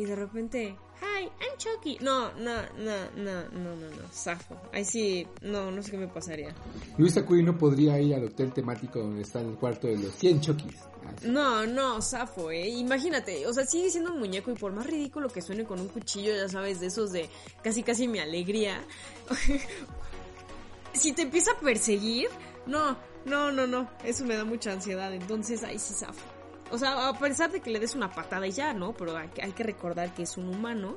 y 0.00 0.06
de 0.06 0.16
repente, 0.16 0.76
hi, 1.02 1.24
I'm 1.24 1.58
Chucky. 1.58 1.98
No, 2.00 2.32
no, 2.32 2.62
no, 2.78 3.10
no, 3.16 3.42
no, 3.52 3.74
no, 3.76 3.90
no, 3.90 4.08
zafo. 4.10 4.56
Ahí 4.72 4.82
sí, 4.82 5.26
no, 5.42 5.70
no 5.70 5.82
sé 5.82 5.90
qué 5.90 5.98
me 5.98 6.08
pasaría. 6.08 6.54
Luisa 6.96 7.26
Cui 7.26 7.42
no 7.42 7.58
podría 7.58 8.00
ir 8.00 8.14
al 8.14 8.24
hotel 8.24 8.50
temático 8.50 8.98
donde 8.98 9.20
está 9.20 9.42
el 9.42 9.56
cuarto 9.56 9.88
de 9.88 9.98
los 9.98 10.14
100 10.14 10.40
Chuckys. 10.40 10.89
No, 11.22 11.66
no, 11.66 12.00
zafo, 12.00 12.50
eh. 12.50 12.68
Imagínate, 12.68 13.46
o 13.46 13.52
sea, 13.52 13.64
sigue 13.66 13.90
siendo 13.90 14.12
un 14.12 14.18
muñeco 14.18 14.50
y 14.50 14.54
por 14.54 14.72
más 14.72 14.86
ridículo 14.86 15.28
que 15.28 15.42
suene 15.42 15.64
con 15.64 15.80
un 15.80 15.88
cuchillo, 15.88 16.34
ya 16.34 16.48
sabes, 16.48 16.80
de 16.80 16.86
esos 16.86 17.12
de 17.12 17.28
casi 17.62 17.82
casi 17.82 18.08
mi 18.08 18.18
alegría. 18.18 18.82
si 20.92 21.12
te 21.12 21.22
empieza 21.22 21.52
a 21.52 21.60
perseguir, 21.60 22.28
no, 22.66 22.96
no, 23.24 23.52
no, 23.52 23.66
no, 23.66 23.90
eso 24.04 24.24
me 24.24 24.36
da 24.36 24.44
mucha 24.44 24.72
ansiedad, 24.72 25.12
entonces 25.14 25.62
ahí 25.62 25.78
sí 25.78 25.94
zafo. 25.94 26.24
O 26.70 26.78
sea, 26.78 27.08
a 27.08 27.18
pesar 27.18 27.50
de 27.50 27.60
que 27.60 27.70
le 27.70 27.80
des 27.80 27.94
una 27.94 28.12
patada 28.12 28.46
y 28.46 28.52
ya, 28.52 28.72
¿no? 28.72 28.92
Pero 28.94 29.16
hay 29.16 29.28
que, 29.28 29.42
hay 29.42 29.52
que 29.52 29.64
recordar 29.64 30.14
que 30.14 30.22
es 30.22 30.36
un 30.36 30.48
humano 30.48 30.96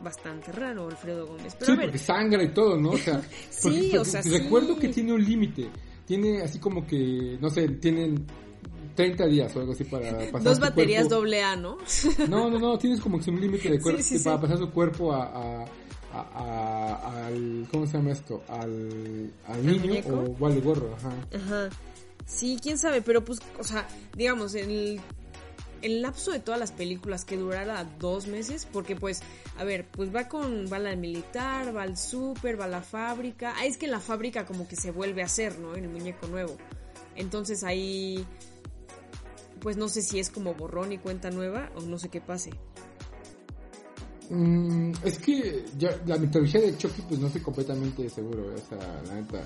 bastante 0.00 0.50
raro, 0.52 0.88
Alfredo 0.88 1.26
Gómez. 1.26 1.56
Pero 1.58 1.72
sí, 1.72 1.80
porque 1.80 1.98
sangra 1.98 2.42
y 2.42 2.48
todo, 2.48 2.76
¿no? 2.76 2.90
O 2.90 2.98
sea, 2.98 3.22
sí, 3.50 3.96
o 3.96 4.04
sea, 4.04 4.22
recuerdo 4.22 4.76
que 4.76 4.88
tiene 4.88 5.12
un 5.12 5.24
límite. 5.24 5.68
Tiene 6.04 6.42
así 6.42 6.58
como 6.58 6.86
que, 6.86 7.38
no 7.40 7.48
sé, 7.48 7.68
tienen 7.68 8.26
30 8.94 9.26
días 9.26 9.54
o 9.56 9.60
algo 9.60 9.72
así 9.72 9.84
para 9.84 10.18
pasar 10.32 10.42
Dos 10.42 10.60
baterías 10.60 11.08
doble 11.08 11.42
A, 11.42 11.56
¿no? 11.56 11.78
No, 12.28 12.50
no, 12.50 12.58
no, 12.58 12.78
tienes 12.78 13.00
como 13.00 13.20
que 13.20 13.30
un 13.30 13.40
límite 13.40 13.70
de 13.70 13.80
cuerpo 13.80 14.02
para 14.24 14.40
pasar 14.40 14.58
su 14.58 14.70
cuerpo 14.70 15.12
a, 15.12 15.64
al, 16.14 17.66
¿cómo 17.70 17.86
se 17.86 17.98
llama 17.98 18.12
esto? 18.12 18.42
Al, 18.48 19.30
al 19.46 19.66
niño 19.66 20.00
o 20.10 20.34
vale 20.38 20.60
gorro, 20.60 20.94
ajá. 20.96 21.12
Ajá. 21.34 21.70
Sí, 22.26 22.58
quién 22.62 22.78
sabe, 22.78 23.02
pero 23.02 23.24
pues, 23.24 23.40
o 23.58 23.64
sea, 23.64 23.86
digamos, 24.16 24.54
el, 24.54 25.00
el 25.82 26.02
lapso 26.02 26.32
de 26.32 26.40
todas 26.40 26.58
las 26.58 26.72
películas 26.72 27.24
que 27.24 27.36
durara 27.36 27.84
dos 27.98 28.26
meses, 28.26 28.66
porque 28.72 28.96
pues, 28.96 29.20
a 29.58 29.64
ver, 29.64 29.86
pues 29.90 30.14
va 30.14 30.28
con, 30.28 30.66
va 30.72 30.78
la 30.78 30.96
militar, 30.96 31.76
va 31.76 31.82
al 31.82 31.98
súper, 31.98 32.58
va 32.58 32.64
a 32.64 32.68
la 32.68 32.82
fábrica. 32.82 33.54
Ah, 33.56 33.66
es 33.66 33.76
que 33.76 33.86
en 33.86 33.92
la 33.92 34.00
fábrica 34.00 34.46
como 34.46 34.66
que 34.66 34.76
se 34.76 34.90
vuelve 34.90 35.22
a 35.22 35.26
hacer, 35.26 35.58
¿no? 35.58 35.76
En 35.76 35.84
el 35.84 35.90
muñeco 35.90 36.26
nuevo. 36.28 36.56
Entonces 37.16 37.62
ahí 37.62 38.24
pues 39.60 39.76
no 39.76 39.88
sé 39.88 40.02
si 40.02 40.18
es 40.18 40.30
como 40.30 40.54
borrón 40.54 40.92
y 40.92 40.98
cuenta 40.98 41.30
nueva 41.30 41.70
o 41.76 41.80
no 41.80 41.98
sé 41.98 42.08
qué 42.08 42.20
pase. 42.20 42.50
Mm, 44.30 44.92
es 45.04 45.18
que 45.18 45.64
ya, 45.76 46.00
la 46.06 46.16
mitología 46.16 46.60
de 46.60 46.76
Chucky 46.76 47.02
pues 47.02 47.20
no 47.20 47.26
estoy 47.26 47.42
completamente 47.42 48.08
seguro, 48.08 48.54
o 48.54 48.58
sea, 48.58 49.02
la 49.06 49.14
neta, 49.14 49.42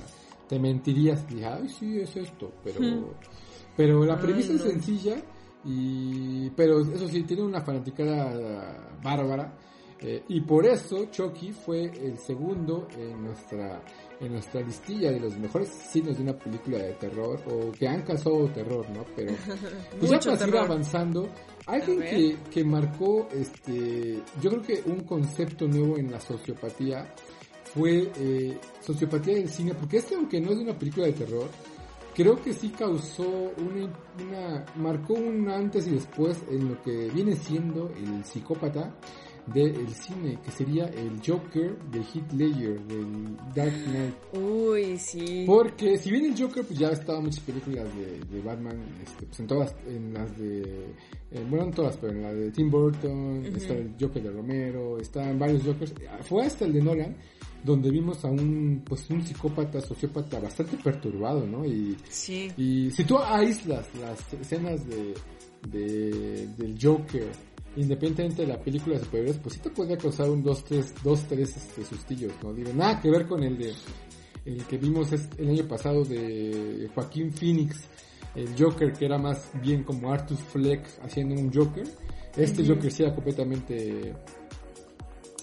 te 0.48 0.58
mentirías 0.58 1.24
y 1.30 1.42
ay 1.42 1.68
sí 1.68 1.98
es 1.98 2.16
esto, 2.16 2.52
pero, 2.62 3.14
pero 3.76 4.04
la 4.04 4.18
premisa 4.18 4.52
es 4.52 4.62
sencilla 4.62 5.16
y, 5.64 6.48
pero 6.50 6.80
eso 6.80 7.08
sí, 7.08 7.24
tiene 7.24 7.42
una 7.42 7.60
fanaticada 7.60 8.98
bárbara 9.02 9.52
eh, 10.00 10.22
y 10.28 10.40
por 10.42 10.64
eso 10.64 11.06
Chucky 11.06 11.50
fue 11.50 11.86
el 11.86 12.18
segundo 12.18 12.86
en 12.96 13.24
nuestra 13.24 13.82
en 14.20 14.32
nuestra 14.32 14.60
listilla 14.60 15.10
de 15.12 15.20
los 15.20 15.36
mejores 15.38 15.68
cines 15.68 16.16
de 16.16 16.22
una 16.22 16.32
película 16.32 16.78
de 16.78 16.92
terror 16.94 17.40
o 17.46 17.72
que 17.72 17.86
han 17.86 18.02
causado 18.02 18.48
terror, 18.48 18.88
¿no? 18.90 19.04
Pero 19.14 19.32
pues 19.98 20.10
ya 20.10 20.18
para 20.18 20.36
seguir 20.36 20.56
avanzando, 20.56 21.28
alguien 21.66 22.00
que, 22.00 22.36
que 22.50 22.64
marcó 22.64 23.28
este, 23.32 24.22
yo 24.40 24.50
creo 24.50 24.62
que 24.62 24.82
un 24.86 25.00
concepto 25.00 25.66
nuevo 25.68 25.98
en 25.98 26.10
la 26.10 26.20
sociopatía 26.20 27.14
fue 27.74 28.10
eh, 28.16 28.58
sociopatía 28.80 29.34
del 29.34 29.48
cine, 29.48 29.74
porque 29.74 29.98
este 29.98 30.14
aunque 30.14 30.40
no 30.40 30.50
es 30.50 30.58
de 30.58 30.64
una 30.64 30.78
película 30.78 31.06
de 31.06 31.12
terror, 31.12 31.48
creo 32.14 32.36
que 32.42 32.52
sí 32.52 32.70
causó 32.70 33.52
una, 33.58 33.92
una 34.26 34.66
marcó 34.76 35.14
un 35.14 35.48
antes 35.48 35.86
y 35.86 35.90
después 35.90 36.42
en 36.50 36.70
lo 36.70 36.82
que 36.82 37.08
viene 37.10 37.36
siendo 37.36 37.90
el 37.90 38.24
psicópata 38.24 38.92
del 39.52 39.88
cine, 39.94 40.38
que 40.44 40.50
sería 40.50 40.86
el 40.86 41.20
Joker 41.24 41.78
de 41.90 41.98
Heath 42.00 42.32
Ledger, 42.32 42.80
del 42.86 43.36
Dark 43.54 43.72
Knight. 43.84 44.14
Uy, 44.32 44.98
sí. 44.98 45.44
Porque 45.46 45.96
si 45.98 46.10
bien 46.10 46.26
el 46.26 46.38
Joker 46.38 46.64
pues 46.64 46.78
ya 46.78 46.88
ha 46.88 46.92
estado 46.92 47.18
en 47.18 47.24
muchas 47.24 47.40
películas 47.40 47.86
de, 47.96 48.40
Batman, 48.40 48.78
este, 49.02 49.26
pues 49.26 49.40
en 49.40 49.46
todas, 49.46 49.74
en 49.86 50.14
las 50.14 50.38
de, 50.38 50.62
eh, 51.30 51.46
bueno, 51.48 51.66
en 51.66 51.72
todas, 51.72 51.96
pero 51.96 52.12
en 52.12 52.22
la 52.22 52.32
de 52.32 52.50
Tim 52.50 52.70
Burton, 52.70 53.44
está 53.56 53.74
el 53.74 53.94
Joker 53.98 54.22
de 54.22 54.30
Romero, 54.30 54.98
están 54.98 55.38
varios 55.38 55.62
Jokers, 55.62 55.94
fue 56.22 56.44
hasta 56.46 56.64
el 56.64 56.72
de 56.72 56.82
Nolan, 56.82 57.16
donde 57.64 57.90
vimos 57.90 58.24
a 58.24 58.28
un, 58.28 58.82
pues 58.84 59.08
un 59.10 59.24
psicópata, 59.24 59.80
sociópata 59.80 60.38
bastante 60.38 60.76
perturbado, 60.76 61.46
¿no? 61.46 61.64
Y, 61.64 61.96
sí. 62.08 62.50
y 62.56 62.90
si 62.90 63.04
tú 63.04 63.18
aíslas 63.18 63.86
las 63.96 64.32
escenas 64.34 64.86
de, 64.86 65.14
de 65.68 66.46
del 66.56 66.78
Joker, 66.80 67.28
independientemente 67.76 68.42
de 68.42 68.48
la 68.48 68.58
película 68.58 68.98
de 68.98 69.04
superhéroes, 69.04 69.38
pues 69.38 69.54
sí 69.54 69.60
te 69.60 69.70
podría 69.70 69.96
causar 69.96 70.30
un 70.30 70.42
2, 70.42 70.64
3, 70.64 70.94
dos, 71.02 71.24
tres 71.28 71.56
este, 71.56 71.84
sustillos, 71.84 72.32
¿no? 72.42 72.52
Digo, 72.52 72.72
nada 72.72 73.00
que 73.00 73.10
ver 73.10 73.26
con 73.26 73.42
el 73.42 73.56
de, 73.56 73.72
el 74.44 74.64
que 74.64 74.78
vimos 74.78 75.12
el 75.12 75.48
año 75.48 75.66
pasado 75.68 76.04
de 76.04 76.88
Joaquín 76.94 77.32
Phoenix, 77.32 77.76
el 78.34 78.54
Joker, 78.58 78.92
que 78.92 79.04
era 79.04 79.18
más 79.18 79.50
bien 79.62 79.84
como 79.84 80.12
Arthur 80.12 80.38
Fleck 80.38 80.84
haciendo 81.02 81.34
un 81.34 81.52
Joker. 81.52 81.86
Este 82.36 82.66
Joker 82.66 82.90
sí 82.90 83.02
era 83.02 83.14
completamente, 83.14 84.14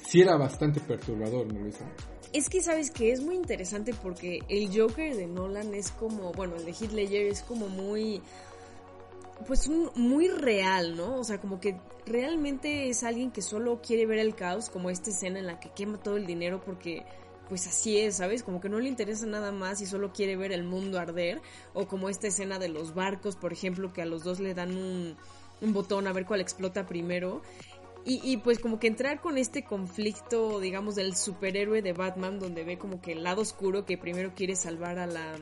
sí 0.07 0.21
era 0.21 0.37
bastante 0.37 0.79
perturbador, 0.79 1.51
¿no, 1.53 1.59
Luisa? 1.59 1.85
Es 2.31 2.49
que 2.49 2.61
sabes 2.61 2.91
que 2.91 3.11
es 3.11 3.21
muy 3.21 3.35
interesante 3.35 3.93
porque 4.01 4.39
el 4.49 4.67
Joker 4.77 5.15
de 5.15 5.27
Nolan 5.27 5.73
es 5.73 5.91
como, 5.91 6.31
bueno, 6.33 6.55
el 6.57 6.65
de 6.65 6.71
Heath 6.71 6.91
Ledger 6.91 7.27
es 7.27 7.41
como 7.41 7.69
muy 7.69 8.21
pues 9.47 9.67
un, 9.67 9.91
muy 9.95 10.27
real, 10.27 10.95
¿no? 10.95 11.17
O 11.19 11.23
sea, 11.23 11.39
como 11.39 11.59
que 11.59 11.79
realmente 12.05 12.89
es 12.89 13.03
alguien 13.03 13.31
que 13.31 13.41
solo 13.41 13.81
quiere 13.81 14.05
ver 14.05 14.19
el 14.19 14.35
caos, 14.35 14.69
como 14.69 14.89
esta 14.89 15.09
escena 15.09 15.39
en 15.39 15.47
la 15.47 15.59
que 15.59 15.69
quema 15.69 15.97
todo 15.97 16.17
el 16.17 16.25
dinero 16.25 16.61
porque 16.63 17.05
pues 17.47 17.67
así 17.67 17.99
es, 17.99 18.17
¿sabes? 18.17 18.43
Como 18.43 18.59
que 18.59 18.69
no 18.69 18.79
le 18.79 18.89
interesa 18.89 19.25
nada 19.25 19.51
más 19.51 19.81
y 19.81 19.85
solo 19.85 20.11
quiere 20.11 20.35
ver 20.35 20.51
el 20.51 20.63
mundo 20.63 20.99
arder, 20.99 21.41
o 21.73 21.87
como 21.87 22.09
esta 22.09 22.27
escena 22.27 22.59
de 22.59 22.69
los 22.69 22.93
barcos, 22.93 23.35
por 23.35 23.53
ejemplo, 23.53 23.93
que 23.93 24.01
a 24.01 24.05
los 24.05 24.23
dos 24.23 24.39
le 24.39 24.53
dan 24.53 24.75
un, 24.75 25.15
botón 25.73 26.07
a 26.07 26.13
ver 26.13 26.25
cuál 26.25 26.41
explota 26.41 26.85
primero. 26.85 27.41
Y, 28.03 28.19
y, 28.23 28.37
pues 28.37 28.59
como 28.59 28.79
que 28.79 28.85
entrar 28.85 29.19
con 29.19 29.37
este 29.37 29.63
conflicto, 29.63 30.59
digamos, 30.59 30.93
del 30.93 31.15
superhéroe 31.15 31.81
de 31.81 31.93
Batman, 31.93 32.39
donde 32.39 32.63
ve 32.63 32.77
como 32.77 33.01
que 33.01 33.13
el 33.13 33.23
lado 33.23 33.41
oscuro 33.41 33.85
que 33.85 33.97
primero 33.97 34.33
quiere 34.35 34.55
salvar 34.55 34.99
a 34.99 35.07
la 35.07 35.35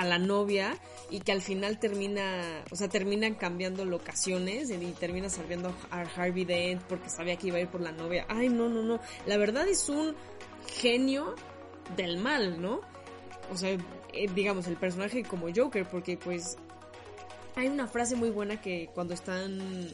a 0.00 0.04
la 0.06 0.18
novia 0.18 0.78
y 1.10 1.20
que 1.20 1.30
al 1.30 1.42
final 1.42 1.78
termina, 1.78 2.64
o 2.70 2.76
sea, 2.76 2.88
terminan 2.88 3.34
cambiando 3.34 3.84
locaciones 3.84 4.70
y 4.70 4.76
termina 4.92 5.28
salviendo 5.28 5.74
a 5.90 6.00
Harvey 6.00 6.46
Dent 6.46 6.80
porque 6.84 7.10
sabía 7.10 7.36
que 7.36 7.48
iba 7.48 7.58
a 7.58 7.60
ir 7.60 7.68
por 7.68 7.82
la 7.82 7.92
novia. 7.92 8.24
Ay, 8.28 8.48
no, 8.48 8.70
no, 8.70 8.82
no. 8.82 8.98
La 9.26 9.36
verdad 9.36 9.68
es 9.68 9.90
un 9.90 10.14
genio 10.80 11.34
del 11.98 12.16
mal, 12.16 12.62
¿no? 12.62 12.80
O 13.52 13.56
sea, 13.58 13.72
eh, 13.72 14.28
digamos, 14.34 14.66
el 14.68 14.76
personaje 14.76 15.22
como 15.22 15.48
Joker, 15.54 15.86
porque 15.86 16.16
pues 16.16 16.56
hay 17.54 17.68
una 17.68 17.86
frase 17.86 18.16
muy 18.16 18.30
buena 18.30 18.58
que 18.58 18.88
cuando 18.94 19.12
están 19.12 19.92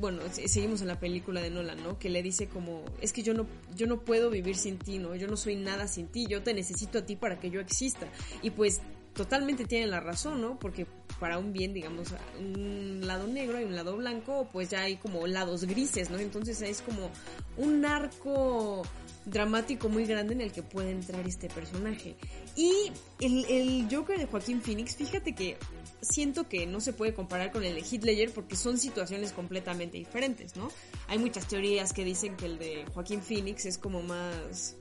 bueno, 0.00 0.22
seguimos 0.32 0.80
en 0.80 0.88
la 0.88 0.98
película 0.98 1.42
de 1.42 1.50
Nolan, 1.50 1.82
¿no? 1.82 1.98
Que 1.98 2.08
le 2.08 2.22
dice 2.22 2.48
como, 2.48 2.84
es 3.02 3.12
que 3.12 3.22
yo 3.22 3.34
no, 3.34 3.46
yo 3.76 3.86
no 3.86 4.00
puedo 4.00 4.30
vivir 4.30 4.56
sin 4.56 4.78
ti, 4.78 4.98
¿no? 4.98 5.14
Yo 5.14 5.28
no 5.28 5.36
soy 5.36 5.56
nada 5.56 5.86
sin 5.88 6.08
ti, 6.08 6.26
yo 6.26 6.42
te 6.42 6.54
necesito 6.54 6.98
a 6.98 7.06
ti 7.06 7.16
para 7.16 7.38
que 7.38 7.50
yo 7.50 7.60
exista. 7.60 8.08
Y 8.40 8.48
pues 8.50 8.80
totalmente 9.14 9.64
tienen 9.64 9.90
la 9.90 10.00
razón, 10.00 10.40
¿no? 10.40 10.58
Porque 10.58 10.86
para 11.18 11.38
un 11.38 11.52
bien, 11.52 11.74
digamos, 11.74 12.08
un 12.38 13.00
lado 13.06 13.26
negro 13.26 13.60
y 13.60 13.64
un 13.64 13.76
lado 13.76 13.96
blanco, 13.96 14.48
pues 14.52 14.70
ya 14.70 14.82
hay 14.82 14.96
como 14.96 15.26
lados 15.26 15.64
grises, 15.64 16.10
¿no? 16.10 16.18
Entonces 16.18 16.62
es 16.62 16.82
como 16.82 17.10
un 17.56 17.84
arco 17.84 18.82
dramático 19.26 19.88
muy 19.88 20.06
grande 20.06 20.34
en 20.34 20.40
el 20.40 20.52
que 20.52 20.62
puede 20.62 20.90
entrar 20.90 21.26
este 21.26 21.48
personaje. 21.48 22.16
Y 22.56 22.92
el, 23.20 23.44
el 23.46 23.88
Joker 23.90 24.18
de 24.18 24.26
Joaquín 24.26 24.62
Phoenix, 24.62 24.96
fíjate 24.96 25.34
que 25.34 25.56
siento 26.00 26.48
que 26.48 26.66
no 26.66 26.80
se 26.80 26.92
puede 26.92 27.14
comparar 27.14 27.52
con 27.52 27.64
el 27.64 27.74
de 27.74 27.80
Heath 27.82 28.32
porque 28.34 28.56
son 28.56 28.78
situaciones 28.78 29.32
completamente 29.32 29.98
diferentes, 29.98 30.56
¿no? 30.56 30.68
Hay 31.08 31.18
muchas 31.18 31.46
teorías 31.46 31.92
que 31.92 32.04
dicen 32.04 32.36
que 32.36 32.46
el 32.46 32.58
de 32.58 32.86
Joaquín 32.94 33.22
Phoenix 33.22 33.66
es 33.66 33.78
como 33.78 34.02
más... 34.02 34.76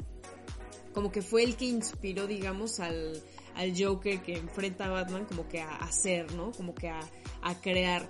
como 0.93 1.11
que 1.11 1.21
fue 1.21 1.43
el 1.43 1.55
que 1.55 1.65
inspiró, 1.65 2.27
digamos, 2.27 2.79
al, 2.79 3.21
al 3.59 3.73
Joker 3.77 4.21
que 4.21 4.37
enfrenta 4.37 4.85
a 4.85 4.89
Batman 4.89 5.25
como 5.25 5.47
que 5.49 5.59
a 5.61 5.75
hacer, 5.75 6.33
¿no? 6.33 6.51
Como 6.53 6.73
que 6.73 6.89
a, 6.89 7.01
a 7.41 7.55
crear. 7.55 8.09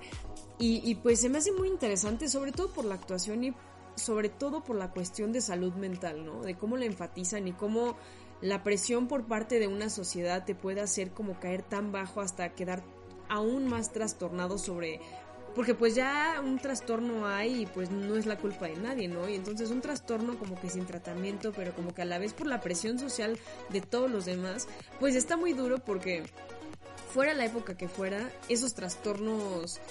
Y, 0.59 0.81
y 0.87 0.95
pues 0.95 1.19
se 1.19 1.29
me 1.29 1.39
hace 1.39 1.51
muy 1.51 1.69
interesante, 1.69 2.29
sobre 2.29 2.51
todo 2.51 2.71
por 2.71 2.85
la 2.85 2.93
actuación 2.93 3.43
y 3.43 3.53
sobre 3.95 4.29
todo 4.29 4.63
por 4.63 4.75
la 4.75 4.91
cuestión 4.91 5.31
de 5.31 5.41
salud 5.41 5.73
mental, 5.73 6.23
¿no? 6.23 6.43
De 6.43 6.55
cómo 6.55 6.77
la 6.77 6.85
enfatizan 6.85 7.47
y 7.47 7.53
cómo 7.53 7.97
la 8.41 8.63
presión 8.63 9.07
por 9.07 9.25
parte 9.25 9.59
de 9.59 9.67
una 9.67 9.89
sociedad 9.89 10.45
te 10.45 10.53
puede 10.53 10.81
hacer 10.81 11.11
como 11.11 11.39
caer 11.39 11.63
tan 11.63 11.91
bajo 11.91 12.21
hasta 12.21 12.53
quedar 12.53 12.83
aún 13.27 13.67
más 13.67 13.91
trastornado 13.91 14.59
sobre 14.59 15.01
porque 15.59 15.75
pues 15.75 15.93
ya 15.93 16.41
un 16.41 16.57
trastorno 16.57 17.27
hay 17.27 17.63
y 17.63 17.65
pues 17.65 17.91
no 17.91 18.15
es 18.15 18.25
la 18.25 18.37
culpa 18.37 18.67
de 18.67 18.77
nadie, 18.77 19.09
¿no? 19.09 19.27
Y 19.27 19.35
entonces 19.35 19.71
un 19.71 19.81
trastorno 19.81 20.39
como 20.39 20.57
que 20.57 20.69
sin 20.69 20.85
tratamiento, 20.85 21.51
pero 21.51 21.75
como 21.75 21.93
que 21.93 22.01
a 22.01 22.05
la 22.05 22.17
vez 22.17 22.33
por 22.33 22.47
la 22.47 22.61
presión 22.61 22.97
social 22.97 23.37
de 23.67 23.81
todos 23.81 24.09
los 24.09 24.23
demás, 24.23 24.69
pues 25.01 25.17
está 25.17 25.35
muy 25.35 25.51
duro 25.51 25.79
porque 25.79 26.23
fuera 27.13 27.33
la 27.33 27.43
época 27.43 27.75
que 27.75 27.89
fuera, 27.89 28.31
esos 28.47 28.73
trastornos 28.73 29.81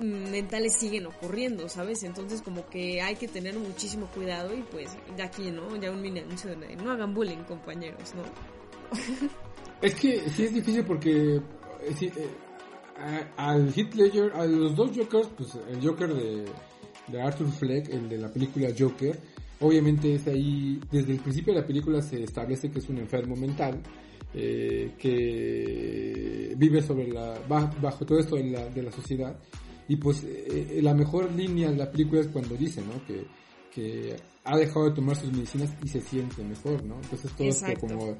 mentales 0.00 0.76
siguen 0.76 1.06
ocurriendo, 1.06 1.70
¿sabes? 1.70 2.02
Entonces 2.02 2.42
como 2.42 2.68
que 2.68 3.00
hay 3.00 3.16
que 3.16 3.26
tener 3.26 3.58
muchísimo 3.58 4.04
cuidado 4.08 4.54
y 4.54 4.60
pues 4.60 4.90
de 5.16 5.22
aquí, 5.22 5.50
¿no? 5.50 5.74
Ya 5.76 5.90
un 5.90 6.02
mini 6.02 6.20
anuncio 6.20 6.54
de 6.54 6.76
no 6.76 6.90
hagan 6.90 7.14
bullying, 7.14 7.44
compañeros, 7.44 8.14
¿no? 8.14 8.22
es 9.80 9.94
que 9.94 10.28
sí 10.28 10.44
es 10.44 10.52
difícil 10.52 10.84
porque 10.84 11.36
eh, 11.36 11.42
eh, 12.02 12.28
al 13.36 13.72
Heath 13.74 13.94
Ledger, 13.94 14.32
a 14.34 14.46
los 14.46 14.76
dos 14.76 14.90
Jokers, 14.96 15.28
pues 15.36 15.58
el 15.68 15.86
Joker 15.86 16.12
de, 16.14 17.20
Arthur 17.20 17.50
Fleck, 17.50 17.88
el 17.88 18.08
de 18.08 18.18
la 18.18 18.32
película 18.32 18.68
Joker, 18.76 19.18
obviamente 19.60 20.14
es 20.14 20.26
ahí, 20.26 20.80
desde 20.90 21.12
el 21.12 21.20
principio 21.20 21.54
de 21.54 21.60
la 21.60 21.66
película 21.66 22.02
se 22.02 22.22
establece 22.22 22.70
que 22.70 22.78
es 22.78 22.88
un 22.88 22.98
enfermo 22.98 23.36
mental, 23.36 23.80
eh, 24.32 24.92
que 24.98 26.54
vive 26.56 26.82
sobre 26.82 27.08
la, 27.08 27.38
bajo 27.48 28.04
todo 28.04 28.18
esto 28.18 28.36
de 28.36 28.50
la, 28.50 28.68
de 28.68 28.82
la 28.82 28.92
sociedad, 28.92 29.36
y 29.88 29.96
pues 29.96 30.22
eh, 30.24 30.78
la 30.82 30.94
mejor 30.94 31.32
línea 31.32 31.70
de 31.70 31.76
la 31.76 31.90
película 31.90 32.20
es 32.20 32.28
cuando 32.28 32.54
dice, 32.54 32.80
¿no? 32.80 33.04
Que, 33.06 33.26
que 33.74 34.16
ha 34.44 34.56
dejado 34.56 34.88
de 34.88 34.94
tomar 34.94 35.16
sus 35.16 35.32
medicinas 35.32 35.70
y 35.82 35.88
se 35.88 36.00
siente 36.00 36.42
mejor, 36.42 36.84
¿no? 36.84 36.96
Entonces 37.02 37.30
todo 37.32 37.48
esto 37.48 37.72
como, 37.80 38.16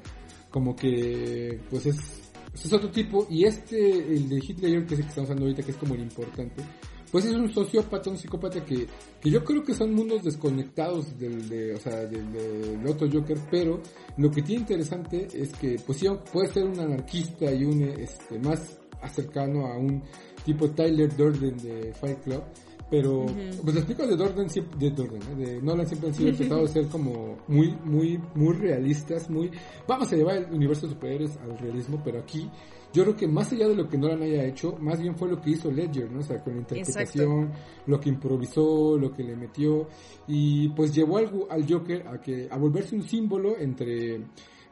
como 0.49 0.75
que, 0.75 1.59
pues 1.69 1.85
es 1.85 2.20
es 2.53 2.73
otro 2.73 2.89
tipo, 2.89 3.27
y 3.29 3.45
este, 3.45 3.97
el 3.97 4.29
de 4.29 4.37
Hitler, 4.37 4.85
que 4.85 4.93
es 4.93 4.99
el 4.99 5.05
que 5.05 5.09
estamos 5.09 5.29
hablando 5.29 5.45
ahorita, 5.45 5.63
que 5.63 5.71
es 5.71 5.77
como 5.77 5.95
el 5.95 6.01
importante, 6.01 6.63
pues 7.11 7.25
es 7.25 7.33
un 7.33 7.53
sociópata, 7.53 8.09
un 8.09 8.17
psicópata 8.17 8.63
que, 8.63 8.87
que 9.19 9.29
yo 9.29 9.43
creo 9.43 9.63
que 9.63 9.73
son 9.73 9.93
mundos 9.93 10.23
desconectados 10.23 11.17
del, 11.19 11.49
de, 11.49 11.73
o 11.73 11.79
sea, 11.79 12.05
del, 12.05 12.87
otro 12.87 13.09
Joker, 13.11 13.37
pero 13.51 13.81
lo 14.17 14.31
que 14.31 14.41
tiene 14.41 14.61
interesante 14.61 15.27
es 15.33 15.51
que, 15.53 15.77
pues 15.85 15.99
sí, 15.99 16.07
puede 16.31 16.47
ser 16.47 16.63
un 16.63 16.79
anarquista 16.79 17.51
y 17.51 17.65
un, 17.65 17.83
este, 17.83 18.39
más 18.39 18.79
acercano 19.01 19.67
a 19.67 19.77
un 19.77 20.01
tipo 20.45 20.69
Tyler 20.69 21.13
Durden 21.15 21.57
de 21.57 21.93
Fight 21.93 22.19
Club, 22.21 22.43
pero, 22.91 23.25
pues 23.25 23.73
los 23.73 23.77
explicos 23.77 24.09
de 24.09 24.17
Durden, 24.17 24.47
de, 24.77 24.89
Durden, 24.89 25.37
de 25.37 25.61
Nolan 25.61 25.87
siempre 25.87 26.09
han 26.09 26.13
sido 26.13 26.29
empezados 26.31 26.69
a 26.69 26.73
ser 26.73 26.87
como 26.87 27.37
muy, 27.47 27.73
muy, 27.85 28.19
muy 28.35 28.53
realistas, 28.53 29.29
muy, 29.29 29.49
vamos 29.87 30.11
a 30.11 30.15
llevar 30.17 30.35
el 30.35 30.53
universo 30.53 30.87
de 30.87 30.93
superhéroes 30.93 31.37
al 31.37 31.57
realismo, 31.57 32.01
pero 32.03 32.19
aquí, 32.19 32.49
yo 32.93 33.03
creo 33.03 33.15
que 33.15 33.27
más 33.29 33.49
allá 33.53 33.69
de 33.69 33.75
lo 33.75 33.87
que 33.87 33.97
Nolan 33.97 34.23
haya 34.23 34.43
hecho, 34.43 34.75
más 34.81 34.99
bien 34.99 35.15
fue 35.15 35.29
lo 35.29 35.39
que 35.39 35.51
hizo 35.51 35.71
Ledger, 35.71 36.11
¿no? 36.11 36.19
O 36.19 36.23
sea, 36.23 36.43
con 36.43 36.53
la 36.53 36.59
interpretación, 36.59 37.53
lo 37.87 37.97
que 38.01 38.09
improvisó, 38.09 38.97
lo 38.97 39.13
que 39.13 39.23
le 39.23 39.37
metió, 39.37 39.87
y 40.27 40.67
pues 40.69 40.93
llevó 40.93 41.19
al, 41.19 41.31
al 41.49 41.65
Joker 41.65 42.05
a 42.09 42.19
que, 42.19 42.49
a 42.51 42.57
volverse 42.57 42.93
un 42.93 43.03
símbolo 43.03 43.57
entre, 43.57 44.19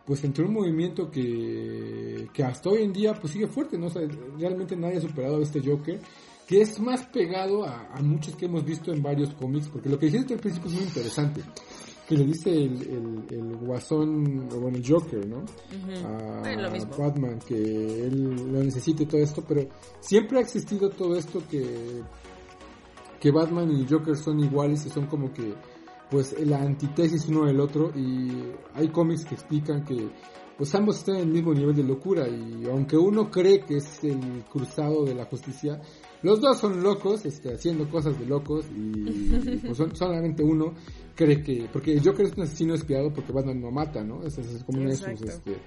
pues 0.06 0.22
entre 0.26 0.44
un 0.44 0.56
movimiento 0.56 1.10
que, 1.10 2.28
que 2.34 2.44
hasta 2.44 2.70
hoy 2.70 2.82
en 2.82 2.92
día 2.92 3.14
pues 3.14 3.32
sigue 3.32 3.48
fuerte, 3.48 3.78
¿no? 3.78 3.88
O 3.88 3.90
sea, 3.90 4.02
realmente 4.38 4.76
nadie 4.76 4.98
ha 4.98 5.02
superado 5.02 5.38
a 5.38 5.42
este 5.42 5.62
Joker 5.62 6.02
que 6.50 6.62
es 6.62 6.80
más 6.80 7.06
pegado 7.06 7.64
a, 7.64 8.02
muchos 8.02 8.36
que 8.36 8.48
hemos 8.48 8.66
visto 8.66 8.92
en 8.92 9.04
varios 9.04 9.36
cómics, 9.36 9.68
porque 9.68 9.88
lo 9.88 10.00
que 10.00 10.08
dijiste 10.08 10.34
al 10.34 10.40
principio 10.40 10.72
es 10.72 10.76
muy 10.78 10.84
interesante, 10.84 11.44
que 12.08 12.18
le 12.18 12.26
dice 12.26 12.50
el, 12.50 13.24
el, 13.30 13.56
guasón, 13.58 14.50
o 14.52 14.60
bueno, 14.60 14.80
el 14.80 14.84
Joker, 14.84 15.28
¿no? 15.28 15.46
A 16.08 16.42
Batman, 16.98 17.38
que 17.48 17.54
él 17.56 18.52
lo 18.52 18.64
necesite 18.64 19.06
todo 19.06 19.22
esto, 19.22 19.44
pero 19.48 19.70
siempre 20.00 20.40
ha 20.40 20.42
existido 20.42 20.90
todo 20.90 21.16
esto 21.16 21.40
que, 21.48 22.02
que 23.20 23.30
Batman 23.30 23.72
y 23.72 23.86
Joker 23.88 24.18
son 24.18 24.40
iguales 24.40 24.84
y 24.88 24.90
son 24.90 25.06
como 25.06 25.32
que, 25.32 25.54
pues, 26.10 26.36
la 26.48 26.64
antítesis 26.64 27.28
uno 27.28 27.46
del 27.46 27.60
otro, 27.60 27.92
y 27.96 28.32
hay 28.74 28.88
cómics 28.88 29.24
que 29.24 29.36
explican 29.36 29.86
que 29.86 30.10
pues 30.58 30.76
ambos 30.76 30.98
están 30.98 31.16
en 31.16 31.22
el 31.22 31.28
mismo 31.30 31.54
nivel 31.54 31.74
de 31.74 31.84
locura 31.84 32.28
y 32.28 32.66
aunque 32.66 32.98
uno 32.98 33.32
cree 33.32 33.62
que 33.62 33.78
es 33.78 34.04
el 34.04 34.44
cruzado 34.52 35.06
de 35.06 35.16
la 35.16 35.24
justicia, 35.24 35.80
los 36.22 36.42
dos 36.42 36.60
son 36.60 36.84
locos, 36.84 37.26
este, 37.26 37.54
haciendo 37.54 37.90
cosas 37.90 38.20
de 38.20 38.26
locos 38.26 38.66
y 38.76 39.58
pues 39.66 39.78
solamente 39.94 40.44
uno 40.44 40.74
cree 41.16 41.42
que, 41.42 41.70
porque 41.72 41.94
el 41.94 42.04
Joker 42.04 42.26
es 42.26 42.34
un 42.36 42.44
asesino 42.44 42.74
espiado 42.74 43.12
porque 43.14 43.32
Batman 43.32 43.62
no 43.62 43.72
mata, 43.72 44.04
¿no? 44.04 44.24
Ese 44.24 44.42
es 44.42 44.64
como 44.64 44.80
uno 44.80 44.90
de 44.90 44.96
sus, 44.96 45.22
este, 45.22 45.58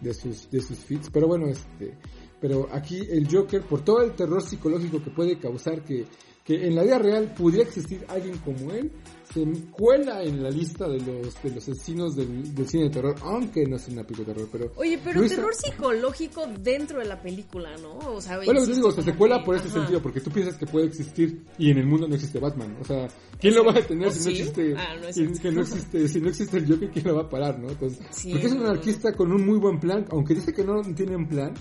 de 0.00 0.14
sus, 0.14 0.50
de 0.50 0.60
sus 0.60 0.78
fits, 0.78 1.10
pero 1.10 1.28
bueno, 1.28 1.46
este, 1.46 1.96
pero 2.40 2.68
aquí 2.72 2.98
el 3.08 3.28
Joker, 3.30 3.62
por 3.62 3.82
todo 3.82 4.02
el 4.02 4.12
terror 4.12 4.42
psicológico 4.42 5.02
que 5.02 5.10
puede 5.10 5.38
causar 5.38 5.84
que, 5.84 6.06
que 6.44 6.66
en 6.66 6.74
la 6.74 6.82
vida 6.82 6.98
real 6.98 7.32
pudiera 7.34 7.68
existir 7.68 8.04
alguien 8.08 8.38
como 8.38 8.72
él, 8.72 8.90
se 9.32 9.46
cuela 9.70 10.22
en 10.22 10.42
la 10.42 10.50
lista 10.50 10.88
de 10.88 10.98
los 10.98 11.40
de 11.42 11.50
los 11.50 11.68
asesinos 11.68 12.16
del, 12.16 12.54
del 12.54 12.68
cine 12.68 12.84
de 12.84 12.90
terror, 12.90 13.14
aunque 13.22 13.64
no 13.64 13.76
es 13.76 13.86
una 13.88 14.02
película 14.02 14.28
de 14.28 14.34
terror, 14.34 14.48
pero... 14.50 14.72
Oye, 14.76 14.98
pero 15.02 15.26
terror 15.26 15.54
psicológico 15.54 16.46
dentro 16.60 16.98
de 16.98 17.04
la 17.06 17.20
película, 17.20 17.76
¿no? 17.76 17.96
O 18.12 18.20
sea, 18.20 18.38
bueno, 18.44 18.64
te 18.64 18.74
digo, 18.74 18.90
se 18.90 19.14
cuela 19.14 19.44
por 19.44 19.56
ese 19.56 19.68
sentido, 19.68 20.02
porque 20.02 20.20
tú 20.20 20.30
piensas 20.30 20.56
que 20.56 20.66
puede 20.66 20.86
existir 20.86 21.44
y 21.58 21.70
en 21.70 21.78
el 21.78 21.86
mundo 21.86 22.08
no 22.08 22.14
existe 22.14 22.40
Batman, 22.40 22.76
o 22.80 22.84
sea, 22.84 23.08
¿quién 23.38 23.54
lo 23.54 23.64
va 23.64 23.72
a 23.72 23.74
detener 23.74 24.10
si 24.10 24.24
no 24.24 24.30
existe, 24.30 24.74
ah, 24.76 24.96
no 24.96 25.12
si, 25.12 25.22
no 25.22 25.60
existe, 25.60 26.08
si 26.08 26.20
no 26.20 26.28
existe 26.28 26.56
el 26.56 26.68
Joker, 26.68 26.90
quién 26.90 27.06
lo 27.06 27.14
va 27.14 27.22
a 27.22 27.28
parar, 27.28 27.58
no? 27.58 27.70
Entonces, 27.70 28.00
porque 28.30 28.46
es 28.46 28.52
un 28.52 28.62
anarquista 28.62 29.12
con 29.12 29.30
un 29.32 29.46
muy 29.46 29.58
buen 29.58 29.78
plan, 29.78 30.06
aunque 30.10 30.34
dice 30.34 30.52
que 30.52 30.64
no 30.64 30.82
tiene 30.94 31.14
un 31.14 31.28
plan, 31.28 31.54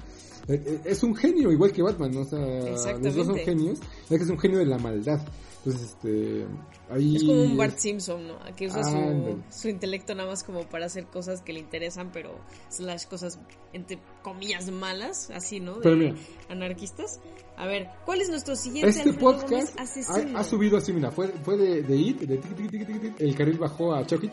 eh, 0.47 0.63
eh, 0.65 0.81
es 0.85 1.03
un 1.03 1.15
genio 1.15 1.51
igual 1.51 1.71
que 1.71 1.83
Batman, 1.83 2.11
¿no? 2.11 2.21
o 2.21 2.25
sea, 2.25 2.97
los 2.97 3.15
dos 3.15 3.27
son 3.27 3.37
genios, 3.37 3.79
es 4.09 4.17
que 4.17 4.23
es 4.23 4.29
un 4.29 4.39
genio 4.39 4.57
de 4.57 4.65
la 4.65 4.79
maldad. 4.79 5.21
Entonces, 5.65 5.89
este, 5.89 6.47
ahí... 6.89 7.17
Es 7.17 7.23
como 7.23 7.43
un 7.43 7.57
Bart 7.57 7.77
Simpson, 7.77 8.27
¿no? 8.27 8.37
Que 8.55 8.67
usa 8.67 8.81
su, 8.83 9.41
su, 9.49 9.67
intelecto 9.67 10.15
nada 10.15 10.29
más 10.29 10.43
como 10.43 10.63
para 10.63 10.85
hacer 10.85 11.07
cosas 11.07 11.41
que 11.41 11.51
le 11.51 11.59
interesan, 11.59 12.11
pero 12.13 12.39
slash 12.69 13.05
cosas, 13.05 13.39
entre 13.73 13.99
comillas, 14.23 14.71
malas, 14.71 15.29
así, 15.31 15.59
¿no? 15.59 15.79
De 15.79 16.15
anarquistas. 16.47 17.19
A 17.57 17.67
ver, 17.67 17.89
¿cuál 18.05 18.21
es 18.21 18.29
nuestro 18.29 18.55
siguiente 18.55 18.89
Este 18.89 19.11
podcast 19.11 19.77
ha, 19.77 20.43
subido 20.45 20.77
así, 20.77 20.93
mira, 20.93 21.11
fue, 21.11 21.27
fue 21.27 21.57
de, 21.57 21.81
de 21.83 21.95
IT, 21.97 22.21
de 22.21 23.13
el 23.19 23.35
carril 23.35 23.57
bajó 23.57 23.93
a 23.93 24.05
Chucky, 24.05 24.29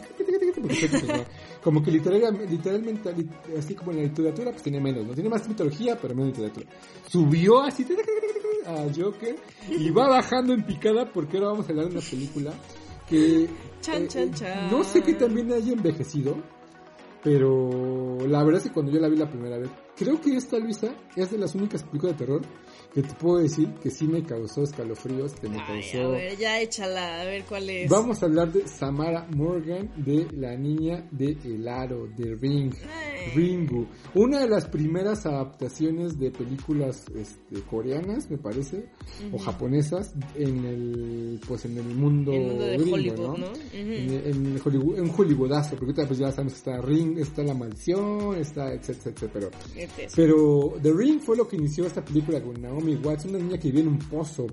como 1.62 1.82
que 1.82 1.90
literalmente, 1.90 2.46
literalmente, 2.46 3.10
así 3.58 3.74
como 3.74 3.92
en 3.92 3.98
la 3.98 4.02
literatura, 4.04 4.50
pues 4.50 4.62
tiene 4.62 4.80
menos, 4.80 5.06
no 5.06 5.14
tiene 5.14 5.28
más 5.28 5.48
mitología, 5.48 5.98
pero 6.00 6.14
menos 6.14 6.30
literatura. 6.30 6.66
Subió 7.08 7.62
así 7.62 7.86
a 8.66 8.86
Joker 8.94 9.36
y 9.68 9.90
va 9.90 10.08
bajando 10.08 10.52
en 10.52 10.64
picada 10.64 11.10
porque 11.12 11.36
ahora 11.36 11.50
vamos 11.50 11.66
a 11.66 11.70
hablar 11.70 11.86
de 11.86 11.92
una 11.92 12.00
película 12.00 12.52
que 13.08 13.48
chan, 13.80 14.08
chan, 14.08 14.34
chan. 14.34 14.70
no 14.70 14.82
sé 14.82 15.02
que 15.02 15.14
también 15.14 15.52
haya 15.52 15.72
envejecido, 15.72 16.36
pero 17.22 18.18
la 18.26 18.42
verdad 18.42 18.60
es 18.60 18.68
que 18.68 18.72
cuando 18.72 18.92
yo 18.92 18.98
la 18.98 19.08
vi 19.08 19.16
la 19.16 19.30
primera 19.30 19.58
vez, 19.58 19.70
creo 19.96 20.20
que 20.20 20.36
esta 20.36 20.58
Luisa 20.58 20.94
es 21.16 21.30
de 21.30 21.38
las 21.38 21.54
únicas 21.54 21.82
películas 21.82 22.18
de 22.18 22.24
terror 22.24 22.42
que 22.92 23.02
te 23.02 23.14
puedo 23.14 23.38
decir 23.38 23.68
que 23.82 23.90
sí 23.90 24.06
me 24.06 24.22
causó 24.22 24.62
escalofríos, 24.62 25.34
que 25.34 25.48
me 25.48 25.56
causó... 25.56 25.98
A 25.98 26.08
ver, 26.12 26.36
ya 26.36 26.60
échala, 26.60 27.20
a 27.20 27.24
ver 27.24 27.44
cuál 27.44 27.68
es. 27.68 27.90
Vamos 27.90 28.22
a 28.22 28.26
hablar 28.26 28.52
de 28.52 28.66
Samara 28.66 29.26
Morgan, 29.34 29.90
de 29.96 30.26
la 30.32 30.56
niña 30.56 31.06
de 31.10 31.36
El 31.44 31.68
Aro, 31.68 32.06
de 32.16 32.34
Ring. 32.34 32.72
Ringu. 33.34 33.86
Una 34.14 34.40
de 34.40 34.48
las 34.48 34.66
primeras 34.66 35.26
adaptaciones 35.26 36.18
de 36.18 36.30
películas 36.30 37.04
este, 37.14 37.60
coreanas, 37.62 38.30
me 38.30 38.38
parece, 38.38 38.88
o 39.32 39.38
japonesas, 39.38 40.14
en 40.34 40.64
el, 40.64 41.40
pues 41.46 41.64
en 41.64 41.76
el 41.78 41.84
mundo, 41.84 42.32
de 42.32 42.76
gringo, 42.78 42.94
Hollywood, 42.94 43.38
¿no? 43.38 43.46
en, 43.72 44.60
Hollywood, 44.64 44.98
en 44.98 45.08
Hollywoodazo, 45.08 45.76
porque 45.76 46.06
pues 46.06 46.18
ya 46.18 46.30
sabemos 46.30 46.54
que 46.54 46.58
está 46.58 46.80
Ring, 46.80 47.18
está 47.18 47.42
La 47.42 47.54
Maldición, 47.54 48.36
está 48.36 48.72
etcétera, 48.72 49.14
etcétera, 49.14 49.48
pero, 49.94 50.10
pero 50.14 50.74
The 50.82 50.92
Ring 50.92 51.20
fue 51.20 51.36
lo 51.36 51.46
que 51.46 51.56
inició 51.56 51.86
esta 51.86 52.04
película 52.04 52.42
con 52.42 52.60
Naomi 52.60 52.96
Watts, 52.96 53.26
una 53.26 53.38
niña 53.38 53.58
que 53.58 53.68
vivía 53.68 53.82
en 53.82 53.88
un 53.88 53.98
pozo, 53.98 54.46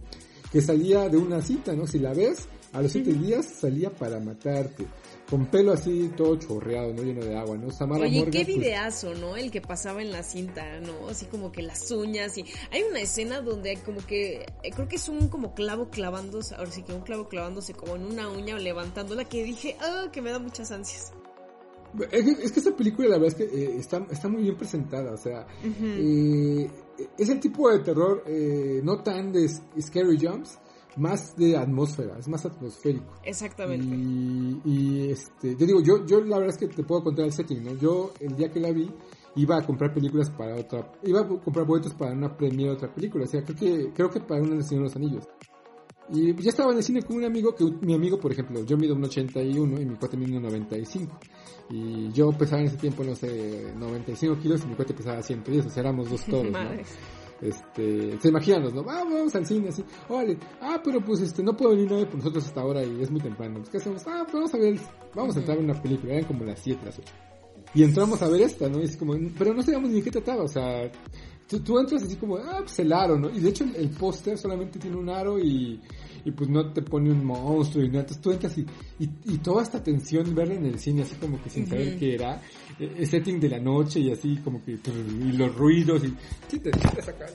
que 0.51 0.61
salía 0.61 1.09
de 1.09 1.17
una 1.17 1.41
cita, 1.41 1.73
¿no? 1.73 1.87
Si 1.87 1.99
la 1.99 2.13
ves, 2.13 2.47
a 2.73 2.81
los 2.81 2.91
siete 2.91 3.13
días 3.13 3.45
salía 3.45 3.89
para 3.91 4.19
matarte. 4.19 4.85
Con 5.29 5.45
pelo 5.45 5.71
así 5.71 6.11
todo 6.17 6.35
chorreado, 6.35 6.93
¿no? 6.93 7.01
Lleno 7.01 7.23
de 7.23 7.35
agua, 7.37 7.57
¿no? 7.57 7.71
Samara 7.71 8.03
Oye, 8.03 8.25
qué 8.25 8.43
pues, 8.43 8.47
videazo, 8.47 9.13
¿no? 9.15 9.37
El 9.37 9.51
que 9.51 9.61
pasaba 9.61 10.01
en 10.01 10.11
la 10.11 10.21
cinta, 10.21 10.79
¿no? 10.81 11.07
Así 11.07 11.25
como 11.27 11.51
que 11.51 11.61
las 11.61 11.89
uñas 11.91 12.37
y... 12.37 12.45
Hay 12.71 12.83
una 12.83 12.99
escena 12.99 13.41
donde 13.41 13.77
como 13.77 14.05
que... 14.05 14.45
Eh, 14.63 14.71
creo 14.71 14.87
que 14.87 14.97
es 14.97 15.07
un 15.07 15.29
como 15.29 15.53
clavo 15.53 15.89
clavándose, 15.89 16.55
ahora 16.55 16.71
sí 16.71 16.83
que 16.83 16.93
un 16.93 17.01
clavo 17.01 17.29
clavándose 17.29 17.73
como 17.73 17.95
en 17.95 18.05
una 18.05 18.29
uña 18.29 18.55
o 18.55 18.59
levantándola 18.59 19.25
que 19.25 19.43
dije, 19.43 19.77
ah, 19.79 20.09
que 20.11 20.21
me 20.21 20.31
da 20.31 20.39
muchas 20.39 20.71
ansias. 20.71 21.13
Es 22.11 22.51
que, 22.51 22.59
esa 22.59 22.75
película 22.75 23.07
la 23.07 23.17
verdad 23.17 23.39
es 23.39 23.49
que 23.49 23.55
eh, 23.55 23.75
está, 23.77 24.05
está 24.09 24.27
muy 24.27 24.43
bien 24.43 24.57
presentada, 24.57 25.13
o 25.13 25.17
sea, 25.17 25.45
eh, 25.63 26.69
es 27.17 27.29
el 27.29 27.39
tipo 27.39 27.69
de 27.69 27.79
terror 27.79 28.23
no 28.83 29.03
tan 29.03 29.31
de 29.31 29.47
scary 29.47 30.17
jumps, 30.17 30.57
más 30.97 31.35
de 31.35 31.57
atmósfera, 31.57 32.17
es 32.19 32.27
más 32.27 32.45
atmosférico. 32.45 33.13
Exactamente. 33.23 33.95
Y, 34.65 35.09
este, 35.09 35.55
te 35.55 35.65
digo, 35.65 35.81
yo, 35.81 36.05
yo 36.05 36.21
la 36.21 36.37
verdad 36.37 36.55
es 36.55 36.59
que 36.59 36.67
te 36.67 36.83
puedo 36.83 37.03
contar 37.03 37.25
el 37.25 37.31
setting, 37.31 37.63
¿no? 37.63 37.75
Yo 37.75 38.13
el 38.19 38.35
día 38.35 38.51
que 38.51 38.59
la 38.59 38.71
vi 38.71 38.89
iba 39.35 39.57
a 39.57 39.65
comprar 39.65 39.93
películas 39.93 40.29
para 40.29 40.55
otra, 40.55 40.91
iba 41.03 41.21
a 41.21 41.27
comprar 41.27 41.65
boletos 41.65 41.93
para 41.93 42.13
una 42.13 42.35
premiere 42.35 42.71
de 42.71 42.75
otra 42.75 42.93
película, 42.93 43.25
o 43.25 43.27
sea, 43.27 43.43
creo 43.43 43.57
que, 43.57 43.91
creo 43.93 44.09
que 44.09 44.19
para 44.19 44.41
una 44.41 44.55
de 44.55 44.77
los 44.77 44.95
Anillos. 44.95 45.27
Y 46.09 46.35
ya 46.35 46.49
estaba 46.49 46.71
en 46.71 46.77
el 46.77 46.83
cine 46.83 47.01
con 47.01 47.17
un 47.17 47.25
amigo, 47.25 47.55
que 47.55 47.63
mi 47.81 47.95
amigo, 47.95 48.19
por 48.19 48.31
ejemplo, 48.31 48.63
yo 48.63 48.77
mido 48.77 48.93
un 48.93 49.03
81 49.05 49.81
y 49.81 49.85
mi 49.85 49.95
cuate 49.95 50.17
mide 50.17 50.37
un 50.37 50.43
95. 50.43 51.17
Y 51.69 52.11
yo 52.11 52.31
pesaba 52.31 52.61
en 52.61 52.67
ese 52.67 52.77
tiempo, 52.77 53.03
no 53.03 53.15
sé, 53.15 53.73
95 53.75 54.37
kilos 54.39 54.63
y 54.63 54.67
mi 54.67 54.75
cuate 54.75 54.93
pesaba 54.93 55.21
110, 55.21 55.65
o 55.65 55.69
sea, 55.69 55.81
éramos 55.81 56.09
dos 56.09 56.23
todos, 56.25 56.51
¿no? 56.51 56.59
este, 57.43 58.19
se 58.19 58.29
imaginan, 58.29 58.63
¿no? 58.73 58.81
Ah, 58.87 59.03
vamos 59.03 59.35
al 59.35 59.45
cine, 59.45 59.69
así, 59.69 59.83
órale, 60.07 60.37
ah, 60.61 60.79
pero 60.83 61.03
pues 61.03 61.21
este, 61.21 61.43
no 61.43 61.55
puedo 61.55 61.71
venir 61.71 61.91
nadie 61.91 62.05
por 62.05 62.17
nosotros 62.17 62.45
hasta 62.45 62.61
ahora 62.61 62.83
y 62.83 63.01
es 63.01 63.11
muy 63.11 63.21
temprano, 63.21 63.61
¿qué 63.69 63.77
hacemos? 63.77 64.03
Ah, 64.07 64.21
pues 64.23 64.33
vamos 64.33 64.53
a 64.53 64.57
ver, 64.57 64.79
vamos 65.13 65.35
a 65.35 65.39
entrar 65.39 65.57
en 65.57 65.65
una 65.65 65.81
película, 65.81 66.13
eran 66.13 66.25
como 66.25 66.43
las 66.45 66.59
7, 66.59 66.81
las 66.85 66.99
8. 66.99 67.11
Y 67.75 67.83
entramos 67.83 68.21
a 68.21 68.29
ver 68.29 68.41
esta, 68.41 68.69
¿no? 68.69 68.79
Y 68.79 68.83
es 68.83 68.97
como, 68.97 69.15
pero 69.37 69.53
no 69.53 69.63
sabíamos 69.63 69.89
ni 69.89 70.01
qué 70.01 70.11
trataba, 70.11 70.43
o 70.43 70.47
sea, 70.47 70.89
tú, 71.47 71.79
entras 71.79 72.03
así 72.03 72.15
como, 72.15 72.37
ah, 72.37 72.59
pues 72.59 72.79
el 72.79 72.91
aro, 72.91 73.17
¿no? 73.17 73.29
Y 73.29 73.39
de 73.39 73.49
hecho 73.49 73.65
el, 73.75 73.89
póster 73.89 74.37
solamente 74.37 74.79
tiene 74.79 74.97
un 74.97 75.09
aro 75.09 75.39
y, 75.39 75.79
y, 76.25 76.31
pues 76.31 76.49
no 76.49 76.71
te 76.71 76.81
pone 76.81 77.11
un 77.11 77.23
monstruo 77.23 77.83
y 77.83 77.87
nada. 77.87 78.01
Entonces 78.01 78.21
tú 78.21 78.31
entras 78.31 78.57
y, 78.57 78.65
y, 78.99 79.37
toda 79.39 79.63
esta 79.63 79.81
tensión 79.81 80.33
verla 80.33 80.55
en 80.55 80.65
el 80.65 80.79
cine 80.79 81.03
así 81.03 81.15
como 81.15 81.41
que 81.41 81.49
sin 81.49 81.67
saber 81.67 81.97
qué 81.97 82.15
era, 82.15 82.41
eh, 82.79 82.95
el 82.97 83.07
setting 83.07 83.39
de 83.39 83.49
la 83.49 83.59
noche 83.59 83.99
y 83.99 84.11
así 84.11 84.37
como 84.43 84.63
que, 84.63 84.71
y 84.71 85.31
los 85.33 85.55
ruidos 85.55 86.03
y, 86.03 86.13
sí 86.47 86.59
te, 86.59 86.71
te 86.71 87.01
saca, 87.01 87.27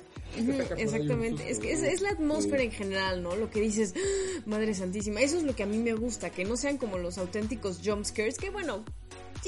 Exactamente, 0.76 1.50
es 1.50 1.58
que 1.58 1.72
es, 1.72 1.82
es, 1.82 2.00
la 2.00 2.10
atmósfera 2.10 2.62
en 2.62 2.70
general, 2.70 3.22
¿no? 3.22 3.34
Lo 3.34 3.50
que 3.50 3.60
dices, 3.60 3.94
¡Ah! 3.96 4.42
Madre 4.46 4.74
Santísima, 4.74 5.20
eso 5.20 5.36
es 5.36 5.42
lo 5.42 5.56
que 5.56 5.62
a 5.62 5.66
mí 5.66 5.78
me 5.78 5.94
gusta, 5.94 6.30
que 6.30 6.44
no 6.44 6.56
sean 6.56 6.76
como 6.78 6.98
los 6.98 7.18
auténticos 7.18 7.80
jumpscares, 7.84 8.38
que 8.38 8.50
bueno, 8.50 8.84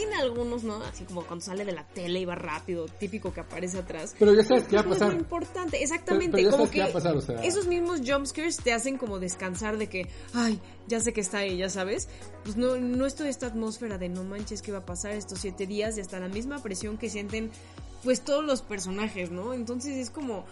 tiene 0.01 0.17
algunos, 0.17 0.65
¿no? 0.65 0.83
Así 0.83 1.05
como 1.05 1.23
cuando 1.25 1.45
sale 1.45 1.65
de 1.65 1.73
la 1.73 1.85
tele 1.85 2.21
y 2.21 2.25
va 2.25 2.35
rápido, 2.35 2.87
típico 2.87 3.35
que 3.35 3.41
aparece 3.41 3.79
atrás. 3.79 4.15
Pero 4.19 4.35
ya 4.35 4.43
sabes 4.43 4.65
qué 4.65 4.77
va 4.77 4.83
a 4.83 4.85
pasar. 4.85 5.09
Es 5.09 5.15
lo 5.15 5.21
importante, 5.21 5.83
exactamente. 5.83 6.43
Pero, 6.43 6.93
pasar, 6.93 7.17
o 7.17 7.21
sea. 7.21 7.43
Esos 7.43 7.67
mismos 7.67 8.01
jumpscares 8.07 8.57
te 8.57 8.73
hacen 8.73 8.97
como 8.97 9.19
descansar 9.19 9.77
de 9.77 9.89
que, 9.89 10.09
ay, 10.33 10.59
ya 10.87 11.01
sé 11.01 11.13
que 11.13 11.21
está 11.21 11.39
ahí, 11.39 11.59
ya 11.59 11.69
sabes. 11.69 12.09
Pues 12.45 12.57
no, 12.57 12.77
no 12.77 13.05
estoy 13.05 13.29
esta 13.29 13.47
atmósfera 13.49 13.99
de 13.99 14.09
no 14.09 14.25
manches 14.25 14.63
qué 14.63 14.73
va 14.73 14.79
a 14.79 14.87
pasar 14.87 15.13
estos 15.13 15.41
siete 15.41 15.67
días 15.67 15.99
y 15.99 16.01
hasta 16.01 16.19
la 16.19 16.29
misma 16.29 16.63
presión 16.63 16.97
que 16.97 17.11
sienten 17.11 17.51
pues 18.03 18.23
todos 18.23 18.43
los 18.43 18.63
personajes, 18.63 19.31
¿no? 19.31 19.53
Entonces 19.53 19.99
es 19.99 20.09
como, 20.09 20.47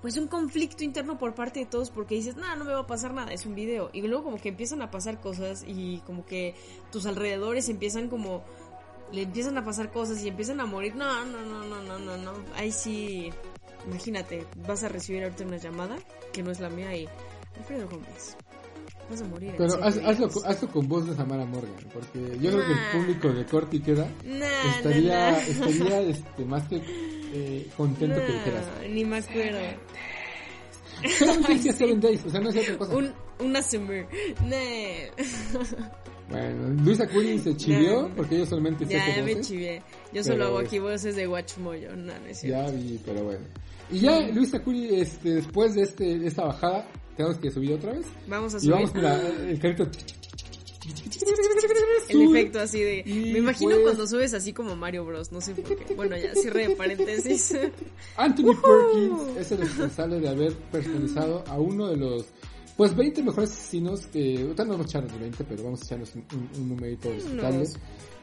pues 0.00 0.16
un 0.16 0.28
conflicto 0.28 0.84
interno 0.84 1.18
por 1.18 1.34
parte 1.34 1.60
de 1.60 1.66
todos 1.66 1.90
porque 1.90 2.14
dices, 2.14 2.36
nada, 2.36 2.56
no 2.56 2.64
me 2.64 2.72
va 2.72 2.80
a 2.80 2.86
pasar 2.86 3.12
nada, 3.14 3.32
es 3.32 3.46
un 3.46 3.54
video. 3.54 3.90
Y 3.92 4.02
luego 4.02 4.24
como 4.24 4.36
que 4.38 4.48
empiezan 4.48 4.82
a 4.82 4.90
pasar 4.90 5.20
cosas 5.20 5.64
y 5.66 5.98
como 6.00 6.24
que 6.26 6.54
tus 6.92 7.06
alrededores 7.06 7.68
empiezan 7.68 8.08
como, 8.08 8.44
le 9.12 9.22
empiezan 9.22 9.56
a 9.58 9.64
pasar 9.64 9.90
cosas 9.92 10.22
y 10.22 10.28
empiezan 10.28 10.60
a 10.60 10.66
morir. 10.66 10.94
No, 10.94 11.24
no, 11.24 11.42
no, 11.42 11.64
no, 11.64 11.82
no, 11.82 11.98
no, 11.98 12.16
no. 12.16 12.32
Ahí 12.54 12.72
sí, 12.72 13.30
imagínate, 13.86 14.46
vas 14.66 14.82
a 14.82 14.88
recibir 14.88 15.24
ahorita 15.24 15.44
una 15.44 15.58
llamada 15.58 15.96
que 16.32 16.42
no 16.42 16.50
es 16.50 16.60
la 16.60 16.68
mía 16.68 16.94
y 16.96 17.08
Alfredo 17.56 17.88
Gómez. 17.88 18.36
Vas 19.08 19.22
a 19.22 19.24
morir. 19.24 19.54
Pero 19.56 19.84
hazlo, 19.84 20.40
hazlo, 20.44 20.68
con 20.68 20.88
voz 20.88 21.06
de 21.06 21.14
Samara 21.14 21.44
Morgan, 21.44 21.74
porque 21.92 22.38
yo 22.40 22.50
creo 22.50 22.66
que 22.66 22.72
el 22.72 22.78
público 22.92 23.32
de 23.32 23.46
Corti 23.46 23.80
queda 23.80 24.08
estaría, 24.76 25.38
estaría 25.46 26.00
este, 26.00 26.44
más 26.44 26.66
que 26.68 26.82
eh, 27.32 27.66
contento 27.76 28.16
que 28.16 28.32
dijeras. 28.32 28.64
Ni 28.90 29.04
me 29.04 29.18
acuerdo. 29.18 29.58
Solamente 31.18 31.72
Seven 31.72 32.00
Days, 32.00 32.24
o 32.26 32.30
sea, 32.30 32.40
no 32.40 32.50
es 32.50 32.56
otra 32.56 32.78
cosa. 32.78 32.96
Un, 32.96 33.12
una 33.40 33.62
summer. 33.62 34.06
Bueno, 36.28 36.68
Luisa 36.82 37.06
Curi 37.06 37.38
se 37.38 37.56
chivió 37.56 38.10
porque 38.16 38.38
yo 38.38 38.46
solamente 38.46 38.84
sé 38.86 38.94
Ya, 38.94 39.22
me 39.22 39.40
chivié. 39.40 39.82
Yo 40.12 40.24
solo 40.24 40.46
hago 40.46 40.58
aquí 40.58 40.78
voces 40.78 41.14
de 41.14 41.28
Watchmoyo. 41.28 41.94
No, 41.94 42.18
no 42.18 42.26
es 42.26 42.42
Ya 42.42 42.68
vi, 42.70 43.00
pero 43.04 43.24
bueno. 43.24 43.44
Y 43.90 44.00
ya, 44.00 44.20
Luisa 44.28 44.58
Curi, 44.60 45.00
este, 45.00 45.34
después 45.34 45.74
de, 45.74 45.82
este, 45.82 46.18
de 46.18 46.26
esta 46.26 46.44
bajada, 46.46 46.88
tenemos 47.16 47.38
que 47.38 47.50
subir 47.50 47.72
otra 47.72 47.92
vez. 47.92 48.06
Vamos 48.28 48.54
a 48.54 48.60
subir. 48.60 48.70
Y 48.70 48.74
vamos, 48.74 48.94
mira, 48.94 49.28
el 49.48 49.58
carrito 49.58 49.88
el 52.08 52.22
efecto 52.22 52.60
así 52.60 52.80
de. 52.80 53.02
me 53.06 53.38
imagino 53.38 53.72
pues 53.72 53.82
cuando 53.82 54.06
subes 54.06 54.34
así 54.34 54.52
como 54.52 54.76
Mario 54.76 55.04
Bros. 55.04 55.32
No 55.32 55.40
sé 55.40 55.54
por 55.54 55.64
qué. 55.64 55.94
Bueno, 55.94 56.16
ya 56.16 56.34
cierre 56.34 56.68
de 56.68 56.76
paréntesis. 56.76 57.56
Anthony 58.16 58.54
Perkins 58.54 59.36
es 59.38 59.52
el 59.52 59.58
responsable 59.58 60.20
de 60.20 60.28
haber 60.28 60.54
personalizado 60.54 61.44
a 61.46 61.58
uno 61.58 61.88
de 61.88 61.96
los. 61.96 62.26
Pues 62.76 62.94
20 62.94 63.22
mejores 63.22 63.50
asesinos 63.50 64.06
que. 64.06 64.42
Ahorita 64.42 64.64
no 64.64 64.72
vamos 64.72 64.86
a 64.86 64.90
echarnos 64.90 65.12
de 65.12 65.18
20, 65.18 65.44
pero 65.44 65.64
vamos 65.64 65.82
a 65.82 65.84
echarnos 65.84 66.14
un, 66.14 66.24
un, 66.56 66.68
numerito 66.68 67.10
respetable. 67.10 67.66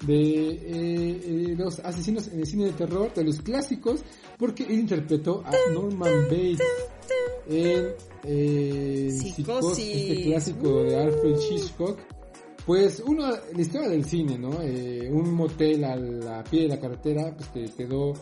De 0.02 0.50
eh, 0.50 0.62
eh, 0.70 1.56
los 1.58 1.80
asesinos 1.80 2.28
en 2.28 2.40
el 2.42 2.46
cine 2.46 2.66
de 2.66 2.74
terror, 2.74 3.14
de 3.14 3.24
los 3.24 3.42
clásicos, 3.42 4.02
porque 4.38 4.64
él 4.64 4.80
interpretó 4.80 5.44
a 5.46 5.52
Norman 5.74 6.26
Bates 6.30 6.60
en 7.48 7.94
eh, 8.24 9.10
Psicosis, 9.12 9.96
este 9.96 10.24
clásico 10.24 10.84
de 10.84 11.02
Alfred 11.02 11.38
Hitchcock 11.50 12.00
pues 12.66 13.04
uno, 13.06 13.30
la 13.30 13.62
historia 13.62 13.90
del 13.90 14.06
cine, 14.06 14.38
¿no? 14.38 14.62
Eh, 14.62 15.10
un 15.12 15.34
motel 15.34 15.84
a 15.84 15.96
la 15.96 16.44
pie 16.44 16.64
de 16.64 16.68
la 16.70 16.80
carretera, 16.80 17.36
pues 17.36 17.50
que 17.50 17.66
quedó, 17.76 18.14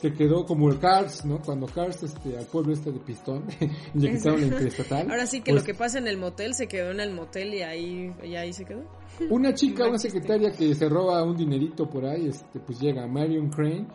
que 0.00 0.12
quedó 0.12 0.46
como 0.46 0.70
el 0.70 0.78
Cars, 0.78 1.24
¿no? 1.24 1.40
Cuando 1.40 1.66
Cars, 1.66 2.04
este, 2.04 2.38
al 2.38 2.46
pueblo 2.46 2.72
este 2.72 2.92
de 2.92 3.00
Pistón, 3.00 3.44
inyectaron 3.94 4.40
el 4.40 4.52
interestatal. 4.52 5.10
Ahora 5.10 5.26
sí 5.26 5.40
que 5.40 5.50
lo 5.50 5.56
pues 5.56 5.66
que 5.66 5.74
pasa 5.74 5.98
en 5.98 6.06
el 6.06 6.16
motel 6.16 6.54
se 6.54 6.68
quedó 6.68 6.92
en 6.92 7.00
el 7.00 7.12
motel 7.12 7.54
y 7.54 7.62
ahí, 7.62 8.14
y 8.22 8.36
ahí 8.36 8.52
se 8.52 8.64
quedó. 8.64 8.84
Una 9.30 9.52
chica, 9.52 9.88
una 9.88 9.98
secretaria 9.98 10.52
que 10.52 10.76
se 10.76 10.88
roba 10.88 11.24
un 11.24 11.36
dinerito 11.36 11.90
por 11.90 12.06
ahí, 12.06 12.28
este, 12.28 12.60
pues 12.60 12.78
llega 12.78 13.04
Marion 13.08 13.50
Crane 13.50 13.88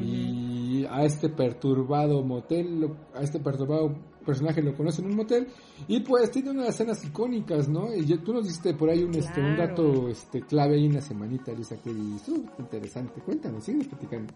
y 0.00 0.86
a 0.88 1.04
este 1.04 1.28
perturbado 1.28 2.22
motel, 2.22 2.90
a 3.14 3.20
este 3.20 3.40
perturbado 3.40 3.94
personaje 4.30 4.62
lo 4.62 4.76
conoce 4.76 5.02
en 5.02 5.08
un 5.08 5.16
motel 5.16 5.48
y 5.88 6.00
pues 6.00 6.30
tiene 6.30 6.50
unas 6.50 6.68
escenas 6.68 7.04
icónicas, 7.04 7.68
¿no? 7.68 7.92
Y 7.92 8.06
tú 8.18 8.32
nos 8.32 8.46
diste 8.46 8.74
por 8.74 8.88
ahí 8.88 9.02
un, 9.02 9.14
este, 9.14 9.40
un 9.40 9.56
dato 9.56 10.08
este, 10.08 10.42
clave 10.42 10.76
ahí 10.76 10.86
una 10.86 11.00
semanita, 11.00 11.52
Lisa, 11.52 11.76
que 11.82 11.90
estuvo 11.90 12.44
interesante. 12.60 13.20
Cuéntanos, 13.20 13.64
sigue 13.64 13.84
platicando. 13.84 14.32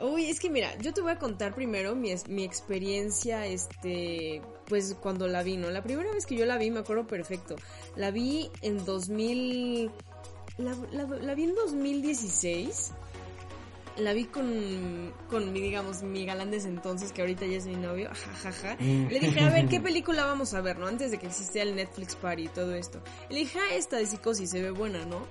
Uy, 0.00 0.24
es 0.24 0.40
que 0.40 0.48
mira, 0.48 0.76
yo 0.78 0.92
te 0.94 1.02
voy 1.02 1.12
a 1.12 1.18
contar 1.18 1.54
primero 1.54 1.94
mi, 1.94 2.14
mi 2.28 2.44
experiencia, 2.44 3.46
este, 3.46 4.40
pues 4.66 4.96
cuando 5.00 5.28
la 5.28 5.42
vi, 5.42 5.58
¿no? 5.58 5.70
La 5.70 5.82
primera 5.82 6.10
vez 6.12 6.24
que 6.24 6.36
yo 6.36 6.46
la 6.46 6.56
vi, 6.56 6.70
me 6.70 6.80
acuerdo 6.80 7.06
perfecto, 7.06 7.56
la 7.94 8.10
vi 8.10 8.48
en 8.62 8.84
2000, 8.84 9.90
la, 10.58 10.76
la, 10.92 11.04
la 11.04 11.34
vi 11.34 11.44
en 11.44 11.54
2016 11.54 12.92
la 13.98 14.12
vi 14.12 14.24
con, 14.24 15.12
con 15.28 15.52
mi, 15.52 15.60
digamos, 15.60 16.02
mi 16.02 16.26
galán 16.26 16.50
de 16.50 16.58
entonces, 16.58 17.12
que 17.12 17.22
ahorita 17.22 17.46
ya 17.46 17.56
es 17.56 17.66
mi 17.66 17.76
novio, 17.76 18.10
jajaja. 18.12 18.76
Mm. 18.80 19.08
Le 19.08 19.20
dije, 19.20 19.40
a 19.40 19.50
ver, 19.50 19.68
¿qué 19.68 19.80
película 19.82 20.24
vamos 20.24 20.54
a 20.54 20.60
ver, 20.60 20.78
no? 20.78 20.86
Antes 20.86 21.10
de 21.10 21.18
que 21.18 21.26
existiera 21.26 21.68
el 21.68 21.76
Netflix 21.76 22.16
Party 22.16 22.44
y 22.44 22.48
todo 22.48 22.74
esto. 22.74 23.02
Le 23.30 23.38
dije, 23.38 23.58
ah, 23.58 23.74
esta 23.74 23.96
de 23.96 24.06
psicosis 24.06 24.50
se 24.50 24.62
ve 24.62 24.70
buena, 24.70 25.04
¿no? 25.06 25.26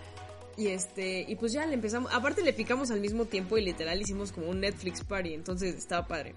Y 0.58 0.68
este, 0.68 1.26
y 1.28 1.36
pues 1.36 1.52
ya 1.52 1.66
le 1.66 1.74
empezamos, 1.74 2.14
aparte 2.14 2.42
le 2.42 2.54
picamos 2.54 2.90
al 2.90 3.02
mismo 3.02 3.26
tiempo 3.26 3.58
y 3.58 3.66
literal 3.66 4.02
hicimos 4.02 4.32
como 4.32 4.48
un 4.48 4.62
Netflix 4.62 5.04
Party, 5.04 5.34
entonces 5.34 5.76
estaba 5.76 6.08
padre. 6.08 6.34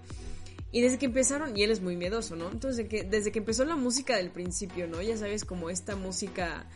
Y 0.71 0.81
desde 0.81 0.99
que 0.99 1.05
empezaron, 1.05 1.55
y 1.57 1.63
él 1.63 1.71
es 1.71 1.81
muy 1.81 1.95
miedoso, 1.95 2.35
¿no? 2.35 2.51
Entonces, 2.51 2.87
que, 2.87 3.03
desde 3.03 3.31
que 3.31 3.39
empezó 3.39 3.65
la 3.65 3.75
música 3.75 4.17
del 4.17 4.29
principio, 4.29 4.87
¿no? 4.87 5.01
Ya 5.01 5.17
sabes, 5.17 5.45
como 5.45 5.69
esta 5.69 5.95
música, 5.95 6.67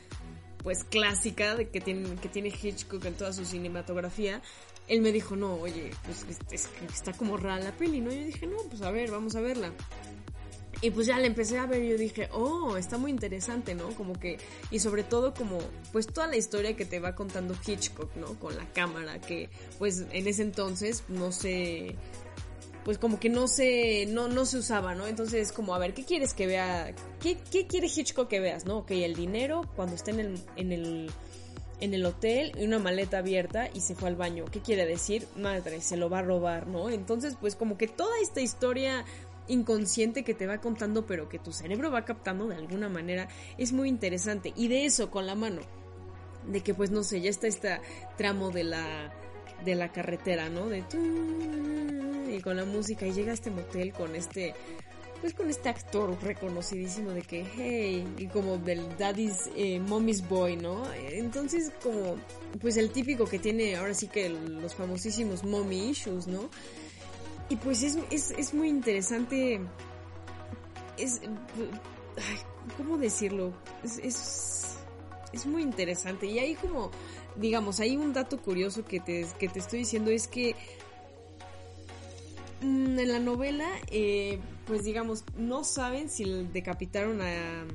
pues 0.64 0.84
clásica 0.84 1.56
de 1.56 1.70
que 1.70 1.80
tiene, 1.80 2.16
que 2.16 2.30
tiene 2.30 2.50
Hitchcock 2.50 3.06
en 3.06 3.14
toda 3.14 3.34
su 3.34 3.46
cinematografía, 3.46 4.42
él 4.88 5.02
me 5.02 5.12
dijo, 5.12 5.36
no, 5.36 5.56
oye, 5.56 5.92
pues 6.06 6.26
es 6.52 6.68
que 6.68 6.86
está 6.86 7.14
como 7.14 7.38
rara 7.38 7.64
la 7.64 7.72
peli, 7.72 8.02
¿no? 8.02 8.12
Yo 8.12 8.24
dije, 8.24 8.48
no, 8.48 8.58
pues 8.70 8.82
a 8.82 8.92
ver, 8.92 9.12
vamos 9.12 9.36
a 9.36 9.42
verla. 9.42 9.72
Y 10.82 10.92
pues 10.92 11.08
ya 11.08 11.18
la 11.18 11.28
empecé 11.28 11.58
a 11.60 11.66
ver 11.66 11.82
y 11.82 11.90
yo 11.92 11.98
dije, 11.98 12.28
oh, 12.34 12.76
está 12.76 12.98
muy 12.98 13.10
interesante, 13.10 13.74
¿no? 13.74 13.92
Como 13.92 14.20
que, 14.20 14.38
y 14.70 14.80
sobre 14.80 15.04
todo 15.04 15.34
como, 15.34 15.60
pues 15.94 16.08
toda 16.08 16.28
la 16.28 16.36
historia 16.36 16.76
que 16.76 16.84
te 16.84 17.00
va 17.00 17.16
contando 17.16 17.56
Hitchcock, 17.66 18.14
¿no? 18.18 18.38
Con 18.38 18.58
la 18.58 18.66
cámara, 18.74 19.22
que 19.22 19.50
pues 19.80 20.06
en 20.12 20.28
ese 20.28 20.42
entonces 20.42 21.06
no 21.08 21.32
sé, 21.32 21.96
pues 22.84 22.98
como 22.98 23.18
que 23.18 23.30
no 23.30 23.48
se, 23.48 24.08
no, 24.08 24.28
no 24.28 24.46
se 24.46 24.58
usaba, 24.58 24.94
¿no? 24.94 25.08
Entonces 25.08 25.54
como, 25.54 25.74
a 25.74 25.80
ver, 25.80 25.94
¿qué 25.94 26.04
quieres 26.04 26.34
que 26.34 26.48
vea? 26.48 26.94
¿Qué, 27.22 27.38
qué 27.50 27.66
quiere 27.66 27.88
Hitchcock 27.88 28.28
que 28.28 28.42
veas, 28.42 28.66
no? 28.66 28.80
Ok, 28.80 28.92
el 28.92 29.16
dinero 29.16 29.62
cuando 29.78 29.96
está 29.96 30.12
en 30.12 30.20
el, 30.20 30.44
en 30.58 30.72
el, 30.74 31.12
en 31.84 31.94
el 31.94 32.06
hotel 32.06 32.54
y 32.58 32.64
una 32.64 32.80
maleta 32.80 33.18
abierta 33.18 33.70
y 33.74 33.82
se 33.82 33.94
fue 33.94 34.08
al 34.08 34.16
baño. 34.16 34.46
¿Qué 34.46 34.62
quiere 34.62 34.86
decir? 34.86 35.28
Madre, 35.36 35.82
se 35.82 35.98
lo 35.98 36.10
va 36.10 36.20
a 36.20 36.22
robar, 36.22 36.66
¿no? 36.68 36.90
Entonces 36.90 37.36
pues 37.40 37.56
como 37.58 37.78
que 37.78 37.88
toda 37.88 38.14
esta 38.22 38.40
historia 38.40 39.04
inconsciente 39.50 40.24
que 40.24 40.34
te 40.34 40.48
va 40.48 40.60
contando, 40.60 41.06
pero 41.06 41.28
que 41.28 41.40
tu 41.40 41.52
cerebro 41.52 41.92
va 41.92 42.06
captando 42.06 42.48
de 42.48 42.56
alguna 42.56 42.88
manera, 42.88 43.28
es 43.58 43.74
muy 43.74 43.90
interesante. 43.90 44.54
Y 44.56 44.70
de 44.70 44.86
eso 44.86 45.12
con 45.12 45.26
la 45.28 45.36
mano, 45.36 45.60
de 46.48 46.62
que 46.62 46.74
pues 46.74 46.90
no 46.90 47.04
sé, 47.04 47.20
ya 47.20 47.30
está 47.30 47.48
este 47.48 47.80
tramo 48.18 48.52
de 48.52 48.64
la 48.64 49.14
de 49.66 49.76
la 49.76 49.92
carretera, 49.92 50.50
¿no? 50.50 50.70
De 50.70 50.84
y 52.34 52.42
con 52.42 52.56
la 52.56 52.66
música 52.66 53.06
y 53.06 53.12
llega 53.12 53.32
a 53.32 53.34
este 53.34 53.52
motel 53.52 53.92
con 53.92 54.16
este 54.16 54.54
pues 55.24 55.34
con 55.34 55.50
este 55.50 55.70
actor 55.70 56.22
reconocidísimo 56.22 57.12
de 57.12 57.22
que 57.22 57.46
hey 57.56 58.06
y 58.18 58.28
como 58.28 58.58
del 58.58 58.98
daddy's 58.98 59.50
eh, 59.56 59.80
mommy's 59.80 60.28
boy, 60.28 60.58
¿no? 60.58 60.84
Entonces 60.94 61.72
como 61.82 62.18
pues 62.60 62.76
el 62.76 62.90
típico 62.90 63.24
que 63.24 63.40
tiene 63.40 63.78
ahora 63.78 63.94
sí 63.94 64.10
que 64.10 64.28
los 64.28 64.76
famosísimos 64.76 65.46
mommy 65.46 65.92
issues, 65.92 66.28
¿no? 66.28 66.50
Y 67.48 67.56
pues 67.56 67.84
es, 67.84 67.98
es, 68.12 68.32
es 68.32 68.54
muy 68.54 68.68
interesante. 68.68 69.62
Es. 70.98 71.22
¿Cómo 72.76 72.98
decirlo? 72.98 73.54
Es, 73.82 74.00
es, 74.00 74.76
es, 75.32 75.46
muy 75.46 75.62
interesante. 75.62 76.26
Y 76.26 76.40
hay 76.40 76.56
como. 76.56 76.92
Digamos, 77.38 77.80
hay 77.80 77.96
un 77.96 78.12
dato 78.12 78.42
curioso 78.42 78.84
que 78.84 79.00
te, 79.00 79.26
que 79.40 79.48
te 79.48 79.60
estoy 79.60 79.80
diciendo: 79.80 80.12
es 80.12 80.28
que. 80.28 80.58
Mm, 82.64 83.00
en 83.00 83.08
la 83.08 83.20
novela, 83.20 83.70
eh, 83.92 84.40
pues 84.66 84.84
digamos, 84.84 85.24
no 85.38 85.64
saben 85.64 86.10
si 86.10 86.26
decapitaron 86.54 87.22
a. 87.22 87.66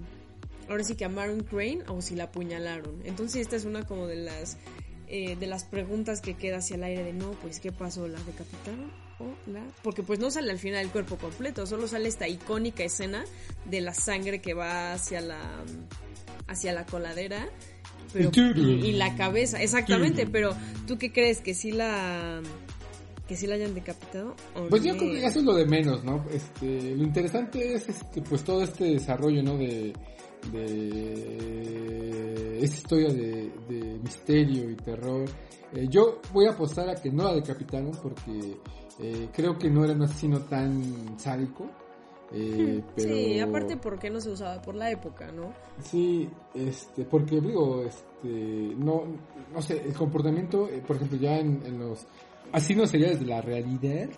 Ahora 0.68 0.84
sí 0.84 0.96
que 0.96 1.04
a 1.04 1.08
Maron 1.08 1.42
Crane 1.44 1.82
o 1.88 2.02
si 2.02 2.14
la 2.14 2.24
apuñalaron. 2.24 3.00
Entonces, 3.04 3.42
esta 3.42 3.56
es 3.56 3.64
una 3.64 3.86
como 3.86 4.06
de 4.06 4.16
las. 4.16 4.56
Eh, 5.10 5.36
de 5.36 5.46
las 5.46 5.64
preguntas 5.64 6.20
que 6.20 6.34
queda 6.34 6.58
hacia 6.58 6.76
el 6.76 6.84
aire 6.84 7.02
de 7.02 7.14
no, 7.14 7.30
pues 7.40 7.60
qué 7.60 7.72
pasó, 7.72 8.06
la 8.08 8.22
decapitaron 8.24 8.90
porque 9.82 10.02
pues 10.02 10.18
no 10.18 10.30
sale 10.30 10.50
al 10.50 10.58
final 10.58 10.84
el 10.84 10.90
cuerpo 10.90 11.16
completo, 11.16 11.66
solo 11.66 11.88
sale 11.88 12.08
esta 12.08 12.28
icónica 12.28 12.84
escena 12.84 13.24
de 13.64 13.80
la 13.80 13.94
sangre 13.94 14.40
que 14.40 14.54
va 14.54 14.92
hacia 14.92 15.20
la 15.20 15.40
hacia 16.46 16.72
la 16.72 16.86
coladera 16.86 17.48
y, 18.14 18.92
la 18.92 19.16
cabeza, 19.16 19.60
exactamente, 19.60 20.26
pero 20.26 20.56
¿tú 20.86 20.96
qué 20.96 21.12
crees 21.12 21.40
que 21.40 21.52
sí 21.52 21.72
la 21.72 22.40
que 23.28 23.36
sí 23.36 23.46
la 23.46 23.56
hayan 23.56 23.74
decapitado? 23.74 24.34
Pues 24.70 24.82
yo 24.82 24.96
creo 24.96 25.12
que 25.12 25.26
eso 25.26 25.40
es 25.40 25.44
lo 25.44 25.54
de 25.54 25.66
menos, 25.66 26.02
¿no? 26.02 26.24
Este, 26.32 26.96
lo 26.96 27.04
interesante 27.04 27.74
es 27.74 27.86
este, 27.88 28.22
pues 28.22 28.42
todo 28.42 28.62
este 28.62 28.84
desarrollo, 28.84 29.42
¿no? 29.42 29.58
De, 29.58 29.92
de 30.50 32.58
esta 32.64 32.76
historia 32.76 33.08
de, 33.08 33.52
de 33.68 33.98
misterio 34.02 34.70
y 34.70 34.76
terror. 34.76 35.28
Eh, 35.74 35.86
yo 35.90 36.22
voy 36.32 36.46
a 36.46 36.52
apostar 36.52 36.88
a 36.88 36.94
que 36.94 37.10
no 37.10 37.24
la 37.24 37.34
decapitaron 37.34 37.92
porque 38.02 38.56
eh, 38.98 39.28
creo 39.32 39.58
que 39.58 39.68
no 39.68 39.84
era 39.84 39.92
un 39.92 40.02
asesino 40.02 40.40
tan 40.40 41.18
sádico. 41.18 41.66
Eh, 42.32 42.82
pero... 42.94 43.14
Sí, 43.14 43.40
aparte 43.40 43.76
porque 43.76 44.10
no 44.10 44.20
se 44.20 44.30
usaba 44.30 44.60
por 44.60 44.74
la 44.74 44.90
época, 44.90 45.30
¿no? 45.32 45.52
Sí, 45.82 46.28
este, 46.54 47.04
porque 47.04 47.40
digo, 47.40 47.84
este, 47.84 48.74
no, 48.76 49.04
no 49.52 49.62
sé, 49.62 49.82
el 49.84 49.94
comportamiento, 49.94 50.68
eh, 50.68 50.82
por 50.86 50.96
ejemplo, 50.96 51.18
ya 51.18 51.38
en, 51.38 51.62
en 51.64 51.78
los 51.78 52.06
asesinos 52.52 52.92
desde 52.92 53.24
la 53.24 53.40
realidad, 53.40 54.08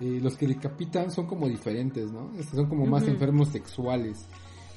eh, 0.00 0.20
los 0.20 0.36
que 0.36 0.46
decapitan 0.46 1.10
son 1.10 1.26
como 1.26 1.48
diferentes, 1.48 2.10
¿no? 2.10 2.30
Son 2.52 2.68
como 2.68 2.86
más 2.86 3.06
enfermos 3.08 3.48
sexuales. 3.48 4.26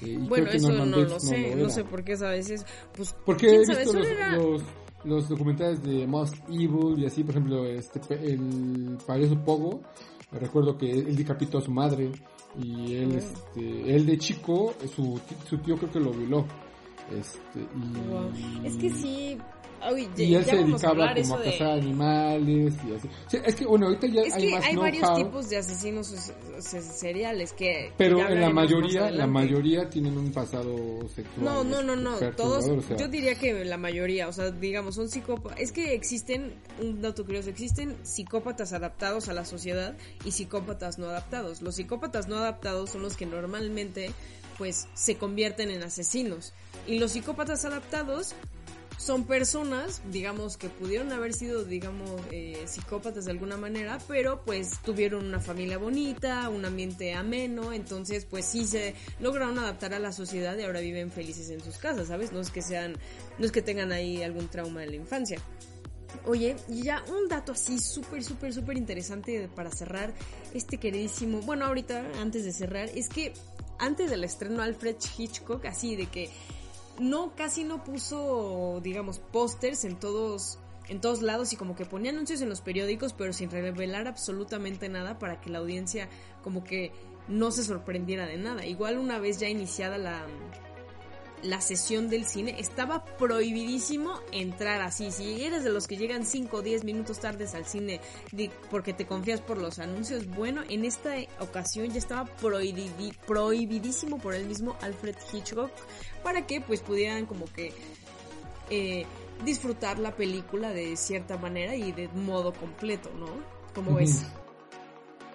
Eh, 0.01 0.17
bueno, 0.17 0.49
eso 0.49 0.71
no 0.71 0.85
lo 0.85 1.19
sé, 1.19 1.55
no, 1.55 1.69
sé 1.69 1.83
por 1.83 2.03
qué 2.03 2.13
a 2.13 2.29
veces, 2.29 2.65
pues, 2.95 3.13
porque 3.25 3.47
he 3.47 3.59
visto 3.59 3.99
los, 4.33 4.63
los 5.03 5.27
documentales 5.27 5.83
de 5.83 6.07
Most 6.07 6.35
Evil 6.47 6.97
y 6.97 7.05
así, 7.05 7.23
por 7.23 7.31
ejemplo, 7.31 7.65
este 7.65 7.99
el 8.09 8.97
payaso 9.05 9.37
Pogo, 9.43 9.81
recuerdo 10.31 10.77
que 10.77 10.89
él 10.89 11.15
decapitó 11.17 11.57
a 11.57 11.61
su 11.61 11.71
madre 11.71 12.11
y 12.57 12.95
él, 12.95 13.15
este, 13.15 13.93
él 13.93 14.05
de 14.05 14.17
chico, 14.17 14.73
su, 14.95 15.19
su 15.49 15.57
tío 15.57 15.77
creo 15.77 15.91
que 15.91 15.99
lo 15.99 16.11
violó. 16.11 16.45
Este, 17.11 17.59
y... 17.59 18.67
Es 18.67 18.75
que 18.75 18.89
sí, 18.89 19.37
y 20.17 20.35
él 20.35 20.45
se 20.45 20.57
dedicaba 20.57 21.13
como 21.15 21.35
a 21.35 21.43
cazar 21.43 21.71
animales 21.79 22.73
y 22.85 22.95
así. 22.95 23.09
es 23.45 23.55
que 23.55 23.65
bueno, 23.65 23.87
ahorita 23.87 24.07
ya 24.07 24.21
hay 24.35 24.51
más 24.51 24.65
hay 24.65 24.75
varios 24.75 25.15
tipos 25.15 25.49
de 25.49 25.57
asesinos 25.57 26.33
seriales 26.59 27.53
que 27.53 27.91
Pero 27.97 28.27
en 28.27 28.41
la 28.41 28.49
mayoría, 28.49 29.09
la 29.09 29.27
mayoría 29.27 29.89
tienen 29.89 30.17
un 30.17 30.31
pasado 30.31 30.75
sexual. 31.15 31.45
No, 31.45 31.63
no, 31.63 31.81
no, 31.81 31.95
no, 31.95 32.19
todos 32.35 32.65
yo 32.97 33.07
diría 33.07 33.35
que 33.35 33.63
la 33.65 33.77
mayoría, 33.77 34.27
o 34.27 34.33
sea, 34.33 34.51
digamos, 34.51 34.95
son 34.95 35.09
psicópatas, 35.09 35.59
es 35.59 35.71
que 35.71 35.93
existen 35.93 36.53
un 36.81 37.01
dato 37.01 37.25
curioso, 37.25 37.49
existen 37.49 37.95
psicópatas 38.03 38.73
adaptados 38.73 39.29
a 39.29 39.33
la 39.33 39.45
sociedad 39.45 39.95
y 40.25 40.31
psicópatas 40.31 40.99
no 40.99 41.07
adaptados. 41.07 41.61
Los 41.61 41.75
psicópatas 41.75 42.27
no 42.27 42.37
adaptados 42.37 42.91
son 42.91 43.01
los 43.01 43.15
que 43.15 43.25
normalmente 43.25 44.11
pues 44.59 44.87
se 44.93 45.17
convierten 45.17 45.71
en 45.71 45.81
asesinos 45.81 46.53
y 46.85 46.99
los 46.99 47.13
psicópatas 47.13 47.65
adaptados 47.65 48.35
son 48.97 49.23
personas, 49.23 50.01
digamos, 50.11 50.57
que 50.57 50.67
pudieron 50.67 51.13
haber 51.13 51.33
sido, 51.33 51.63
digamos, 51.63 52.21
eh, 52.31 52.65
psicópatas 52.67 53.25
de 53.25 53.31
alguna 53.31 53.55
manera, 53.55 53.97
pero 54.09 54.43
pues 54.43 54.71
tuvieron 54.83 55.25
una 55.25 55.39
familia 55.39 55.77
bonita, 55.77 56.49
un 56.49 56.65
ambiente 56.65 57.13
ameno, 57.13 57.71
entonces 57.71 58.25
pues 58.25 58.43
sí 58.43 58.67
se 58.67 58.95
lograron 59.21 59.57
adaptar 59.57 59.93
a 59.93 59.99
la 59.99 60.11
sociedad 60.11 60.57
y 60.57 60.63
ahora 60.63 60.81
viven 60.81 61.11
felices 61.11 61.49
en 61.49 61.61
sus 61.61 61.77
casas, 61.77 62.09
¿sabes? 62.09 62.33
No 62.33 62.41
es 62.41 62.51
que 62.51 62.61
sean, 62.61 62.97
no 63.37 63.45
es 63.45 63.53
que 63.53 63.61
tengan 63.61 63.93
ahí 63.93 64.21
algún 64.21 64.49
trauma 64.49 64.81
de 64.81 64.87
la 64.87 64.95
infancia. 64.97 65.39
Oye, 66.25 66.57
y 66.67 66.83
ya 66.83 67.03
un 67.07 67.29
dato 67.29 67.53
así 67.53 67.79
súper, 67.79 68.23
súper, 68.23 68.53
súper 68.53 68.77
interesante 68.77 69.47
para 69.55 69.71
cerrar 69.71 70.13
este 70.53 70.77
queridísimo, 70.77 71.39
bueno, 71.41 71.65
ahorita 71.65 72.03
antes 72.19 72.43
de 72.43 72.51
cerrar, 72.51 72.89
es 72.93 73.07
que 73.07 73.33
antes 73.79 74.09
del 74.09 74.23
estreno 74.23 74.61
Alfred 74.61 74.97
Hitchcock, 75.17 75.65
así 75.65 75.95
de 75.95 76.05
que 76.07 76.29
no, 76.99 77.33
casi 77.35 77.63
no 77.63 77.83
puso, 77.83 78.79
digamos, 78.83 79.19
pósters 79.19 79.85
en 79.85 79.95
todos, 79.95 80.59
en 80.87 81.01
todos 81.01 81.21
lados 81.21 81.53
y 81.53 81.55
como 81.55 81.75
que 81.75 81.85
ponía 81.85 82.11
anuncios 82.11 82.41
en 82.41 82.49
los 82.49 82.61
periódicos, 82.61 83.13
pero 83.13 83.33
sin 83.33 83.49
revelar 83.49 84.07
absolutamente 84.07 84.89
nada 84.89 85.17
para 85.17 85.39
que 85.39 85.49
la 85.49 85.59
audiencia 85.59 86.09
como 86.43 86.63
que 86.63 86.91
no 87.27 87.51
se 87.51 87.63
sorprendiera 87.63 88.25
de 88.25 88.37
nada. 88.37 88.65
Igual 88.65 88.97
una 88.97 89.19
vez 89.19 89.39
ya 89.39 89.47
iniciada 89.47 89.97
la, 89.97 90.25
la 91.43 91.61
sesión 91.61 92.09
del 92.09 92.25
cine, 92.25 92.55
estaba 92.59 93.03
prohibidísimo 93.05 94.19
entrar 94.31 94.81
así. 94.81 95.11
Si 95.11 95.43
eres 95.43 95.63
de 95.63 95.71
los 95.71 95.87
que 95.87 95.97
llegan 95.97 96.25
5 96.25 96.57
o 96.57 96.61
10 96.61 96.83
minutos 96.83 97.19
tardes 97.19 97.55
al 97.55 97.65
cine 97.65 98.01
porque 98.69 98.93
te 98.93 99.05
confías 99.05 99.41
por 99.41 99.57
los 99.57 99.79
anuncios, 99.79 100.27
bueno, 100.27 100.63
en 100.69 100.85
esta 100.85 101.15
ocasión 101.39 101.89
ya 101.89 101.97
estaba 101.97 102.25
prohibidísimo 103.25 104.17
por 104.17 104.33
el 104.33 104.45
mismo 104.45 104.75
Alfred 104.81 105.15
Hitchcock 105.31 105.71
para 106.23 106.45
que 106.45 106.61
pues 106.61 106.81
pudieran 106.81 107.25
como 107.25 107.45
que 107.45 107.73
eh, 108.69 109.05
disfrutar 109.45 109.99
la 109.99 110.15
película 110.15 110.69
de 110.71 110.95
cierta 110.97 111.37
manera 111.37 111.75
y 111.75 111.91
de 111.91 112.07
modo 112.09 112.53
completo, 112.53 113.09
¿no? 113.17 113.27
Como 113.73 113.99
es. 113.99 114.25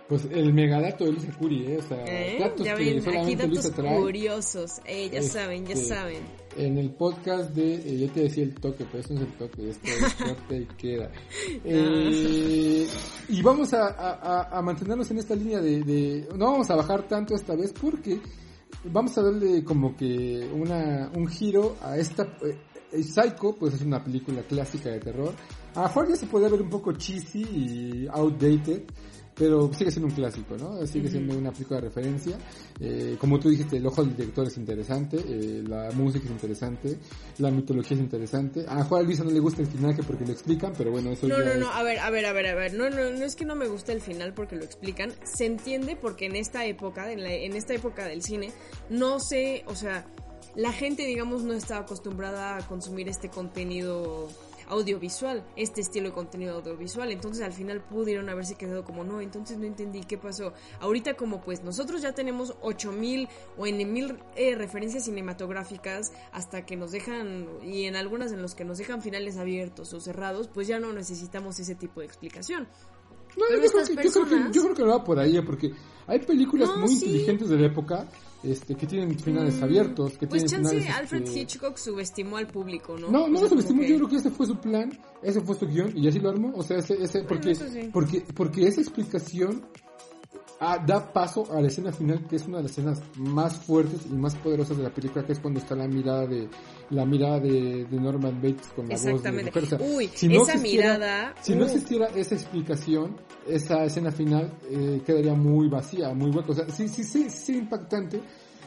Pues 0.08 0.26
el 0.30 0.52
megadato 0.52 1.04
de 1.04 1.12
Luisa 1.12 1.32
Curi, 1.38 1.66
¿eh? 1.66 1.78
O 1.78 1.82
sea, 1.82 2.04
¿Eh? 2.04 2.36
datos 2.38 2.66
ya 2.66 2.74
ven, 2.74 3.02
aquí 3.08 3.34
datos 3.36 3.70
curiosos, 3.70 4.72
eh, 4.84 5.08
ya 5.10 5.22
saben, 5.22 5.64
ya 5.64 5.72
este, 5.72 5.86
saben. 5.86 6.22
En 6.58 6.76
el 6.76 6.90
podcast 6.90 7.50
de, 7.52 7.74
eh, 7.76 7.98
yo 8.00 8.10
te 8.10 8.24
decía 8.24 8.44
el 8.44 8.54
toque, 8.54 8.84
pero 8.84 9.02
eso 9.02 9.14
no 9.14 9.20
es 9.20 9.26
el 9.26 9.32
toque, 9.34 9.70
esto 9.70 9.86
es 9.86 10.14
fuerte 10.14 10.56
y 10.56 10.66
queda. 10.76 11.10
Eh, 11.64 12.86
y 13.28 13.42
vamos 13.42 13.72
a, 13.72 13.88
a, 13.88 14.58
a, 14.58 14.62
mantenernos 14.62 15.10
en 15.10 15.18
esta 15.18 15.34
línea 15.34 15.60
de, 15.60 15.82
de, 15.82 16.28
no 16.36 16.52
vamos 16.52 16.70
a 16.70 16.76
bajar 16.76 17.08
tanto 17.08 17.34
esta 17.34 17.54
vez 17.54 17.72
porque 17.72 18.20
vamos 18.84 19.16
a 19.16 19.22
darle 19.22 19.64
como 19.64 19.96
que 19.96 20.46
una, 20.52 21.10
un 21.14 21.26
giro 21.28 21.76
a 21.80 21.96
esta, 21.96 22.24
eh, 22.42 23.02
Psycho, 23.02 23.56
pues 23.58 23.74
es 23.74 23.82
una 23.82 24.02
película 24.02 24.42
clásica 24.42 24.90
de 24.90 25.00
terror. 25.00 25.34
A 25.74 25.92
ya 26.08 26.16
se 26.16 26.26
puede 26.26 26.48
ver 26.48 26.62
un 26.62 26.70
poco 26.70 26.92
cheesy 26.92 27.42
y 27.42 28.08
outdated, 28.08 28.84
pero 29.36 29.70
sigue 29.74 29.90
siendo 29.90 30.08
un 30.08 30.14
clásico, 30.14 30.56
¿no? 30.56 30.86
Sigue 30.86 31.08
siendo 31.10 31.36
una 31.36 31.50
película 31.52 31.80
de 31.80 31.88
referencia. 31.88 32.38
Eh, 32.80 33.16
como 33.18 33.38
tú 33.40 33.48
dijiste, 33.50 33.76
el 33.78 33.86
ojo 33.86 34.04
del 34.04 34.16
director 34.16 34.46
es 34.46 34.56
interesante, 34.56 35.16
eh, 35.26 35.62
la 35.66 35.90
música 35.92 36.24
es 36.24 36.30
interesante, 36.30 36.98
la 37.38 37.50
mitología 37.50 37.96
es 37.96 38.02
interesante. 38.02 38.64
A 38.68 38.84
Juan 38.84 39.04
Luisa 39.04 39.24
no 39.24 39.30
le 39.30 39.40
gusta 39.40 39.62
el 39.62 39.68
final 39.68 39.96
que 39.96 40.02
porque 40.02 40.24
lo 40.24 40.32
explican, 40.32 40.72
pero 40.76 40.90
bueno, 40.90 41.10
eso 41.10 41.26
No, 41.26 41.38
ya 41.38 41.44
no, 41.44 41.50
es- 41.52 41.58
no, 41.58 41.70
a 41.72 41.82
ver, 41.82 41.98
a 41.98 42.10
ver, 42.10 42.26
a 42.26 42.32
ver, 42.32 42.46
a 42.46 42.54
ver. 42.54 42.74
No, 42.74 42.88
no, 42.90 43.10
no 43.10 43.24
es 43.24 43.34
que 43.36 43.44
no 43.44 43.54
me 43.56 43.66
guste 43.66 43.92
el 43.92 44.00
final 44.00 44.34
porque 44.34 44.56
lo 44.56 44.64
explican. 44.64 45.12
Se 45.24 45.46
entiende 45.46 45.96
porque 45.96 46.26
en 46.26 46.36
esta 46.36 46.64
época, 46.66 47.10
en, 47.12 47.22
la- 47.22 47.32
en 47.32 47.54
esta 47.54 47.74
época 47.74 48.06
del 48.06 48.22
cine, 48.22 48.52
no 48.90 49.18
sé, 49.20 49.64
o 49.66 49.74
sea, 49.74 50.06
la 50.56 50.72
gente, 50.72 51.04
digamos, 51.04 51.42
no 51.42 51.52
estaba 51.54 51.80
acostumbrada 51.80 52.56
a 52.58 52.66
consumir 52.68 53.08
este 53.08 53.28
contenido 53.28 54.28
audiovisual, 54.68 55.44
este 55.56 55.80
estilo 55.80 56.08
de 56.08 56.14
contenido 56.14 56.56
audiovisual. 56.56 57.10
Entonces 57.10 57.42
al 57.44 57.52
final 57.52 57.82
pudieron 57.82 58.28
haberse 58.28 58.54
quedado 58.56 58.84
como 58.84 59.04
no, 59.04 59.20
entonces 59.20 59.58
no 59.58 59.64
entendí 59.66 60.00
qué 60.02 60.18
pasó. 60.18 60.52
Ahorita 60.80 61.14
como 61.14 61.40
pues 61.40 61.62
nosotros 61.62 62.02
ya 62.02 62.12
tenemos 62.12 62.54
8000 62.62 63.28
o 63.56 63.66
en 63.66 63.92
mil 63.92 64.18
eh, 64.36 64.54
referencias 64.54 65.04
cinematográficas 65.04 66.12
hasta 66.32 66.64
que 66.64 66.76
nos 66.76 66.92
dejan 66.92 67.48
y 67.62 67.84
en 67.84 67.96
algunas 67.96 68.32
en 68.32 68.42
los 68.42 68.54
que 68.54 68.64
nos 68.64 68.78
dejan 68.78 69.02
finales 69.02 69.36
abiertos 69.36 69.92
o 69.92 70.00
cerrados, 70.00 70.48
pues 70.48 70.66
ya 70.68 70.78
no 70.80 70.92
necesitamos 70.92 71.58
ese 71.58 71.74
tipo 71.74 72.00
de 72.00 72.06
explicación. 72.06 72.68
No, 73.36 73.44
Pero 73.48 73.62
yo, 73.64 73.70
creo 73.72 73.84
que, 73.84 73.88
yo, 73.90 73.96
creo 73.96 74.24
que, 74.24 74.30
personas- 74.30 74.52
yo 74.54 74.62
creo 74.62 74.74
que 74.76 74.82
no 74.84 74.88
va 74.90 75.04
por 75.04 75.18
ahí, 75.18 75.40
porque 75.42 75.72
hay 76.06 76.20
películas 76.20 76.68
No, 76.68 76.78
muy 76.78 76.88
sí. 76.88 77.06
inteligentes 77.06 77.48
de 77.48 77.56
la 77.58 77.66
época 77.66 78.06
este, 78.44 78.74
que 78.74 78.86
tienen 78.86 79.18
finales 79.18 79.60
abiertos, 79.62 80.18
que 80.18 80.26
Pues 80.26 80.44
tienen 80.44 80.64
chance 80.64 80.80
finales... 80.80 81.00
Alfred 81.00 81.22
este, 81.22 81.40
Hitchcock 81.40 81.76
subestimó 81.76 82.36
al 82.36 82.46
público, 82.46 82.96
¿no? 82.98 83.10
No, 83.10 83.28
no 83.28 83.40
lo 83.40 83.48
subestimó, 83.48 83.82
yo 83.82 83.96
creo 83.96 84.08
que 84.08 84.16
ese 84.16 84.30
fue 84.30 84.46
su 84.46 84.56
plan, 84.56 84.90
ese 85.22 85.40
fue 85.40 85.56
su 85.56 85.66
guion 85.66 85.92
y 85.96 86.08
así 86.08 86.18
lo 86.18 86.30
armó, 86.30 86.52
o 86.54 86.62
sea, 86.62 86.78
ese, 86.78 87.02
ese, 87.02 87.22
porque, 87.22 87.54
sí. 87.54 87.90
porque, 87.92 88.24
porque 88.34 88.66
esa 88.66 88.80
explicación 88.80 89.64
ah, 90.60 90.78
da 90.78 91.12
paso 91.12 91.50
a 91.52 91.60
la 91.60 91.68
escena 91.68 91.92
final, 91.92 92.26
que 92.26 92.36
es 92.36 92.46
una 92.46 92.58
de 92.58 92.64
las 92.64 92.72
escenas 92.72 93.02
más 93.16 93.56
fuertes 93.56 94.06
y 94.10 94.14
más 94.14 94.34
poderosas 94.36 94.76
de 94.76 94.82
la 94.82 94.90
película, 94.90 95.24
que 95.24 95.32
es 95.32 95.40
cuando 95.40 95.60
está 95.60 95.74
la 95.74 95.88
mirada 95.88 96.26
de, 96.26 96.48
la 96.90 97.04
mirada 97.04 97.40
de, 97.40 97.84
de 97.84 98.00
Norman 98.00 98.40
Bates 98.42 98.68
con 98.76 98.88
la 98.88 98.94
voz 98.94 99.02
de 99.04 99.10
Exactamente. 99.10 99.50
mujer. 99.50 99.64
O 99.64 99.66
sea, 99.66 99.78
Uy, 99.96 100.10
si 100.14 100.28
no 100.28 100.42
esa 100.42 100.52
existiera- 100.54 100.94
mirada. 100.94 101.34
Si 101.42 101.54
no 101.54 101.62
uh, 101.62 101.66
existiera 101.66 102.06
esa 102.14 102.34
explicación, 102.34 103.16
esa 103.46 103.84
escena 103.84 104.10
final 104.12 104.52
eh, 104.70 105.00
quedaría 105.04 105.34
muy 105.34 105.68
vacía, 105.68 106.12
muy 106.14 106.30
hueca. 106.30 106.52
O 106.52 106.54
sea, 106.54 106.68
sí, 106.68 106.88
sí, 106.88 107.04
sí, 107.04 107.28
sí, 107.30 107.56
impactante, 107.58 108.20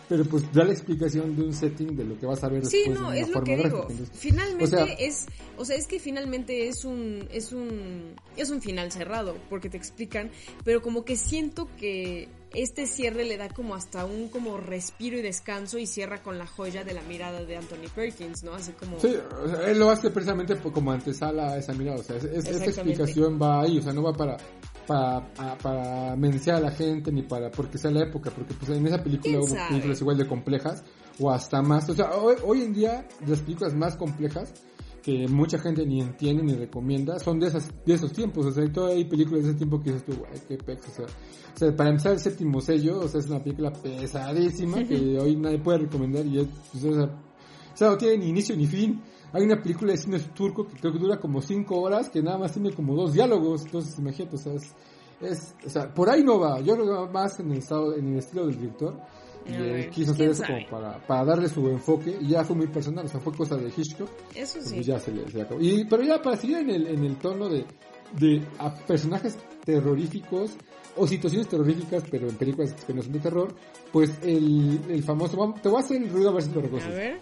pero 0.10 0.24
pues 0.26 0.52
da 0.54 0.64
la 0.64 0.72
explicación 0.74 1.36
de 1.36 1.44
un 1.44 1.54
setting 1.54 1.96
de 1.96 2.04
lo 2.06 2.18
que 2.20 2.26
vas 2.26 2.44
a 2.44 2.48
ver 2.50 2.66
Sí, 2.66 2.78
después 2.78 3.00
no, 3.00 3.12
es 3.14 3.30
lo 3.30 3.44
que 3.44 3.58
digo. 3.58 3.88
gráfica. 3.88 4.10
Finalmente 4.14 4.64
o 4.64 4.68
sea- 4.86 4.94
es, 4.94 5.26
o 5.58 5.66
sea, 5.66 5.76
es 5.76 5.88
que 5.88 6.00
finalmente 6.00 6.68
es 6.68 6.86
un, 6.86 7.28
es 7.32 7.52
un, 7.52 8.16
es 8.38 8.50
un 8.50 8.62
final 8.62 8.92
cerrado, 8.92 9.36
porque 9.50 9.70
te 9.70 9.78
explican, 9.78 10.30
pero 10.64 10.82
como 10.82 11.04
que 11.04 11.16
siento 11.18 11.68
que 11.78 12.30
este 12.54 12.88
cierre 12.88 13.26
le 13.26 13.36
da 13.36 13.50
como 13.50 13.76
hasta 13.76 14.06
un 14.06 14.30
como 14.30 14.58
respiro 14.58 15.18
y 15.18 15.22
descanso 15.22 15.78
y 15.78 15.86
cierra 15.86 16.24
con 16.24 16.38
la 16.38 16.48
joya 16.48 16.86
de 16.86 16.94
la 16.94 17.02
mirada 17.02 17.44
de 17.44 17.58
Anthony 17.58 17.90
Perkins, 17.94 18.44
¿no? 18.44 18.54
Así 18.54 18.72
como... 18.72 19.00
Sí, 19.02 19.14
o 19.44 19.50
sea, 19.50 19.70
él 19.70 19.78
lo 19.78 19.90
hace 19.90 20.10
precisamente 20.10 20.56
como 20.56 20.92
antesala 20.94 21.52
a 21.52 21.58
esa 21.58 21.74
mirada, 21.74 22.00
o 22.00 22.04
sea, 22.04 22.16
es- 22.16 22.24
es- 22.24 22.48
esa 22.48 22.66
explicación 22.66 23.38
va 23.42 23.64
ahí, 23.64 23.80
o 23.80 23.82
sea, 23.82 23.92
no 23.92 24.02
va 24.04 24.14
para 24.14 24.38
para, 24.88 25.58
para 25.62 26.16
menciar 26.16 26.56
a 26.56 26.60
la 26.62 26.72
gente 26.72 27.12
ni 27.12 27.22
para 27.22 27.52
porque 27.52 27.78
sea 27.78 27.92
la 27.92 28.04
época, 28.04 28.32
porque 28.32 28.54
pues 28.54 28.72
en 28.72 28.88
esa 28.88 29.04
película 29.04 29.34
¿Quién 29.34 29.42
hubo 29.42 29.48
sabe? 29.50 29.68
películas 29.70 30.02
igual 30.02 30.18
de 30.18 30.28
complejas 30.28 30.84
o 31.20 31.30
hasta 31.30 31.62
más, 31.62 31.90
o 31.90 31.94
sea, 31.94 32.12
hoy, 32.16 32.36
hoy 32.44 32.62
en 32.62 32.74
día 32.74 33.08
las 33.28 33.42
películas 33.42 33.74
más 33.76 33.96
complejas 33.98 34.54
que 35.04 35.28
mucha 35.28 35.58
gente 35.60 35.86
ni 35.86 36.02
entiende 36.02 36.44
ni 36.44 36.54
recomienda 36.54 37.20
son 37.20 37.40
de 37.40 37.48
esas 37.48 37.70
de 37.86 37.94
esos 37.94 38.12
tiempos, 38.12 38.46
o 38.46 38.52
sea, 38.52 38.72
todavía 38.72 38.98
hay 38.98 39.06
películas 39.06 39.44
de 39.44 39.50
ese 39.50 39.58
tiempo 39.58 39.82
que 39.82 39.92
dices 39.92 40.06
tú, 40.06 40.14
"Güey, 40.16 40.32
qué 40.48 40.58
pex", 40.58 40.88
o 40.88 40.92
sea, 40.92 41.06
o 41.06 41.58
sea, 41.58 41.76
para 41.76 41.90
empezar 41.90 42.14
el 42.14 42.20
séptimo 42.20 42.62
sello, 42.62 43.00
o 43.02 43.08
sea, 43.08 43.20
es 43.20 43.28
una 43.28 43.42
película 43.44 43.72
pesadísima 43.74 44.84
que 44.84 44.96
hoy 45.20 45.36
nadie 45.36 45.60
puede 45.60 45.80
recomendar 45.80 46.26
y 46.26 46.40
es, 46.40 46.48
pues, 46.72 46.84
o 46.84 46.94
sea, 46.94 47.04
o 47.06 47.78
sea, 47.78 47.90
no 47.90 47.98
tiene 47.98 48.18
ni 48.18 48.30
inicio 48.30 48.56
ni 48.56 48.66
fin. 48.66 49.02
Hay 49.38 49.44
una 49.44 49.62
película 49.62 49.92
de 49.92 49.98
cine 50.00 50.20
turco 50.36 50.68
que 50.68 50.80
creo 50.80 50.92
que 50.94 51.00
dura 51.00 51.20
como 51.20 51.42
5 51.42 51.80
horas, 51.80 52.10
que 52.10 52.22
nada 52.24 52.38
más 52.40 52.52
tiene 52.54 52.74
como 52.74 52.96
dos 52.96 53.14
diálogos. 53.14 53.66
Entonces, 53.66 53.98
imagínate, 54.00 54.36
o 54.36 54.40
sea, 54.40 54.54
es, 54.54 54.64
es- 55.22 55.56
o 55.66 55.70
sea, 55.70 55.94
por 55.94 56.10
ahí 56.10 56.24
no 56.24 56.40
va. 56.40 56.60
Yo 56.60 56.74
creo 56.74 56.86
que 56.86 56.92
va 56.92 57.08
más 57.12 57.40
en 57.40 57.52
el, 57.52 57.60
estado, 57.60 57.96
en 57.96 58.14
el 58.14 58.18
estilo 58.20 58.48
del 58.48 58.58
director. 58.60 59.00
Y 59.48 59.54
A 59.54 59.60
él 59.60 59.90
quiso 59.92 60.12
hacer 60.12 60.26
¿quién 60.26 60.32
eso 60.32 60.44
sabe? 60.44 60.66
como 60.68 60.82
para, 60.82 61.08
para 61.08 61.24
darle 61.26 61.48
su 61.50 61.68
enfoque. 61.70 62.18
Y 62.20 62.30
ya 62.30 62.44
fue 62.44 62.56
muy 62.56 62.68
personal, 62.68 63.06
o 63.06 63.08
sea, 63.08 63.20
fue 63.20 63.34
cosa 63.34 63.56
de 63.56 63.68
Hitchcock. 63.76 64.10
Eso 64.36 64.56
Pues 64.60 64.70
sí. 64.70 64.84
ya 64.84 65.00
se 65.00 65.12
le, 65.12 65.30
se 65.30 65.38
le 65.38 65.44
acabó. 65.44 65.62
Y, 65.62 65.86
pero 65.86 66.04
ya 66.04 66.22
para 66.22 66.36
seguir 66.36 66.58
en 66.58 66.70
el, 66.72 66.88
en 66.88 67.04
el 67.06 67.16
tono 67.18 67.48
de, 67.48 67.64
de 68.20 68.42
a 68.60 68.74
personajes 68.76 69.38
terroríficos 69.64 70.52
o 70.98 71.06
situaciones 71.06 71.48
terroríficas, 71.48 72.04
pero 72.10 72.28
en 72.28 72.36
películas 72.36 72.74
que 72.74 72.94
no 72.94 73.02
son 73.04 73.12
de 73.14 73.20
terror, 73.20 73.54
pues 73.94 74.18
el, 74.24 74.82
el 74.90 75.04
famoso, 75.04 75.54
te 75.62 75.70
voy 75.70 75.78
a 75.78 75.86
hacer 75.86 76.02
el 76.02 76.10
ruido 76.10 76.30
a 76.32 76.34
ver 76.34 76.42
si 76.44 76.52
lo 76.52 76.60
A 76.60 76.64
reconoces. 76.64 76.90
ver. 76.96 77.20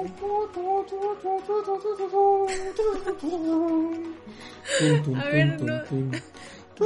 A 5.16 5.24
ver, 5.24 5.60
no. 5.60 5.82
tum, 5.84 6.10
tum. 6.10 6.20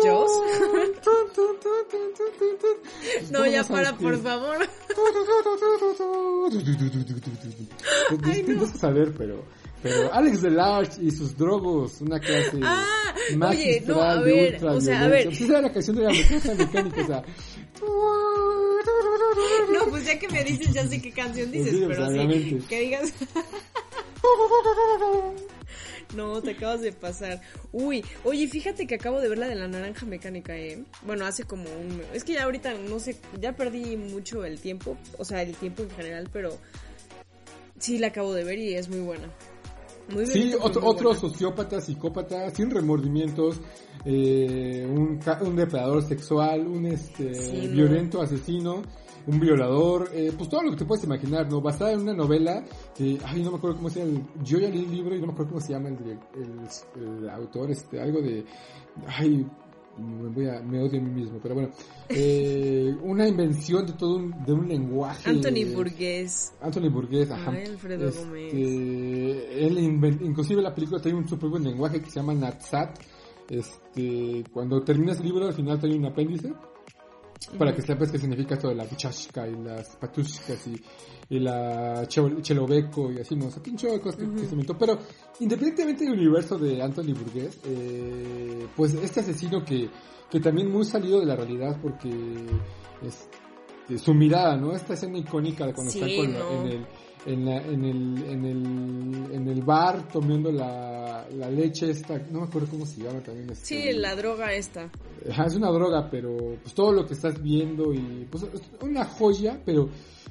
¿Jaws? 0.03 0.31
Tum, 0.59 0.71
tum, 1.05 1.25
tum, 1.35 1.55
tum, 1.61 1.81
tum, 1.91 2.09
tum, 2.39 2.53
tum. 2.61 2.77
No, 3.31 3.39
¿Cómo 3.39 3.51
ya 3.51 3.63
para, 3.65 3.91
por 3.97 4.17
favor. 4.21 4.59
Ay, 8.25 8.43
no. 8.43 8.67
saber, 8.67 9.13
pero, 9.17 9.45
pero 9.83 10.13
Alex 10.13 10.43
Delarge 10.43 11.01
y 11.01 11.11
sus 11.13 11.37
drogos, 11.37 12.01
una 12.01 12.19
clase 12.19 12.59
Ah, 12.65 12.85
magistral 13.37 13.57
oye, 13.57 13.81
no, 13.87 14.03
a 14.03 14.17
de 14.23 14.49
ultra 14.53 14.73
o 14.73 14.81
sea, 14.81 15.03
a 15.03 15.09
ver. 15.09 15.27
La 15.27 15.33
canción 15.73 15.97
de 15.97 16.03
la 16.03 16.11
mecánica 16.11 16.55
mecánica, 16.55 17.03
o 17.03 17.07
sea. 17.07 17.23
No, 19.73 19.87
pues 19.91 20.07
ya 20.07 20.19
que 20.19 20.29
me 20.29 20.45
dices, 20.45 20.73
ya 20.73 20.87
sé 20.87 21.01
qué 21.03 21.11
canción 21.11 21.51
dices, 21.51 21.73
Sí, 21.77 21.83
o 21.85 21.89
pero 21.89 22.09
sí, 22.11 22.59
que 22.69 22.81
digas... 22.81 23.13
No, 26.15 26.41
te 26.43 26.53
acabas 26.53 26.81
de 26.81 26.93
pasar. 26.93 27.41
Uy, 27.73 28.05
oye, 28.23 28.47
fíjate 28.47 28.87
que 28.87 28.95
acabo 28.95 29.21
de 29.21 29.29
ver 29.29 29.39
la 29.39 29.49
de 29.49 29.57
la 29.57 29.67
naranja 29.67 30.07
mecánica, 30.07 30.57
¿eh? 30.57 30.85
Bueno, 31.03 31.27
hace 31.27 31.43
como 31.45 31.65
un... 31.65 32.01
Es 32.13 32.23
que 32.23 32.35
ya 32.35 32.45
ahorita, 32.45 32.75
no 32.89 33.01
sé, 33.01 33.17
ya 33.41 33.55
perdí 33.57 33.97
mucho 33.97 34.45
el 34.45 34.61
tiempo, 34.61 34.97
o 35.19 35.25
sea, 35.25 35.43
el 35.43 35.55
tiempo 35.57 35.83
en 35.83 35.91
general, 35.91 36.29
pero 36.33 36.57
sí 37.81 37.99
la 37.99 38.09
acabo 38.09 38.33
de 38.33 38.45
ver 38.45 38.59
y 38.61 38.75
es 38.75 38.89
muy 38.89 39.01
buena. 39.01 39.29
Muy 40.09 40.27
Sí, 40.27 40.55
otro, 40.61 40.83
muy 40.83 40.91
otro 40.91 41.05
buena. 41.09 41.21
sociópata, 41.21 41.81
psicópata, 41.81 42.51
sin 42.55 42.71
remordimientos, 42.71 43.61
eh, 44.05 44.87
un, 44.89 45.19
un 45.41 45.57
depredador 45.57 46.07
sexual, 46.07 46.67
un 46.67 46.87
este 46.87 47.35
Sí, 47.35 47.67
no. 47.67 47.73
violento 47.73 48.23
asesino, 48.23 48.83
un 49.27 49.41
violador, 49.41 50.11
eh, 50.13 50.33
pues 50.37 50.49
todo 50.49 50.63
lo 50.63 50.71
que 50.73 50.77
te 50.79 50.85
puedes 50.85 51.05
imaginar, 51.05 51.49
¿no? 51.51 51.61
Basada 51.61 51.93
en 51.93 52.01
una 52.01 52.15
novela 52.15 52.65
que, 52.95 53.19
ay, 53.25 53.43
no 53.43 53.53
me 53.53 53.57
acuerdo 53.59 53.77
cómo 53.77 53.91
se 53.91 54.01
llama, 54.01 54.19
el- 54.19 54.45
yo 54.45 54.59
ya 54.59 54.69
leí 54.69 54.85
el 54.85 54.91
libro 54.91 55.15
y 55.17 55.21
no 55.21 55.27
me 55.29 55.33
acuerdo 55.33 55.53
cómo 55.53 55.61
se 55.65 55.73
llama 55.73 55.89
el, 55.89 55.97
el, 55.97 57.21
el 57.21 57.29
autor, 57.31 57.71
este, 57.71 58.01
algo 58.01 58.21
de, 58.21 58.45
ay, 59.07 59.47
me 59.97 60.29
voy 60.29 60.49
a, 60.49 60.61
me 60.61 60.81
odio 60.83 60.99
a 60.99 61.03
mí 61.05 61.11
mismo, 61.23 61.39
pero 61.41 61.55
bueno, 61.55 61.71
eh, 62.09 62.93
una 63.03 63.29
invención 63.29 63.87
de 63.87 63.93
todo 63.93 64.17
un, 64.17 64.45
de 64.45 64.53
un 64.53 64.69
lenguaje. 64.69 65.31
Anthony 65.31 65.73
Burgess. 65.75 66.53
Anthony 66.61 66.89
Burgess, 66.91 67.31
ajá. 67.31 67.53
Ay, 67.53 67.65
Alfredo 67.67 68.09
Este, 68.09 68.25
Gómez. 68.25 68.55
Él 68.55 69.79
inclusive 70.23 70.61
la 70.63 70.75
película 70.75 71.01
tiene 71.01 71.19
un 71.19 71.29
súper 71.29 71.49
buen 71.49 71.63
lenguaje 71.65 72.01
que 72.03 72.11
se 72.11 72.17
llama 72.21 72.35
Natsat. 72.35 72.99
Este, 73.49 74.43
cuando 74.53 74.83
terminas 74.83 75.19
el 75.21 75.27
libro 75.27 75.47
al 75.47 75.53
final 75.53 75.79
tiene 75.79 75.97
un 75.97 76.07
apéndice 76.07 76.53
para 77.59 77.75
que 77.75 77.83
sepas 77.83 78.11
qué 78.11 78.19
significa 78.19 78.59
todo 78.59 78.71
de 78.71 78.77
la 78.77 78.85
buchashka 78.85 79.47
y 79.49 79.55
las 79.63 79.97
patushkas 79.97 80.67
y, 80.67 81.35
y 81.35 81.39
la 81.41 82.05
chel- 82.07 82.41
chelobeco 82.43 83.11
y 83.13 83.19
así, 83.21 83.37
no, 83.37 83.47
o 83.47 83.51
sea, 83.51 83.63
pinche 83.63 83.89
de 83.91 84.01
cosas 84.01 84.21
que, 84.21 84.31
que 84.33 84.47
se 84.47 84.53
inventó. 84.53 84.77
Pero 84.79 84.99
independientemente 85.41 86.05
del 86.05 86.15
universo 86.15 86.59
de 86.59 86.83
Anthony 86.83 87.13
Burgess, 87.15 87.59
eh, 87.65 88.67
pues 88.77 88.95
este 88.95 89.21
asesino 89.21 89.65
que, 89.65 89.89
que 90.31 90.41
también 90.41 90.71
muy 90.71 90.85
salido 90.85 91.21
de 91.21 91.27
la 91.27 91.37
realidad 91.37 91.79
porque 91.83 92.11
este, 93.03 93.99
su 93.99 94.15
mirada, 94.15 94.57
¿no? 94.57 94.73
Esta 94.73 94.95
escena 94.95 95.19
icónica 95.19 95.67
de 95.67 95.75
cuando 95.75 95.93
Sí, 95.93 96.01
están 96.01 96.17
con 96.17 96.33
la- 96.33 96.39
no. 96.39 96.51
en 96.63 96.67
el 96.69 96.87
en, 97.27 97.45
la- 97.45 97.63
en 97.63 97.85
el 97.85 98.25
en 98.25 98.45
el 98.45 99.33
en 99.33 99.49
el 99.49 99.63
bar 99.63 100.09
tomando 100.13 100.51
la, 100.53 101.27
la 101.37 101.51
leche 101.51 101.91
esta, 101.91 102.19
no 102.31 102.41
me 102.41 102.47
acuerdo 102.47 102.69
cómo 102.71 102.87
se 102.87 103.03
llama 103.03 103.21
también 103.21 103.51
este, 103.51 103.67
Sí, 103.67 103.93
la 103.99 104.15
droga 104.15 104.53
esta. 104.55 104.91
Es 105.25 105.55
una 105.55 105.71
droga, 105.71 106.09
pero 106.11 106.37
pues 106.63 106.75
todo 106.75 106.93
lo 106.93 107.07
que 107.07 107.15
estás 107.15 107.43
viendo 107.43 107.93
y 107.95 108.27
pues 108.31 108.45
es 108.45 108.63
una 108.83 109.05
joya, 109.05 109.61
pero 109.65 109.89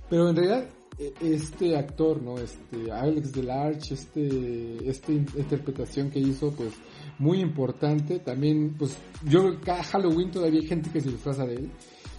pero 0.10 0.30
en 0.30 0.36
realidad 0.36 0.68
e- 1.00 1.14
este 1.22 1.76
actor, 1.76 2.22
¿no? 2.22 2.38
Este 2.38 2.92
Alex 2.92 3.32
Delarge, 3.34 3.94
este 3.96 4.88
esta 4.90 5.12
in- 5.12 5.26
interpretación 5.36 6.12
que 6.12 6.20
hizo 6.20 6.52
pues 6.52 6.74
muy 7.20 7.40
importante, 7.40 8.20
también 8.20 8.76
pues 8.78 8.96
yo 9.26 9.60
cada 9.64 9.84
Halloween 9.84 10.30
todavía 10.32 10.60
hay 10.62 10.68
gente 10.68 10.90
que 10.92 11.02
se 11.02 11.10
disfraza 11.10 11.46
de 11.46 11.56
él. 11.56 11.72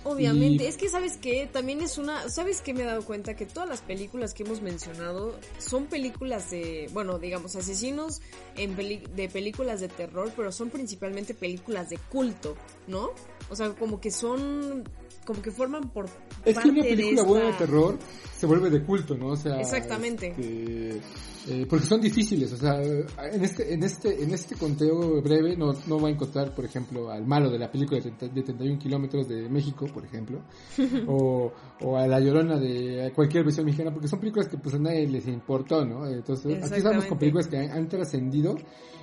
Obviamente, 0.04 0.68
es 0.68 0.76
que 0.76 0.90
sabes 0.90 1.16
que 1.16 1.48
también 1.50 1.80
es 1.80 1.96
una, 1.96 2.28
sabes 2.28 2.60
que 2.60 2.74
me 2.74 2.82
he 2.82 2.84
dado 2.84 3.04
cuenta 3.04 3.34
que 3.34 3.46
todas 3.46 3.68
las 3.68 3.80
películas 3.80 4.34
que 4.34 4.42
hemos 4.42 4.60
mencionado 4.60 5.34
son 5.58 5.86
películas 5.86 6.50
de, 6.50 6.90
bueno, 6.92 7.18
digamos, 7.18 7.56
asesinos 7.56 8.20
en 8.56 8.76
de 8.76 9.28
películas 9.28 9.80
de 9.80 9.88
terror, 9.88 10.30
pero 10.36 10.52
son 10.52 10.68
principalmente 10.68 11.32
películas 11.32 11.88
de 11.88 11.96
culto, 11.96 12.54
¿no? 12.86 13.10
O 13.48 13.56
sea, 13.56 13.70
como 13.70 14.00
que 14.00 14.10
son 14.10 14.84
como 15.24 15.42
que 15.42 15.50
forman 15.50 15.88
por 15.90 16.06
es 16.44 16.58
que 16.58 16.68
una 16.68 16.82
película 16.82 17.22
buena 17.22 17.46
de 17.46 17.52
terror 17.54 17.98
se 18.36 18.46
vuelve 18.46 18.70
de 18.70 18.82
culto, 18.84 19.16
¿no? 19.16 19.28
O 19.28 19.36
sea, 19.36 19.60
exactamente. 19.60 20.28
Este, 20.28 21.00
eh, 21.46 21.66
porque 21.68 21.84
son 21.84 22.00
difíciles, 22.00 22.50
o 22.54 22.56
sea, 22.56 22.80
en 22.80 23.44
este, 23.44 23.74
en 23.74 23.82
este, 23.82 24.22
en 24.22 24.32
este 24.32 24.54
conteo 24.54 25.20
breve 25.20 25.54
no, 25.58 25.74
no 25.86 26.00
va 26.00 26.08
a 26.08 26.10
encontrar, 26.10 26.54
por 26.54 26.64
ejemplo, 26.64 27.10
al 27.10 27.26
malo 27.26 27.50
de 27.50 27.58
la 27.58 27.70
película 27.70 28.00
de, 28.00 28.12
31 28.12 28.78
kilómetros 28.78 29.28
de 29.28 29.46
México, 29.50 29.86
por 29.92 30.06
ejemplo, 30.06 30.40
o, 31.06 31.52
o 31.82 31.96
a 31.98 32.06
la 32.06 32.18
llorona 32.18 32.58
de 32.58 33.12
cualquier 33.14 33.44
versión 33.44 33.66
mexicana, 33.66 33.92
porque 33.92 34.08
son 34.08 34.20
películas 34.20 34.48
que 34.48 34.56
pues 34.56 34.74
a 34.74 34.78
nadie 34.78 35.06
les 35.06 35.26
importó, 35.28 35.84
¿no? 35.84 36.06
Entonces, 36.06 36.64
aquí 36.64 36.76
estamos 36.76 37.04
con 37.04 37.18
películas 37.18 37.46
que 37.46 37.58
han, 37.58 37.88
trascendido 37.88 38.56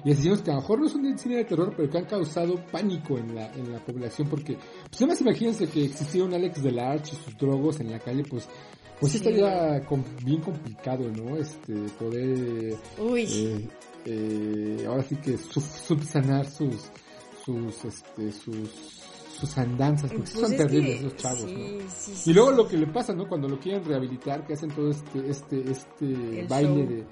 y 0.04 0.12
asesinos 0.12 0.42
que 0.42 0.50
a 0.50 0.56
lo 0.56 0.62
mejor 0.62 0.80
no 0.80 0.90
son 0.90 1.04
de 1.04 1.16
cine 1.20 1.36
de 1.38 1.46
terror, 1.46 1.74
pero 1.78 1.92
que 1.92 1.98
han 2.00 2.06
causado 2.06 2.56
pánico 2.72 3.20
en 3.20 3.36
la, 3.36 3.54
en 3.54 3.72
la 3.72 3.78
población, 3.80 4.28
porque, 4.28 4.56
pues 4.56 4.96
además 4.96 5.22
imagínense 5.22 5.68
que 5.68 5.86
existía 5.86 6.11
un 6.20 6.34
Alex 6.34 6.62
Delarge 6.62 7.14
y 7.14 7.24
sus 7.24 7.38
drogos 7.38 7.80
en 7.80 7.92
la 7.92 8.00
calle, 8.00 8.24
pues 8.30 8.48
pues 9.02 9.14
sí. 9.14 9.18
estaría 9.18 9.82
bien 10.24 10.42
complicado, 10.42 11.10
¿no? 11.10 11.36
Este, 11.36 11.74
poder... 11.98 12.76
Uy. 13.00 13.24
Eh, 13.24 13.68
eh, 14.06 14.86
ahora 14.88 15.02
sí 15.02 15.16
que 15.16 15.38
subsanar 15.40 16.48
sus, 16.48 16.92
sus, 17.44 17.86
este, 17.86 18.32
sus, 18.32 18.70
sus 19.40 19.58
andanzas, 19.58 20.12
porque 20.12 20.32
pues 20.32 20.48
son 20.48 20.56
terribles 20.56 21.00
esos 21.00 21.16
chavos, 21.16 21.46
¿no? 21.52 21.60
y 22.26 22.34
luego 22.34 22.52
lo 22.52 22.68
que 22.68 22.78
le 22.78 22.88
pasa, 22.88 23.14
¿no? 23.14 23.28
Cuando 23.28 23.48
lo 23.48 23.60
quieren 23.60 23.84
rehabilitar, 23.84 24.46
que 24.46 24.54
hacen 24.54 24.70
todo 24.70 24.92
este, 24.92 25.28
este, 25.28 25.72
este 25.72 26.46
baile 26.48 26.86
de, 26.86 27.06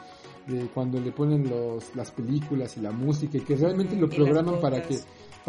de, 0.53 0.67
cuando 0.67 0.99
le 0.99 1.11
ponen 1.11 1.49
los, 1.49 1.95
las 1.95 2.11
películas 2.11 2.77
y 2.77 2.81
la 2.81 2.91
música 2.91 3.37
y 3.37 3.41
que 3.41 3.55
realmente 3.55 3.95
lo 3.95 4.07
programan 4.07 4.59
para 4.59 4.81
que 4.83 4.99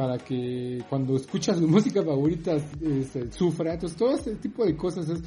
para 0.01 0.17
que 0.17 0.83
cuando 0.89 1.15
escuchas 1.17 1.59
su 1.59 1.69
música 1.69 2.03
favorita 2.03 2.57
este, 2.57 3.31
sufra. 3.31 3.75
Entonces, 3.75 3.99
todo 3.99 4.15
este 4.15 4.35
tipo 4.37 4.65
de 4.65 4.75
cosas 4.75 5.11
es 5.11 5.21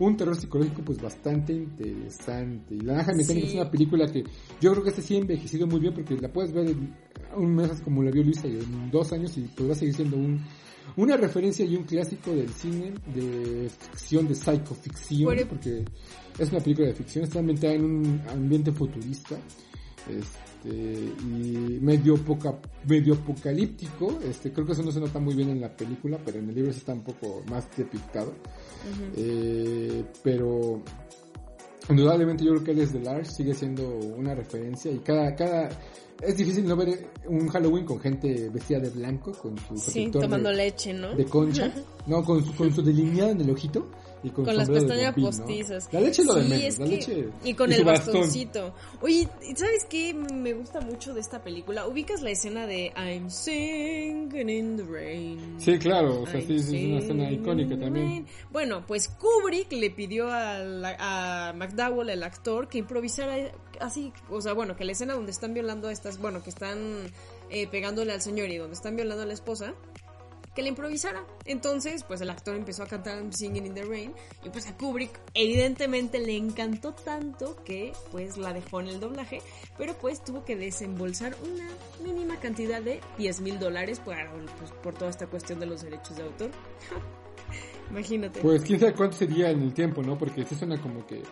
un 0.00 0.16
terror 0.16 0.34
psicológico 0.34 0.82
pues 0.82 1.00
bastante 1.00 1.52
interesante. 1.52 2.74
Y 2.74 2.80
La 2.80 2.94
Naranja 2.94 3.12
Mecánica 3.14 3.46
es 3.46 3.54
una 3.54 3.70
película 3.70 4.08
que 4.08 4.24
yo 4.60 4.72
creo 4.72 4.82
que 4.82 4.90
este 4.90 5.02
sí 5.02 5.14
ha 5.14 5.18
envejecido 5.18 5.68
muy 5.68 5.78
bien 5.78 5.94
porque 5.94 6.16
la 6.16 6.28
puedes 6.32 6.52
ver 6.52 6.66
en 6.66 6.92
un 7.36 7.54
mes 7.54 7.80
como 7.82 8.02
la 8.02 8.10
vio 8.10 8.24
Luisa 8.24 8.48
y 8.48 8.58
en 8.58 8.90
dos 8.90 9.12
años 9.12 9.38
y 9.38 9.42
pues 9.42 9.68
va 9.68 9.74
a 9.74 9.76
seguir 9.76 9.94
siendo 9.94 10.16
un, 10.16 10.44
una 10.96 11.16
referencia 11.16 11.64
y 11.64 11.76
un 11.76 11.84
clásico 11.84 12.32
del 12.32 12.48
cine 12.48 12.94
de 13.14 13.70
ficción, 13.70 14.26
de 14.26 14.34
psicoficción, 14.34 15.36
porque 15.48 15.84
es 16.36 16.50
una 16.50 16.58
película 16.58 16.88
de 16.88 16.94
ficción, 16.94 17.22
está 17.22 17.38
ambientada 17.38 17.74
en 17.74 17.84
un 17.84 18.22
ambiente 18.28 18.72
futurista. 18.72 19.36
Este, 20.66 21.14
y 21.22 21.78
medio 21.80 22.16
poca, 22.16 22.58
medio 22.88 23.14
apocalíptico, 23.14 24.18
este, 24.28 24.52
creo 24.52 24.66
que 24.66 24.72
eso 24.72 24.82
no 24.82 24.90
se 24.90 25.00
nota 25.00 25.18
muy 25.18 25.34
bien 25.34 25.50
en 25.50 25.60
la 25.60 25.68
película, 25.68 26.18
pero 26.24 26.38
en 26.38 26.48
el 26.48 26.54
libro 26.54 26.72
sí 26.72 26.78
está 26.78 26.92
un 26.92 27.02
poco 27.02 27.42
más 27.48 27.68
depictado, 27.76 28.32
eh, 29.16 30.04
pero 30.22 30.82
indudablemente 31.88 32.44
yo 32.44 32.52
creo 32.52 32.64
que 32.64 32.70
Alex 32.72 32.94
Large 32.94 33.30
sigue 33.30 33.54
siendo 33.54 33.88
una 33.88 34.34
referencia 34.34 34.90
y 34.90 34.98
cada, 34.98 35.34
cada, 35.36 35.68
es 36.20 36.36
difícil 36.36 36.66
no 36.66 36.76
ver 36.76 37.10
un 37.28 37.48
Halloween 37.48 37.84
con 37.84 38.00
gente 38.00 38.48
vestida 38.48 38.80
de 38.80 38.90
blanco, 38.90 39.32
con 39.32 39.56
su 39.58 39.76
sí, 39.76 40.10
tomando 40.10 40.50
leche, 40.50 40.92
¿no? 40.92 41.14
De 41.14 41.26
concha, 41.26 41.72
no, 42.06 42.24
con 42.24 42.44
su, 42.44 42.54
con 42.54 42.72
su 42.74 42.82
delineado 42.82 43.30
en 43.30 43.40
el 43.40 43.50
ojito 43.50 43.88
con, 44.34 44.56
las 44.56 44.68
pestañas 44.68 45.14
postizas. 45.14 45.88
La 45.92 46.00
leche 46.00 46.24
lo 46.24 46.34
de 46.34 46.42
menos, 46.42 46.78
la 46.78 46.86
leche 46.86 47.28
y 47.44 47.54
con 47.54 47.72
el 47.72 47.84
bastoncito. 47.84 48.74
Oye, 49.00 49.28
¿sabes 49.54 49.86
qué 49.88 50.14
me 50.14 50.52
gusta 50.52 50.80
mucho 50.80 51.14
de 51.14 51.20
esta 51.20 51.42
película? 51.42 51.86
Ubicas 51.86 52.22
la 52.22 52.30
escena 52.30 52.66
de 52.66 52.92
I'm 52.96 53.30
singing 53.30 54.48
in 54.48 54.76
the 54.76 54.84
rain. 54.84 55.56
Sí, 55.58 55.78
claro, 55.78 56.22
o 56.22 56.26
sea, 56.26 56.40
sí, 56.40 56.56
es 56.56 56.68
una 56.68 56.98
escena 56.98 57.30
icónica 57.30 57.78
también. 57.78 58.26
Bueno, 58.50 58.84
pues 58.86 59.08
Kubrick 59.08 59.72
le 59.72 59.90
pidió 59.90 60.28
a, 60.30 60.58
a 60.98 61.52
McDowell, 61.52 62.10
el 62.10 62.22
actor, 62.22 62.68
que 62.68 62.78
improvisara 62.78 63.52
así, 63.80 64.12
o 64.30 64.40
sea, 64.40 64.52
bueno, 64.52 64.76
que 64.76 64.84
la 64.84 64.92
escena 64.92 65.14
donde 65.14 65.32
están 65.32 65.54
violando 65.54 65.88
a 65.88 65.92
estas, 65.92 66.18
bueno, 66.18 66.42
que 66.42 66.50
están 66.50 67.10
eh, 67.50 67.66
pegándole 67.68 68.12
al 68.12 68.22
señor 68.22 68.48
y 68.50 68.56
donde 68.56 68.74
están 68.74 68.96
violando 68.96 69.22
a 69.22 69.26
la 69.26 69.34
esposa, 69.34 69.74
que 70.56 70.62
le 70.62 70.70
improvisara. 70.70 71.24
Entonces, 71.44 72.02
pues 72.02 72.20
el 72.22 72.30
actor 72.30 72.56
empezó 72.56 72.82
a 72.82 72.86
cantar 72.86 73.22
Singing 73.32 73.66
in 73.66 73.74
the 73.74 73.84
Rain 73.84 74.12
y 74.42 74.48
pues 74.48 74.66
a 74.66 74.76
Kubrick 74.76 75.20
evidentemente 75.34 76.18
le 76.18 76.34
encantó 76.34 76.94
tanto 76.94 77.62
que 77.62 77.92
pues 78.10 78.38
la 78.38 78.54
dejó 78.54 78.80
en 78.80 78.88
el 78.88 78.98
doblaje, 78.98 79.42
pero 79.76 79.94
pues 79.94 80.24
tuvo 80.24 80.44
que 80.44 80.56
desembolsar 80.56 81.36
una 81.44 81.68
mínima 82.02 82.40
cantidad 82.40 82.80
de 82.80 83.00
10 83.18 83.40
mil 83.42 83.58
dólares 83.58 84.00
pues, 84.02 84.18
por 84.82 84.94
toda 84.94 85.10
esta 85.10 85.26
cuestión 85.26 85.60
de 85.60 85.66
los 85.66 85.82
derechos 85.82 86.16
de 86.16 86.22
autor. 86.22 86.50
Imagínate. 87.90 88.40
Pues 88.40 88.62
quién 88.62 88.80
sabe 88.80 88.94
cuánto 88.94 89.16
sería 89.16 89.50
en 89.50 89.60
el 89.60 89.74
tiempo, 89.74 90.02
¿no? 90.02 90.18
Porque 90.18 90.40
esto 90.40 90.54
suena 90.56 90.80
como 90.80 91.06
que 91.06 91.22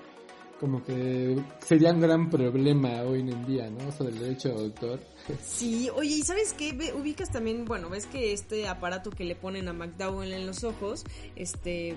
como 0.60 0.84
que 0.84 1.36
sería 1.64 1.92
un 1.92 2.00
gran 2.00 2.30
problema 2.30 3.02
hoy 3.02 3.20
en 3.20 3.46
día, 3.46 3.68
¿no? 3.70 3.88
Eso 3.88 4.04
del 4.04 4.18
derecho 4.18 4.50
de 4.50 4.54
autor. 4.54 5.00
Sí, 5.42 5.88
oye, 5.94 6.16
¿y 6.16 6.22
sabes 6.22 6.52
qué? 6.52 6.92
ubicas 6.98 7.30
también, 7.30 7.64
bueno, 7.64 7.88
ves 7.88 8.06
que 8.06 8.32
este 8.32 8.68
aparato 8.68 9.10
que 9.10 9.24
le 9.24 9.34
ponen 9.34 9.68
a 9.68 9.72
McDowell 9.72 10.32
en 10.32 10.46
los 10.46 10.64
ojos, 10.64 11.04
este, 11.34 11.96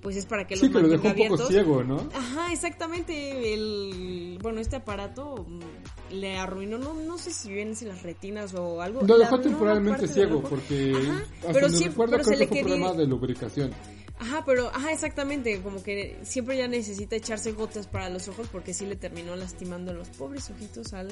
pues 0.00 0.16
es 0.16 0.26
para 0.26 0.46
que 0.46 0.54
los 0.54 0.62
sí, 0.62 0.70
pero 0.72 0.88
dejó 0.88 1.08
un 1.08 1.28
poco 1.28 1.48
ciego, 1.48 1.82
¿no? 1.82 2.08
Ajá, 2.14 2.52
exactamente. 2.52 3.54
El, 3.54 4.38
bueno, 4.40 4.60
este 4.60 4.76
aparato 4.76 5.44
mm, 5.48 6.14
le 6.14 6.36
arruinó, 6.36 6.78
no, 6.78 6.94
no 6.94 7.18
sé 7.18 7.32
si 7.32 7.52
bien 7.52 7.74
si 7.74 7.84
las 7.84 8.02
retinas 8.02 8.54
o 8.54 8.80
algo. 8.80 9.02
Lo 9.02 9.18
dejó 9.18 9.40
temporalmente 9.40 10.06
ciego 10.06 10.42
porque 10.42 10.92
hasta 11.40 11.52
pero 11.52 11.68
sí, 11.68 11.84
recuerdo 11.84 12.18
creo 12.18 12.38
que 12.38 12.46
fue 12.46 12.58
un 12.58 12.66
problema 12.66 12.92
de 12.92 13.06
lubricación. 13.06 13.72
Ajá, 14.20 14.42
pero, 14.44 14.68
ajá, 14.68 14.92
exactamente, 14.92 15.60
como 15.62 15.82
que 15.82 16.18
siempre 16.22 16.56
ya 16.56 16.66
necesita 16.66 17.14
echarse 17.14 17.52
gotas 17.52 17.86
para 17.86 18.10
los 18.10 18.26
ojos 18.26 18.48
porque 18.50 18.74
sí 18.74 18.84
le 18.84 18.96
terminó 18.96 19.36
lastimando 19.36 19.92
los 19.92 20.08
pobres 20.08 20.50
ojitos 20.50 20.92
al, 20.92 21.08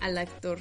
al 0.00 0.18
actor. 0.18 0.58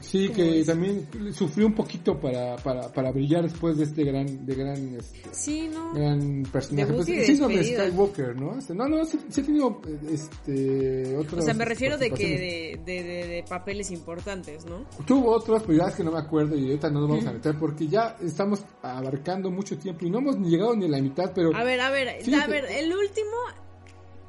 Sí, 0.00 0.28
que 0.28 0.62
también 0.64 1.08
sufrió 1.32 1.66
un 1.66 1.74
poquito 1.74 2.18
para, 2.20 2.56
para, 2.56 2.88
para 2.92 3.10
brillar 3.10 3.42
después 3.42 3.76
de 3.76 3.84
este 3.84 4.04
gran, 4.04 4.46
de 4.46 4.54
gran, 4.54 4.94
este, 4.94 5.22
sí, 5.32 5.68
¿no? 5.68 5.92
gran 5.92 6.44
personaje. 6.52 6.92
Pues, 6.92 7.06
sí, 7.06 7.36
Skywalker, 7.36 8.36
¿no? 8.36 8.58
Este, 8.58 8.74
no, 8.74 8.86
no, 8.86 9.04
sí, 9.04 9.18
sí, 9.28 9.40
ha 9.40 9.44
tenido, 9.44 9.80
este, 10.08 11.16
otros. 11.16 11.42
O 11.42 11.44
sea, 11.44 11.54
me 11.54 11.64
refiero 11.64 11.98
de 11.98 12.10
que, 12.12 12.78
de, 12.84 13.02
de, 13.02 13.02
de, 13.02 13.44
papeles 13.48 13.90
importantes, 13.90 14.64
¿no? 14.66 14.84
Tuvo 15.04 15.32
otras, 15.32 15.64
pero 15.64 15.78
ya 15.78 15.88
es 15.88 15.96
que 15.96 16.04
no 16.04 16.12
me 16.12 16.18
acuerdo 16.18 16.56
y 16.56 16.66
ahorita 16.66 16.90
no 16.90 17.00
nos 17.00 17.08
vamos 17.08 17.26
a 17.26 17.32
meter 17.32 17.58
porque 17.58 17.88
ya 17.88 18.16
estamos 18.22 18.64
abarcando 18.82 19.50
mucho 19.50 19.78
tiempo 19.78 20.06
y 20.06 20.10
no 20.10 20.18
hemos 20.18 20.36
llegado 20.38 20.76
ni 20.76 20.86
a 20.86 20.88
la 20.88 21.02
mitad, 21.02 21.32
pero. 21.34 21.54
A 21.56 21.64
ver, 21.64 21.80
a 21.80 21.90
ver, 21.90 22.08
a 22.08 22.46
ver, 22.46 22.66
el 22.66 22.92
último 22.92 23.36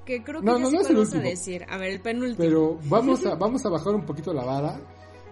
que 0.04 0.24
creo 0.24 0.40
que 0.40 0.46
no, 0.48 0.58
no, 0.58 0.72
no 0.72 0.82
es 0.82 0.90
el 0.90 0.98
último. 0.98 1.22
a 1.22 1.26
decir. 1.26 1.66
A 1.70 1.78
ver, 1.78 1.92
el 1.92 2.02
penúltimo. 2.02 2.38
Pero 2.38 2.80
vamos 2.86 3.24
a, 3.28 3.36
vamos 3.36 3.64
a 3.66 3.70
bajar 3.70 3.94
un 3.94 4.06
poquito 4.06 4.34
la 4.34 4.44
vara 4.44 4.82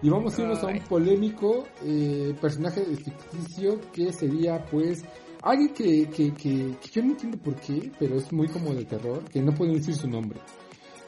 y 0.02 0.10
vamos 0.10 0.38
a 0.38 0.42
irnos 0.42 0.62
a 0.62 0.66
un 0.66 0.80
polémico 0.80 1.64
eh, 1.84 2.34
personaje 2.40 2.84
ficticio 2.96 3.80
que 3.92 4.12
sería 4.12 4.64
pues 4.64 5.04
alguien 5.42 5.72
que, 5.74 6.08
que, 6.08 6.32
que, 6.34 6.76
yo 6.92 7.02
no 7.02 7.10
entiendo 7.10 7.38
por 7.38 7.56
qué, 7.56 7.90
pero 7.98 8.16
es 8.16 8.32
muy 8.32 8.48
como 8.48 8.74
de 8.74 8.84
terror, 8.84 9.24
que 9.24 9.40
no 9.40 9.52
pueden 9.52 9.74
decir 9.74 9.94
su 9.94 10.08
nombre. 10.08 10.40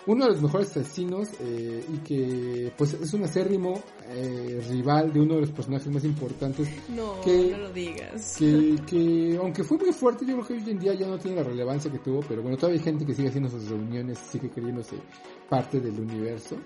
Uno 0.07 0.25
de 0.25 0.33
los 0.33 0.43
mejores 0.43 0.71
asesinos 0.71 1.29
eh, 1.41 1.85
y 1.93 1.99
que 1.99 2.73
pues 2.77 2.95
es 2.95 3.13
un 3.13 3.23
acérrimo 3.23 3.75
eh, 4.09 4.61
rival 4.69 5.13
de 5.13 5.21
uno 5.21 5.35
de 5.35 5.41
los 5.43 5.51
personajes 5.51 5.89
más 5.89 6.05
importantes. 6.05 6.69
No, 6.89 7.21
que, 7.21 7.51
no 7.51 7.59
lo 7.59 7.73
digas. 7.73 8.37
Que, 8.39 8.77
que 8.87 9.39
aunque 9.41 9.63
fue 9.63 9.77
muy 9.77 9.93
fuerte, 9.93 10.25
yo 10.25 10.35
creo 10.37 10.47
que 10.47 10.55
hoy 10.55 10.71
en 10.71 10.79
día 10.79 10.95
ya 10.95 11.07
no 11.07 11.19
tiene 11.19 11.37
la 11.37 11.43
relevancia 11.45 11.93
que 11.93 11.99
tuvo, 11.99 12.21
pero 12.27 12.43
bueno, 12.43 12.57
todavía 12.57 12.81
hay 12.81 12.85
gente 12.85 13.05
que 13.05 13.15
sigue 13.15 13.29
haciendo 13.29 13.51
sus 13.51 13.69
reuniones, 13.69 14.19
sigue 14.19 14.49
creyéndose 14.49 14.97
parte 15.49 15.79
del 15.81 16.01
universo. 16.01 16.57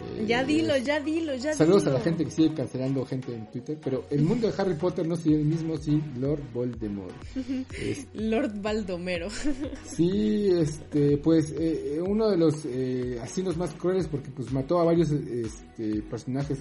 Eh, 0.00 0.24
ya 0.26 0.44
dilo, 0.44 0.76
ya 0.78 1.00
dilo, 1.00 1.34
ya 1.34 1.54
Saludos 1.54 1.86
a 1.86 1.90
la 1.90 2.00
gente 2.00 2.24
que 2.24 2.30
sigue 2.30 2.54
cancelando 2.54 3.04
gente 3.04 3.34
en 3.34 3.50
Twitter, 3.50 3.78
pero 3.82 4.04
el 4.10 4.22
mundo 4.22 4.50
de 4.50 4.54
Harry 4.56 4.74
Potter 4.74 5.06
no 5.06 5.16
sería 5.16 5.38
el 5.38 5.44
mismo 5.44 5.76
sin 5.76 6.20
Lord 6.20 6.42
Voldemort. 6.52 7.14
Lord 8.14 8.60
Baldomero. 8.62 9.28
sí, 9.84 10.48
este, 10.50 11.18
pues 11.18 11.52
eh, 11.56 12.00
uno 12.06 12.30
de 12.30 12.36
los 12.36 12.64
eh, 12.64 13.18
asesinos 13.22 13.56
más 13.56 13.74
crueles 13.74 14.08
porque 14.08 14.30
pues 14.30 14.52
mató 14.52 14.80
a 14.80 14.84
varios 14.84 15.10
este, 15.10 16.02
personajes 16.02 16.58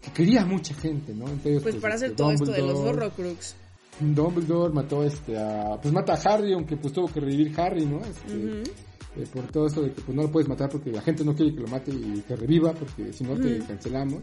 que 0.00 0.10
quería 0.10 0.44
mucha 0.44 0.74
gente, 0.74 1.14
¿no? 1.14 1.26
Entonces, 1.28 1.62
pues, 1.62 1.76
para 1.76 1.94
hacer 1.94 2.10
este, 2.10 2.16
todo 2.16 2.32
esto 2.32 2.50
de 2.50 2.62
los 2.62 2.78
Horrocrux. 2.78 3.56
Dumbledore 4.00 4.72
mató 4.72 5.04
este 5.04 5.38
a 5.38 5.78
pues 5.80 5.92
mata 5.92 6.14
a 6.14 6.16
Harry 6.16 6.52
aunque 6.54 6.76
pues 6.76 6.92
tuvo 6.94 7.08
que 7.08 7.20
revivir 7.20 7.52
Harry 7.60 7.84
no 7.84 8.00
este, 8.00 8.62
eh, 9.16 9.26
por 9.32 9.46
todo 9.48 9.66
eso 9.66 9.82
de 9.82 9.92
que 9.92 10.00
pues, 10.02 10.16
no 10.16 10.22
lo 10.22 10.30
puedes 10.30 10.48
matar 10.48 10.70
porque 10.70 10.90
la 10.90 11.02
gente 11.02 11.24
no 11.24 11.34
quiere 11.34 11.54
que 11.54 11.60
lo 11.60 11.68
mate 11.68 11.90
y 11.90 12.22
que 12.26 12.36
reviva 12.36 12.72
porque 12.72 13.12
si 13.12 13.24
no 13.24 13.34
te 13.36 13.58
cancelamos. 13.60 14.22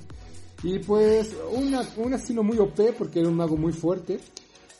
Y 0.63 0.79
pues 0.79 1.35
una, 1.51 1.81
un 1.97 2.13
asesino 2.13 2.43
muy 2.43 2.57
OP 2.57 2.79
porque 2.97 3.19
era 3.19 3.29
un 3.29 3.35
mago 3.35 3.55
muy 3.55 3.71
fuerte 3.71 4.19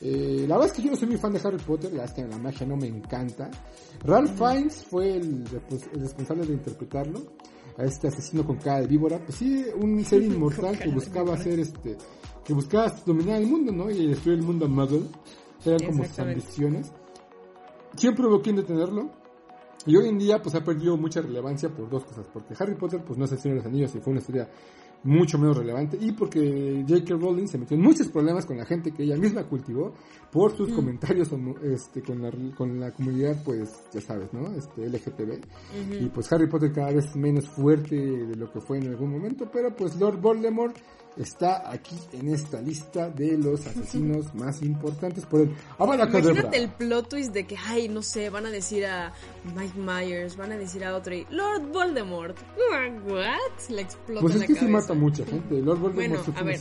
Eh, 0.02 0.46
la 0.48 0.56
verdad 0.56 0.72
es 0.72 0.78
que 0.78 0.82
yo 0.82 0.92
no 0.92 0.96
soy 0.96 1.10
muy 1.10 1.18
fan 1.18 1.34
de 1.34 1.42
Harry 1.44 1.58
Potter, 1.58 1.92
la 1.92 2.04
verdad 2.04 2.18
es 2.18 2.24
que 2.24 2.30
la 2.30 2.38
magia 2.38 2.66
no 2.66 2.78
me 2.78 2.88
encanta. 2.88 3.52
Ralph 4.06 4.32
Fiennes 4.38 4.86
fue 4.90 5.18
el, 5.18 5.44
pues, 5.68 5.90
el 5.94 6.02
responsable 6.02 6.46
de 6.46 6.54
interpretarlo 6.54 7.20
a 7.78 7.84
este 7.84 8.08
asesino 8.08 8.46
con 8.46 8.58
cara 8.58 8.80
de 8.82 8.88
víbora, 8.88 9.20
pues 9.20 9.38
sí, 9.38 9.66
un 9.76 10.04
ser 10.06 10.22
inmortal 10.22 10.80
que 10.80 10.90
buscaba 10.90 11.34
hacer 11.34 11.60
este, 11.60 11.98
que 12.46 12.54
buscaba 12.54 12.94
dominar 13.06 13.42
el 13.42 13.48
mundo, 13.48 13.72
¿no? 13.72 13.90
Y 13.90 14.08
destruir 14.08 14.40
el 14.40 14.46
mundo 14.46 14.68
muggle, 14.70 15.04
eran 15.66 15.80
como 15.86 16.06
sus 16.06 16.20
ambiciones. 16.20 16.92
Siempre 17.96 18.26
hubo 18.26 18.42
quien 18.42 18.56
detenerlo, 18.56 19.12
y 19.86 19.96
hoy 19.96 20.10
en 20.10 20.18
día 20.18 20.42
pues 20.42 20.56
ha 20.56 20.64
perdido 20.64 20.98
mucha 20.98 21.22
relevancia 21.22 21.70
por 21.70 21.90
dos 21.90 22.04
cosas, 22.04 22.28
porque 22.32 22.54
Harry 22.60 22.76
Potter 22.76 23.04
pues 23.06 23.18
no 23.18 23.26
es 23.26 23.32
el 23.32 23.40
Señor 23.40 23.58
de 23.58 23.64
los 23.64 23.72
Anillos 23.72 23.96
y 23.96 24.00
fue 24.00 24.12
una 24.12 24.20
historia 24.20 24.50
mucho 25.04 25.38
menos 25.38 25.58
relevante 25.58 25.98
y 26.00 26.12
porque 26.12 26.84
J.K. 26.88 27.16
Rowling 27.16 27.48
se 27.48 27.58
metió 27.58 27.78
en 27.78 27.84
muchos 27.84 28.10
problemas 28.10 28.46
con 28.46 28.58
la 28.58 28.66
gente 28.66 28.92
que 28.92 29.04
ella 29.04 29.16
misma 29.16 29.44
cultivó 29.46 29.94
por 30.32 30.56
sus 30.56 30.70
mm. 30.70 30.76
comentarios 30.76 31.30
este, 31.64 32.02
con, 32.02 32.22
la, 32.22 32.32
con 32.56 32.80
la 32.80 32.92
comunidad, 32.92 33.42
pues 33.44 33.86
ya 33.94 34.02
sabes, 34.02 34.34
¿no? 34.34 34.52
Este, 34.54 34.88
LGTB. 34.90 36.02
Y 36.02 36.10
pues 36.10 36.32
Harry 36.34 36.48
Potter 36.48 36.72
cada 36.74 36.92
vez 36.92 37.16
menos 37.16 37.48
fuerte 37.48 37.96
de 37.96 38.36
lo 38.36 38.52
que 38.52 38.60
fue 38.60 38.80
en 38.80 38.90
algún 38.90 39.12
momento, 39.12 39.50
pero 39.52 39.74
pues 39.74 39.96
Lord 39.96 40.20
Voldemort 40.20 40.76
está 41.18 41.70
aquí 41.72 41.96
en 42.14 42.34
esta 42.34 42.62
lista 42.62 43.10
de 43.10 43.38
los 43.38 43.66
asesinos 43.66 44.34
más 44.36 44.62
importantes 44.62 45.26
por 45.26 45.42
el 45.42 45.56
Imagínate 45.80 46.58
el 46.58 46.70
plot 46.70 47.10
twist 47.10 47.34
de 47.34 47.46
que, 47.46 47.58
ay, 47.58 47.90
no 47.90 48.02
sé, 48.02 48.30
van 48.30 48.46
a 48.46 48.50
decir 48.50 48.86
a 48.86 49.14
Mike 49.56 49.78
Myers, 49.78 50.38
van 50.38 50.52
a 50.52 50.58
decir 50.58 50.84
a 50.86 50.96
otro 50.96 51.14
y 51.14 51.26
Lord 51.30 51.72
Voldemort. 51.72 52.38
¿What? 53.08 53.70
Le 53.70 53.82
explota 53.82 54.22
pues 54.22 54.36
es 54.36 54.42
la 54.42 54.48
que 54.48 54.54
cabeza. 54.54 54.66
se 54.66 54.72
mata 54.72 54.94
mucha 54.94 55.26
gente. 55.26 55.62
Lord 55.62 55.80
Voldemort 55.80 56.26
bueno, 56.26 56.40
a 56.40 56.44
ver, 56.44 56.60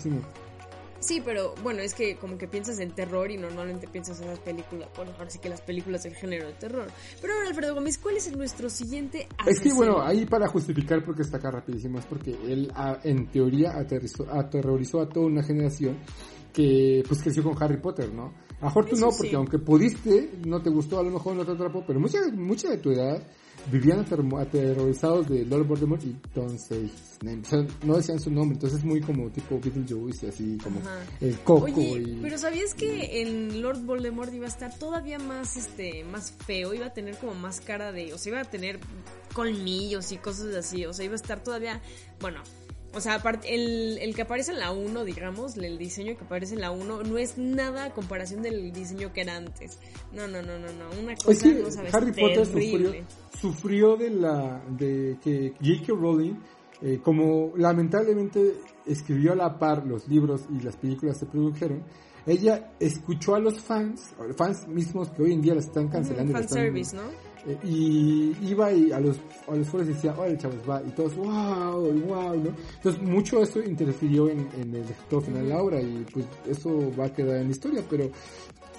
Sí, 1.00 1.22
pero 1.24 1.54
bueno, 1.62 1.80
es 1.80 1.94
que 1.94 2.16
como 2.16 2.36
que 2.36 2.48
piensas 2.48 2.78
en 2.80 2.90
terror 2.90 3.30
y 3.30 3.36
normalmente 3.36 3.86
piensas 3.86 4.20
en 4.20 4.28
las 4.28 4.38
películas, 4.40 4.88
bueno, 4.96 5.12
ahora 5.18 5.30
sí 5.30 5.38
que 5.38 5.48
las 5.48 5.60
películas 5.60 6.02
del 6.02 6.14
género 6.14 6.46
de 6.46 6.54
terror. 6.54 6.88
Pero 7.20 7.34
ahora, 7.34 7.48
Alfredo 7.48 7.74
Gómez, 7.74 7.98
¿cuál 7.98 8.16
es 8.16 8.36
nuestro 8.36 8.68
siguiente 8.68 9.28
asesino? 9.38 9.50
Es 9.50 9.60
que 9.60 9.72
bueno, 9.72 10.02
ahí 10.02 10.26
para 10.26 10.48
justificar 10.48 11.04
porque 11.04 11.22
está 11.22 11.36
acá 11.36 11.50
rapidísimo, 11.50 11.98
es 11.98 12.06
porque 12.06 12.30
él 12.30 12.72
ah, 12.74 12.98
en 13.04 13.28
teoría 13.28 13.76
aterrorizó 13.76 15.00
a 15.00 15.08
toda 15.08 15.26
una 15.26 15.42
generación 15.42 15.98
que 16.52 17.04
pues 17.06 17.22
creció 17.22 17.42
con 17.42 17.62
Harry 17.62 17.76
Potter, 17.76 18.12
¿no? 18.12 18.32
A 18.60 18.66
mejor 18.66 18.86
tú 18.86 18.96
no, 18.96 19.10
porque 19.10 19.36
aunque 19.36 19.58
pudiste, 19.58 20.32
no 20.44 20.60
te 20.60 20.70
gustó, 20.70 20.98
a 20.98 21.02
lo 21.02 21.10
mejor 21.10 21.36
no 21.36 21.44
te 21.44 21.52
atrapó, 21.52 21.84
pero 21.86 22.00
mucha, 22.00 22.18
mucha 22.32 22.70
de 22.70 22.78
tu 22.78 22.90
edad 22.90 23.22
vivían 23.70 24.00
aterrorizados 24.00 25.28
de 25.28 25.44
Lord 25.44 25.66
Voldemort 25.66 26.02
y 26.04 26.16
Name. 27.22 27.42
O 27.42 27.44
sea, 27.44 27.66
no 27.84 27.96
decían 27.96 28.20
su 28.20 28.30
nombre, 28.30 28.54
entonces 28.54 28.78
es 28.78 28.84
muy 28.84 29.00
como 29.00 29.30
tipo 29.30 29.60
Beetlejuice 29.60 30.26
y 30.26 30.28
así 30.28 30.58
como 30.62 30.80
el 31.20 31.38
coco 31.40 31.64
Oye, 31.64 32.18
pero 32.22 32.38
¿sabías 32.38 32.74
que 32.74 33.22
en 33.22 33.60
Lord 33.60 33.84
Voldemort 33.84 34.32
iba 34.32 34.46
a 34.46 34.48
estar 34.48 34.76
todavía 34.78 35.18
más 35.18 35.56
este 35.56 36.04
más 36.04 36.32
feo? 36.32 36.74
Iba 36.74 36.86
a 36.86 36.92
tener 36.92 37.16
como 37.18 37.34
más 37.34 37.60
cara 37.60 37.92
de, 37.92 38.12
o 38.14 38.18
sea, 38.18 38.32
iba 38.32 38.40
a 38.40 38.44
tener 38.44 38.78
colmillos 39.34 40.12
y 40.12 40.18
cosas 40.18 40.54
así, 40.54 40.86
o 40.86 40.92
sea, 40.92 41.04
iba 41.04 41.14
a 41.14 41.16
estar 41.16 41.42
todavía, 41.42 41.80
bueno, 42.20 42.40
o 42.94 43.00
sea, 43.00 43.22
el, 43.44 43.98
el 43.98 44.14
que 44.14 44.22
aparece 44.22 44.52
en 44.52 44.60
la 44.60 44.72
1, 44.72 45.04
digamos, 45.04 45.56
el 45.56 45.78
diseño 45.78 46.16
que 46.16 46.24
aparece 46.24 46.54
en 46.54 46.62
la 46.62 46.70
1, 46.70 47.02
no 47.02 47.18
es 47.18 47.36
nada 47.36 47.84
a 47.84 47.90
comparación 47.92 48.42
del 48.42 48.72
diseño 48.72 49.12
que 49.12 49.20
era 49.22 49.36
antes. 49.36 49.78
No, 50.12 50.26
no, 50.26 50.40
no, 50.42 50.58
no, 50.58 50.72
no. 50.72 51.00
Una 51.00 51.14
cosa, 51.14 51.30
es 51.30 51.62
no 51.62 51.70
sabes, 51.70 51.94
Harry 51.94 52.12
Potter 52.12 52.46
sufrió, 52.46 52.92
sufrió, 53.40 53.96
de 53.96 54.10
la 54.10 54.62
de 54.70 55.18
que 55.22 55.52
J.K. 55.60 55.92
Rowling, 55.92 56.34
eh, 56.80 57.00
como 57.02 57.52
lamentablemente 57.56 58.54
escribió 58.86 59.32
a 59.32 59.36
la 59.36 59.58
par 59.58 59.86
los 59.86 60.08
libros 60.08 60.46
y 60.50 60.62
las 60.62 60.76
películas 60.76 61.18
se 61.18 61.26
produjeron, 61.26 61.84
ella 62.26 62.72
escuchó 62.80 63.34
a 63.34 63.38
los 63.38 63.60
fans, 63.60 64.14
fans 64.36 64.66
mismos 64.66 65.10
que 65.10 65.22
hoy 65.22 65.32
en 65.32 65.42
día 65.42 65.54
la 65.54 65.60
están 65.60 65.88
cancelando. 65.88 66.32
fan 66.32 66.48
service, 66.48 66.96
¿no? 66.96 67.02
Eh, 67.48 67.58
y 67.64 68.36
iba 68.42 68.70
y 68.70 68.92
a 68.92 69.00
los, 69.00 69.16
a 69.48 69.56
los 69.56 69.66
foros 69.68 69.86
decía, 69.86 70.14
oye 70.18 70.36
chavos, 70.36 70.58
va, 70.68 70.82
y 70.86 70.90
todos, 70.90 71.16
wow, 71.16 71.90
wow, 72.06 72.36
¿no? 72.36 72.52
Entonces 72.76 73.02
mucho 73.02 73.42
esto 73.42 73.62
interfirió 73.62 74.28
en, 74.28 74.46
en 74.60 74.74
el 74.74 74.86
resultado 74.86 75.22
final 75.22 75.42
de 75.44 75.48
la 75.48 75.62
obra 75.62 75.80
y 75.80 76.04
pues 76.12 76.26
eso 76.46 76.92
va 76.98 77.06
a 77.06 77.12
quedar 77.12 77.38
en 77.38 77.44
la 77.44 77.50
historia, 77.50 77.82
pero 77.88 78.10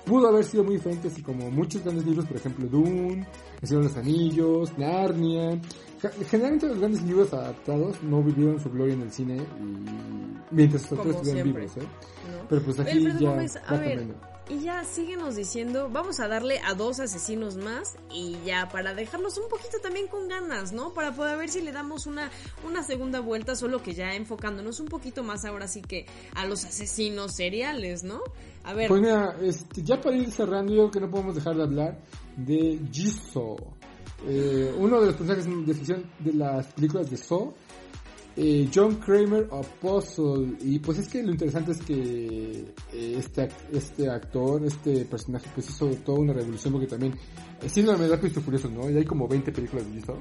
pudo 0.05 0.27
haber 0.27 0.43
sido 0.43 0.63
muy 0.63 0.75
diferente 0.75 1.07
así 1.07 1.23
como 1.23 1.49
muchos 1.49 1.83
grandes 1.83 2.05
libros, 2.05 2.25
por 2.25 2.37
ejemplo 2.37 2.67
Dune, 2.67 3.27
El 3.61 3.67
Señor 3.67 3.83
de 3.83 3.89
los 3.89 3.97
Anillos, 3.97 4.77
Narnia. 4.77 5.59
Generalmente 6.29 6.67
los 6.67 6.79
grandes 6.79 7.01
libros 7.03 7.33
adaptados 7.33 8.01
no 8.03 8.23
vivieron 8.23 8.59
su 8.59 8.69
gloria 8.69 8.93
en 8.93 9.01
el 9.01 9.11
cine 9.11 9.37
y 9.37 10.55
mientras 10.55 10.91
autores 10.91 11.15
estuvieron 11.15 11.53
vivos, 11.53 11.77
¿eh? 11.77 11.87
Pero 12.47 12.61
pues 12.61 12.79
aquí 12.79 13.05
ya 13.19 13.31
a 13.67 13.77
ver, 13.77 14.07
y 14.49 14.61
ya 14.61 14.83
síguenos 14.83 15.35
diciendo, 15.35 15.89
vamos 15.91 16.19
a 16.19 16.27
darle 16.27 16.59
a 16.65 16.73
dos 16.73 16.99
asesinos 16.99 17.55
más 17.57 17.95
y 18.11 18.37
ya 18.43 18.67
para 18.69 18.95
dejarnos 18.95 19.37
un 19.37 19.47
poquito 19.47 19.77
también 19.81 20.07
con 20.07 20.27
ganas, 20.27 20.73
¿no? 20.73 20.91
Para 20.93 21.13
poder 21.13 21.37
ver 21.37 21.49
si 21.49 21.61
le 21.61 21.71
damos 21.71 22.07
una, 22.07 22.31
una 22.67 22.83
segunda 22.83 23.19
vuelta, 23.19 23.55
solo 23.55 23.83
que 23.83 23.93
ya 23.93 24.15
enfocándonos 24.15 24.79
un 24.79 24.87
poquito 24.87 25.23
más 25.23 25.45
ahora 25.45 25.67
sí 25.67 25.81
que 25.81 26.07
a 26.33 26.45
los 26.45 26.65
asesinos 26.65 27.35
seriales, 27.35 28.03
¿no? 28.03 28.21
A 28.63 28.73
ver. 28.73 28.87
Pues 28.87 29.01
mira, 29.01 29.35
este, 29.41 29.83
ya 29.83 30.01
para 30.01 30.17
ir 30.17 30.31
cerrando, 30.31 30.73
yo 30.73 30.89
creo 30.89 30.91
que 30.91 30.99
no 31.01 31.11
podemos 31.11 31.35
dejar 31.35 31.55
de 31.55 31.63
hablar 31.63 31.99
de 32.35 32.79
Jigsaw. 32.91 33.57
Eh, 34.27 34.73
uno 34.77 34.99
de 34.99 35.05
los 35.07 35.15
personajes 35.15 35.45
de 35.65 35.73
ficción 35.73 36.03
de 36.19 36.33
las 36.33 36.67
películas 36.73 37.09
de 37.09 37.15
Saw 37.15 37.53
eh, 38.39 38.69
John 38.73 38.95
Kramer 38.95 39.47
Apostle. 39.51 40.55
Y 40.61 40.79
pues 40.79 40.99
es 40.99 41.09
que 41.09 41.21
lo 41.21 41.31
interesante 41.31 41.73
es 41.73 41.79
que 41.79 42.65
eh, 42.93 43.15
este, 43.17 43.49
este 43.73 44.09
actor, 44.09 44.63
este 44.65 45.05
personaje, 45.05 45.47
pues 45.53 45.69
hizo 45.69 45.87
toda 46.05 46.19
una 46.19 46.33
revolución 46.33 46.73
porque 46.73 46.87
también, 46.87 47.13
eh, 47.61 47.83
la 47.83 47.95
verdad 47.95 48.19
que 48.19 48.29
Furioso, 48.29 48.69
¿no? 48.69 48.89
Y 48.89 48.95
hay 48.95 49.05
como 49.05 49.27
20 49.27 49.51
películas 49.51 49.85
de. 49.85 50.13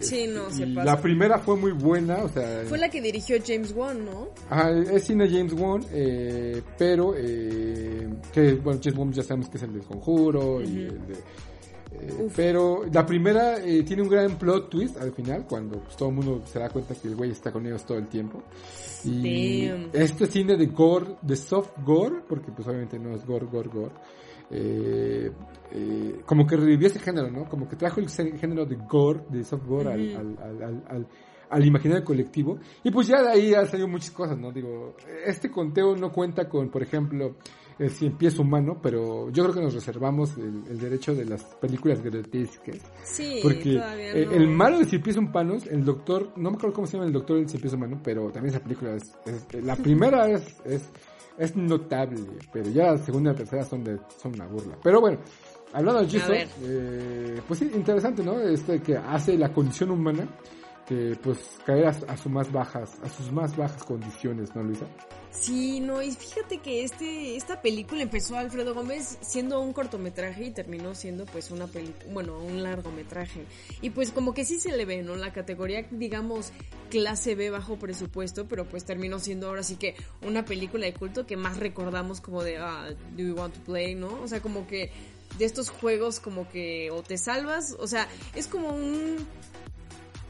Sí, 0.00 0.26
no, 0.26 0.50
se 0.50 0.66
pasa. 0.66 0.84
La 0.84 1.00
primera 1.00 1.38
fue 1.38 1.56
muy 1.56 1.72
buena, 1.72 2.24
o 2.24 2.28
sea... 2.28 2.64
Fue 2.66 2.78
la 2.78 2.90
que 2.90 3.00
dirigió 3.00 3.36
James 3.44 3.72
Wan, 3.72 4.04
¿no? 4.04 4.28
Ajá, 4.50 4.70
es 4.70 5.04
cine 5.04 5.28
James 5.28 5.52
Wan, 5.52 5.84
eh, 5.92 6.60
pero, 6.76 7.14
eh, 7.16 8.08
que, 8.32 8.54
bueno, 8.54 8.80
James 8.82 8.98
Wan 8.98 9.12
ya 9.12 9.22
sabemos 9.22 9.48
que 9.48 9.56
es 9.56 9.62
el 9.62 9.72
del 9.72 9.82
Conjuro 9.82 10.60
y 10.60 10.82
el 10.82 11.06
de 11.06 11.14
pero 12.34 12.84
la 12.92 13.04
primera 13.04 13.58
eh, 13.58 13.82
tiene 13.82 14.02
un 14.02 14.08
gran 14.08 14.36
plot 14.38 14.70
twist 14.70 14.96
al 14.98 15.12
final, 15.12 15.46
cuando 15.46 15.80
pues, 15.80 15.96
todo 15.96 16.08
el 16.08 16.14
mundo 16.14 16.42
se 16.46 16.58
da 16.58 16.68
cuenta 16.68 16.94
que 16.94 17.08
el 17.08 17.16
güey 17.16 17.30
está 17.30 17.52
con 17.52 17.66
ellos 17.66 17.84
todo 17.84 17.98
el 17.98 18.08
tiempo. 18.08 18.42
Y 19.04 19.70
este 19.92 20.26
cine 20.26 20.56
de 20.56 20.66
gore, 20.66 21.16
de 21.22 21.36
soft 21.36 21.72
gore, 21.84 22.22
porque 22.28 22.50
pues 22.52 22.66
obviamente 22.66 22.98
no 22.98 23.14
es 23.14 23.24
gore, 23.26 23.46
gore, 23.46 23.68
gore, 23.68 23.94
eh, 24.50 25.30
eh, 25.72 26.20
como 26.24 26.46
que 26.46 26.56
revivió 26.56 26.88
ese 26.88 26.98
género, 26.98 27.30
¿no? 27.30 27.48
Como 27.48 27.68
que 27.68 27.76
trajo 27.76 28.00
el 28.00 28.08
género 28.08 28.64
de 28.64 28.76
gore, 28.76 29.20
de 29.28 29.44
soft 29.44 29.66
gore 29.66 29.92
al, 29.92 30.16
al, 30.16 30.84
al, 30.88 31.08
al, 31.50 31.66
imaginario 31.66 32.04
colectivo. 32.04 32.58
Y 32.82 32.90
pues 32.90 33.08
ya 33.08 33.22
de 33.22 33.30
ahí 33.30 33.54
han 33.54 33.66
salido 33.66 33.88
muchas 33.88 34.10
cosas, 34.10 34.38
¿no? 34.38 34.52
Digo, 34.52 34.96
este 35.26 35.50
conteo 35.50 35.96
no 35.96 36.12
cuenta 36.12 36.48
con, 36.48 36.70
por 36.70 36.82
ejemplo, 36.82 37.36
el 37.78 37.90
cien 37.90 38.16
pies 38.16 38.38
humano, 38.38 38.78
pero 38.82 39.30
yo 39.30 39.42
creo 39.44 39.54
que 39.54 39.60
nos 39.62 39.74
reservamos 39.74 40.36
el, 40.36 40.78
derecho 40.78 41.14
de 41.14 41.24
las 41.24 41.42
películas 41.42 42.02
grotescas. 42.02 42.78
Sí, 43.02 43.40
porque 43.42 43.80
el, 44.12 44.48
malo 44.48 44.78
de 44.78 44.84
cien 44.84 45.02
pies 45.02 45.16
humanos, 45.16 45.66
el 45.66 45.84
doctor, 45.84 46.32
no 46.36 46.50
me 46.50 46.56
acuerdo 46.56 46.74
cómo 46.74 46.86
se 46.86 46.94
llama 46.94 47.06
el 47.06 47.12
doctor 47.12 47.38
del 47.38 47.48
cien 47.48 47.60
pies 47.60 47.74
humano, 47.74 48.00
pero 48.02 48.30
también 48.30 48.54
esa 48.54 48.62
película 48.62 48.94
es, 48.94 49.16
la 49.62 49.76
primera 49.82 50.28
es, 50.28 50.56
es, 50.64 50.88
es 51.38 51.56
notable, 51.56 52.22
pero 52.52 52.70
ya 52.70 52.92
la 52.92 52.98
segunda 52.98 53.30
y 53.30 53.32
la 53.32 53.38
tercera 53.38 53.64
son 53.64 53.84
de, 53.84 53.98
son 54.20 54.34
una 54.34 54.46
burla. 54.46 54.76
Pero 54.82 55.00
bueno, 55.00 55.18
hablando 55.72 56.02
de 56.02 56.08
Jesus, 56.08 56.36
eh, 56.62 57.40
pues 57.46 57.58
sí, 57.58 57.70
interesante, 57.74 58.22
¿no? 58.22 58.40
Este 58.40 58.80
que 58.80 58.96
hace 58.96 59.36
la 59.36 59.52
condición 59.52 59.90
humana 59.90 60.28
que 60.86 61.16
pues 61.22 61.38
caer 61.64 61.86
a, 61.86 61.90
a, 61.90 62.16
sus 62.16 62.30
más 62.30 62.50
bajas, 62.52 62.96
a 63.02 63.08
sus 63.08 63.30
más 63.32 63.56
bajas 63.56 63.82
condiciones, 63.84 64.54
¿no, 64.54 64.62
Luisa? 64.62 64.86
Sí, 65.30 65.80
no, 65.80 66.00
y 66.00 66.12
fíjate 66.12 66.58
que 66.58 66.84
este, 66.84 67.36
esta 67.36 67.60
película 67.60 68.02
empezó 68.02 68.36
Alfredo 68.36 68.72
Gómez 68.72 69.18
siendo 69.20 69.60
un 69.60 69.72
cortometraje 69.72 70.44
y 70.44 70.50
terminó 70.52 70.94
siendo 70.94 71.26
pues 71.26 71.50
una 71.50 71.66
película, 71.66 72.12
bueno, 72.12 72.38
un 72.38 72.62
largometraje. 72.62 73.44
Y 73.82 73.90
pues 73.90 74.12
como 74.12 74.32
que 74.32 74.44
sí 74.44 74.60
se 74.60 74.74
le 74.76 74.84
ve, 74.84 75.02
¿no? 75.02 75.16
La 75.16 75.32
categoría, 75.32 75.86
digamos, 75.90 76.52
clase 76.88 77.34
B 77.34 77.50
bajo 77.50 77.76
presupuesto, 77.76 78.46
pero 78.46 78.64
pues 78.66 78.84
terminó 78.84 79.18
siendo 79.18 79.48
ahora 79.48 79.64
sí 79.64 79.76
que 79.76 79.96
una 80.22 80.44
película 80.44 80.86
de 80.86 80.94
culto 80.94 81.26
que 81.26 81.36
más 81.36 81.58
recordamos 81.58 82.20
como 82.20 82.44
de, 82.44 82.58
ah, 82.58 82.88
do 83.16 83.22
you 83.24 83.34
want 83.34 83.54
to 83.54 83.60
play, 83.64 83.96
¿no? 83.96 84.20
O 84.22 84.28
sea, 84.28 84.40
como 84.40 84.66
que 84.68 84.92
de 85.36 85.44
estos 85.44 85.68
juegos 85.68 86.20
como 86.20 86.48
que 86.48 86.90
o 86.92 87.02
te 87.02 87.18
salvas, 87.18 87.76
o 87.80 87.88
sea, 87.88 88.08
es 88.36 88.46
como 88.46 88.68
un 88.68 89.16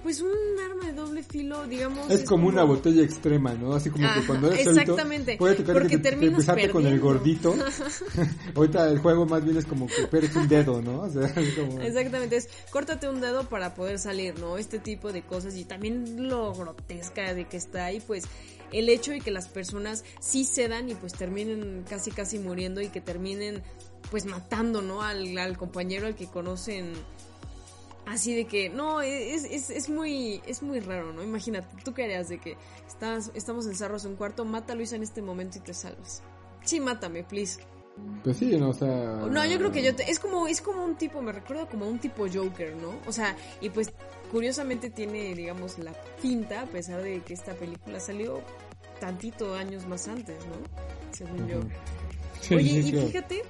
pues 0.05 0.21
un 0.21 0.31
arma 0.63 0.87
de 0.89 0.93
doble 0.93 1.23
filo, 1.23 1.67
digamos. 1.67 2.11
Es, 2.11 2.25
como, 2.25 2.49
una 2.49 2.63
botella 2.63 3.03
extrema, 3.03 3.55
¿no? 3.55 3.73
Así 3.73 3.89
como 3.89 4.07
que 4.13 4.27
cuando 4.27 4.53
eres 4.53 4.67
exactamente, 4.67 5.39
puede 5.39 5.55
tocar 5.55 5.77
porque 5.77 5.97
que 5.97 5.99
te, 5.99 6.11
empezaste 6.11 6.69
con 6.69 6.87
el 6.87 7.01
gordito. 7.01 7.55
Ahorita 8.55 8.87
el 8.91 8.99
juego 8.99 9.25
más 9.25 9.43
bien 9.43 9.57
es 9.57 9.65
como 9.65 9.87
que 9.87 10.07
pierdes 10.07 10.37
un 10.37 10.47
dedo, 10.47 10.83
¿no? 10.83 11.01
O 11.01 11.09
sea, 11.09 11.23
es 11.23 11.55
como... 11.55 11.81
Exactamente, 11.81 12.37
es 12.37 12.51
córtate 12.71 13.09
un 13.09 13.23
dedo 13.23 13.49
para 13.49 13.75
poder 13.75 13.99
salir, 13.99 14.39
¿no? 14.39 14.59
Este 14.59 14.79
tipo 14.79 15.11
de 15.11 15.23
cosas 15.23 15.57
y 15.57 15.65
también 15.65 16.29
lo 16.29 16.53
grotesca 16.53 17.33
de 17.33 17.47
que 17.47 17.57
está 17.57 17.87
ahí, 17.87 18.01
pues 18.07 18.25
el 18.73 18.91
hecho 18.91 19.13
de 19.13 19.21
que 19.21 19.31
las 19.31 19.49
personas 19.49 20.05
sí 20.21 20.45
cedan 20.45 20.91
y 20.91 20.95
pues 20.95 21.15
terminen 21.15 21.83
casi 21.89 22.11
casi 22.11 22.39
muriendo 22.39 22.83
y 22.83 22.89
que 22.89 23.01
terminen 23.01 23.63
pues 24.11 24.27
matando, 24.27 24.83
¿no? 24.83 25.01
Al, 25.01 25.39
al 25.39 25.57
compañero 25.57 26.07
al 26.07 26.15
que 26.15 26.27
conocen 26.27 26.93
así 28.07 28.35
de 28.35 28.47
que 28.47 28.69
no 28.69 29.01
es, 29.01 29.45
es, 29.45 29.71
es, 29.71 29.89
muy 29.89 30.41
es 30.47 30.63
muy 30.63 30.81
raro 30.81 31.13
no 31.13 31.23
imagínate 31.23 31.69
tú 31.85 31.95
qué 31.95 32.05
harías 32.05 32.29
de 32.29 32.39
que 32.39 32.57
estás 32.87 33.31
estamos 33.35 33.67
encerrados 33.67 34.05
en 34.05 34.13
un 34.13 34.17
cuarto 34.17 34.45
mata 34.45 34.73
a 34.73 34.77
Luisa 34.77 34.97
en 34.97 35.03
este 35.03 35.23
momento 35.23 35.59
y 35.59 35.61
te 35.63 35.75
salvas 35.75 36.23
sí 36.63 36.81
mátame 36.81 37.25
please. 37.25 37.61
Pues 38.25 38.39
sí 38.39 38.57
no 38.57 38.71
o 38.71 38.73
sea 38.73 38.89
no 39.31 39.45
yo 39.47 39.59
creo 39.59 39.71
que 39.71 39.83
yo 39.83 39.95
te, 39.95 40.11
es 40.11 40.19
como 40.19 40.49
es 40.49 40.61
como 40.61 40.85
un 40.85 40.97
tipo 40.97 41.23
me 41.23 41.33
recuerdo 41.33 41.69
como 41.69 41.87
un 41.87 41.99
tipo 41.99 42.27
Joker 42.29 42.75
no 42.77 42.95
o 43.07 43.13
sea 43.13 43.37
y 43.61 43.71
pues 43.71 43.93
curiosamente 44.33 44.91
tiene 44.91 45.35
digamos 45.35 45.79
la 45.79 45.95
finta 46.19 46.63
a 46.63 46.67
pesar 46.67 47.03
de 47.03 47.21
que 47.21 47.35
esta 47.35 47.55
película 47.55 48.01
salió 48.01 48.43
tantito 49.01 49.55
años 49.55 49.87
más 49.87 50.09
antes 50.09 50.37
no 50.47 50.57
según 51.13 51.47
yo. 51.47 51.61
Oye 52.51 52.81
y 52.81 52.93
fíjate 52.93 53.45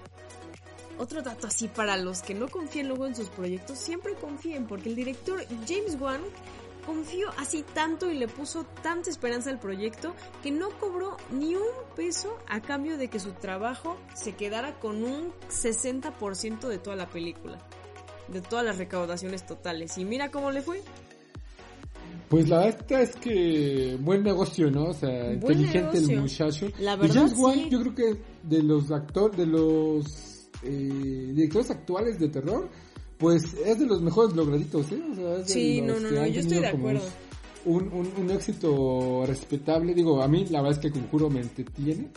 otro 0.98 1.22
dato 1.22 1.46
así 1.46 1.68
para 1.68 1.96
los 1.96 2.22
que 2.22 2.34
no 2.34 2.48
confían 2.48 2.88
luego 2.88 3.06
en 3.06 3.14
sus 3.14 3.28
proyectos, 3.28 3.78
siempre 3.78 4.14
confíen 4.14 4.66
porque 4.66 4.88
el 4.88 4.96
director 4.96 5.44
James 5.66 5.96
Wan 6.00 6.20
confió 6.84 7.30
así 7.38 7.64
tanto 7.74 8.10
y 8.10 8.18
le 8.18 8.28
puso 8.28 8.64
tanta 8.82 9.10
esperanza 9.10 9.50
al 9.50 9.58
proyecto 9.58 10.14
que 10.42 10.50
no 10.50 10.68
cobró 10.78 11.16
ni 11.30 11.54
un 11.54 11.62
peso 11.96 12.36
a 12.48 12.60
cambio 12.60 12.98
de 12.98 13.08
que 13.08 13.18
su 13.18 13.32
trabajo 13.32 13.96
se 14.14 14.32
quedara 14.32 14.78
con 14.78 15.02
un 15.02 15.32
60% 15.48 16.68
de 16.68 16.78
toda 16.78 16.96
la 16.96 17.08
película, 17.08 17.58
de 18.28 18.40
todas 18.40 18.64
las 18.64 18.78
recaudaciones 18.78 19.46
totales. 19.46 19.96
Y 19.98 20.04
mira 20.04 20.30
cómo 20.30 20.50
le 20.50 20.62
fue. 20.62 20.82
Pues 22.28 22.48
la 22.48 22.60
verdad 22.60 23.02
es 23.02 23.16
que 23.16 23.96
buen 24.00 24.22
negocio, 24.22 24.70
¿no? 24.70 24.86
O 24.86 24.94
sea, 24.94 25.32
inteligente 25.32 25.98
el 25.98 26.20
muchacho. 26.20 26.68
La 26.80 26.96
verdad, 26.96 27.14
y 27.14 27.18
James 27.18 27.34
Wan, 27.38 27.70
yo 27.70 27.80
creo 27.80 27.94
que 27.94 28.20
de 28.42 28.62
los 28.62 28.90
actores, 28.90 29.36
de 29.36 29.46
los 29.46 30.33
eh, 30.64 31.32
directores 31.34 31.70
actuales 31.70 32.18
de 32.18 32.28
terror, 32.28 32.68
pues 33.18 33.42
es 33.64 33.78
de 33.78 33.86
los 33.86 34.02
mejores 34.02 34.34
lograditos, 34.34 34.90
¿eh? 34.92 35.02
O 35.12 35.14
sea, 35.14 35.36
es 35.38 35.50
sí, 35.50 35.80
no, 35.80 35.98
no, 36.00 36.10
no, 36.10 36.26
yo 36.26 36.40
estoy 36.40 36.58
de 36.58 36.68
acuerdo. 36.68 37.02
Un, 37.64 37.84
un, 37.92 38.12
un, 38.18 38.30
éxito 38.30 39.24
respetable, 39.26 39.94
digo, 39.94 40.22
a 40.22 40.28
mí 40.28 40.44
la 40.50 40.60
verdad 40.60 40.78
es 40.78 40.80
que 40.80 40.88
el 40.88 40.92
conjuro 40.92 41.30
me 41.30 41.40
entretiene. 41.40 42.08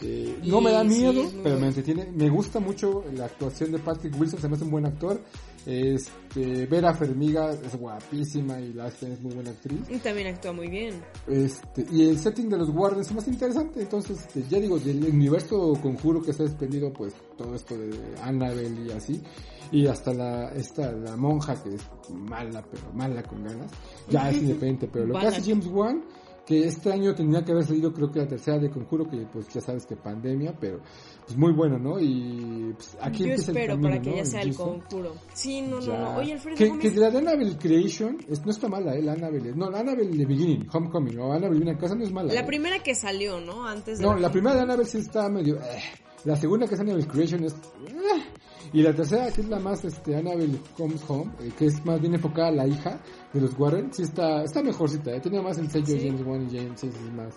Eh, 0.00 0.38
no 0.44 0.60
me 0.60 0.72
da 0.72 0.84
miedo, 0.84 1.30
pero 1.42 1.58
me 1.58 1.68
entretiene. 1.68 2.06
Me 2.12 2.28
gusta 2.28 2.60
mucho 2.60 3.04
la 3.14 3.26
actuación 3.26 3.72
de 3.72 3.78
Patrick 3.78 4.18
Wilson, 4.18 4.40
se 4.40 4.48
me 4.48 4.54
hace 4.54 4.64
un 4.64 4.70
buen 4.70 4.86
actor. 4.86 5.20
Este, 5.64 6.66
Vera 6.66 6.92
Fermiga 6.92 7.52
es 7.52 7.76
guapísima 7.76 8.60
y 8.60 8.72
la 8.72 8.88
es 8.88 9.20
muy 9.20 9.34
buena 9.34 9.50
actriz. 9.50 9.80
Y 9.88 9.98
también 9.98 10.28
actúa 10.28 10.52
muy 10.52 10.68
bien. 10.68 11.00
Este, 11.28 11.86
y 11.90 12.08
el 12.08 12.18
setting 12.18 12.48
de 12.48 12.58
los 12.58 12.70
Guardians 12.70 13.08
es 13.08 13.14
más 13.14 13.28
interesante, 13.28 13.82
entonces 13.82 14.18
este, 14.18 14.42
ya 14.48 14.58
digo, 14.58 14.78
del 14.78 15.04
universo 15.04 15.74
conjuro 15.80 16.20
que 16.20 16.32
se 16.32 16.42
ha 16.42 16.46
desprendido, 16.46 16.92
pues 16.92 17.14
todo 17.36 17.54
esto 17.54 17.76
de 17.76 17.90
Annabelle 18.22 18.86
y 18.86 18.90
así, 18.90 19.22
y 19.70 19.86
hasta 19.86 20.12
la, 20.12 20.48
esta, 20.50 20.90
la 20.92 21.16
monja 21.16 21.54
que 21.62 21.74
es 21.74 21.82
mala, 22.10 22.64
pero 22.70 22.92
mala 22.92 23.22
con 23.22 23.44
ganas, 23.44 23.70
ya 24.08 24.30
es 24.30 24.36
independiente, 24.42 24.88
pero 24.92 25.06
lo 25.06 25.18
que 25.18 25.26
hace 25.26 25.42
James 25.42 25.66
Wan 25.66 26.02
que 26.46 26.66
este 26.66 26.92
año 26.92 27.14
tendría 27.14 27.44
que 27.44 27.52
haber 27.52 27.64
salido 27.64 27.92
creo 27.92 28.10
que 28.10 28.18
la 28.18 28.26
tercera 28.26 28.58
de 28.58 28.70
Conjuro, 28.70 29.08
que 29.08 29.26
pues 29.32 29.48
ya 29.48 29.60
sabes 29.60 29.86
que 29.86 29.96
pandemia, 29.96 30.54
pero 30.58 30.80
pues 31.24 31.36
muy 31.36 31.52
bueno, 31.52 31.78
¿no? 31.78 32.00
Y 32.00 32.72
pues 32.74 32.96
aquí 33.00 33.28
Yo 33.28 33.34
espero 33.34 33.74
el 33.74 33.80
para 33.80 34.00
que 34.00 34.16
ya 34.16 34.24
sea 34.24 34.42
el 34.42 34.54
Conjuro. 34.54 35.14
Sí, 35.34 35.62
no, 35.62 35.80
no, 35.80 35.98
no. 35.98 36.16
Oye, 36.16 36.32
Alfredo 36.32 36.56
que, 36.56 36.68
Gómez... 36.68 36.92
que 36.92 36.98
la 36.98 37.10
de 37.10 37.18
Annabelle 37.18 37.56
Creation 37.56 38.18
es, 38.28 38.44
no 38.44 38.50
está 38.50 38.68
mala, 38.68 38.96
¿eh? 38.96 39.02
La 39.02 39.12
Annabelle, 39.12 39.54
no, 39.54 39.70
la 39.70 39.80
Annabelle 39.80 40.16
de 40.16 40.26
Beginning, 40.26 40.66
Homecoming, 40.72 41.18
o 41.20 41.32
Annabelle 41.32 41.60
viene 41.60 41.72
a 41.72 41.78
casa 41.78 41.94
no 41.94 42.04
es 42.04 42.12
mala. 42.12 42.32
La 42.32 42.40
¿eh? 42.40 42.44
primera 42.44 42.82
que 42.82 42.94
salió, 42.94 43.40
¿no? 43.40 43.66
Antes 43.66 43.98
de 43.98 44.04
No, 44.04 44.16
la, 44.16 44.30
primera 44.30 44.56
de 44.56 44.62
Annabelle 44.62 44.88
sí 44.88 44.98
está 44.98 45.28
medio... 45.28 45.56
Eh. 45.56 45.82
La 46.24 46.36
segunda 46.36 46.66
que 46.68 46.74
es 46.74 46.80
Annabelle 46.80 47.06
Creation 47.06 47.44
es... 47.44 47.52
Eh. 47.52 48.22
Y 48.72 48.82
la 48.82 48.94
tercera, 48.94 49.30
que 49.30 49.42
es 49.42 49.48
la 49.48 49.58
más, 49.58 49.84
este, 49.84 50.16
Annabelle 50.16 50.58
Comes 50.76 51.04
Home, 51.08 51.30
eh, 51.40 51.50
que 51.58 51.66
es 51.66 51.84
más 51.84 52.00
bien 52.00 52.14
enfocada 52.14 52.48
a 52.48 52.52
la 52.52 52.66
hija 52.66 53.00
de 53.32 53.40
los 53.40 53.58
Warren, 53.58 53.92
sí 53.92 54.02
está, 54.02 54.42
está 54.44 54.62
mejorcita, 54.62 55.14
eh. 55.14 55.20
Tenía 55.20 55.42
más 55.42 55.58
el 55.58 55.70
sello 55.70 55.86
¿Sí? 55.86 56.08
James 56.08 56.22
Wan 56.24 56.48
y 56.50 56.56
James, 56.56 56.80
sí, 56.80 56.90
sí, 56.90 57.10
más. 57.10 57.34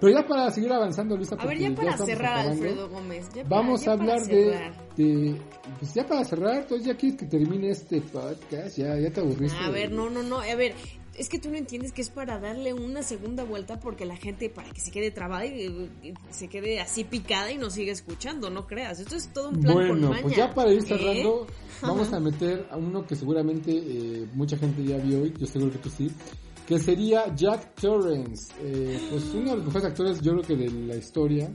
Pero 0.00 0.12
ya 0.12 0.26
para 0.26 0.50
seguir 0.50 0.72
avanzando, 0.72 1.16
Luisa, 1.16 1.36
A 1.38 1.44
ver, 1.44 1.58
ya 1.58 1.74
para 1.74 1.96
cerrar, 1.98 2.48
Alfredo 2.48 2.88
Gómez. 2.88 3.28
Ya 3.34 3.42
vamos 3.44 3.86
a 3.86 3.92
hablar 3.92 4.22
de, 4.22 4.72
de, 4.96 5.36
pues 5.78 5.92
ya 5.92 6.06
para 6.06 6.24
cerrar, 6.24 6.58
entonces 6.62 6.86
ya 6.86 6.96
quieres 6.96 7.18
que 7.18 7.26
termine 7.26 7.70
este 7.70 8.00
podcast, 8.00 8.78
ya, 8.78 8.96
ya 8.98 9.10
te 9.10 9.20
aburriste. 9.20 9.58
A 9.58 9.70
ver, 9.70 9.90
no, 9.90 10.08
no, 10.08 10.22
no, 10.22 10.38
a 10.40 10.54
ver, 10.54 10.74
es 11.18 11.28
que 11.28 11.38
tú 11.38 11.50
no 11.50 11.56
entiendes 11.56 11.92
que 11.92 12.00
es 12.02 12.10
para 12.10 12.38
darle 12.38 12.72
una 12.72 13.02
segunda 13.02 13.44
vuelta 13.44 13.80
porque 13.80 14.04
la 14.06 14.16
gente, 14.16 14.48
para 14.50 14.70
que 14.70 14.80
se 14.80 14.90
quede 14.90 15.10
trabada 15.10 15.44
y, 15.46 15.90
y 16.02 16.14
se 16.30 16.48
quede 16.48 16.80
así 16.80 17.04
picada 17.04 17.50
y 17.52 17.58
nos 17.58 17.74
siga 17.74 17.92
escuchando, 17.92 18.48
no 18.50 18.66
creas. 18.66 19.00
Esto 19.00 19.16
es 19.16 19.32
todo 19.32 19.50
un 19.50 19.60
plan 19.60 19.74
bueno, 19.74 19.88
con 19.90 20.00
maña. 20.10 20.22
pues 20.22 20.36
ya 20.36 20.54
para 20.54 20.72
ir 20.72 20.82
cerrando, 20.82 21.46
¿eh? 21.48 21.52
vamos 21.82 22.12
a 22.12 22.20
meter 22.20 22.66
a 22.70 22.76
uno 22.76 23.06
que 23.06 23.16
seguramente 23.16 23.72
eh, 23.72 24.26
mucha 24.34 24.56
gente 24.56 24.84
ya 24.84 24.96
vio 24.98 25.26
y 25.26 25.34
yo 25.38 25.46
seguro 25.46 25.72
que 25.72 25.78
tú 25.78 25.90
sí, 25.90 26.10
que 26.66 26.78
sería 26.78 27.34
Jack 27.34 27.74
Torrance, 27.80 28.52
eh, 28.62 28.98
pues 29.10 29.24
uno 29.34 29.50
de 29.50 29.56
los 29.56 29.64
mejores 29.66 29.84
actores 29.86 30.20
yo 30.20 30.32
creo 30.32 30.42
que 30.44 30.56
de 30.56 30.70
la 30.70 30.96
historia, 30.96 31.50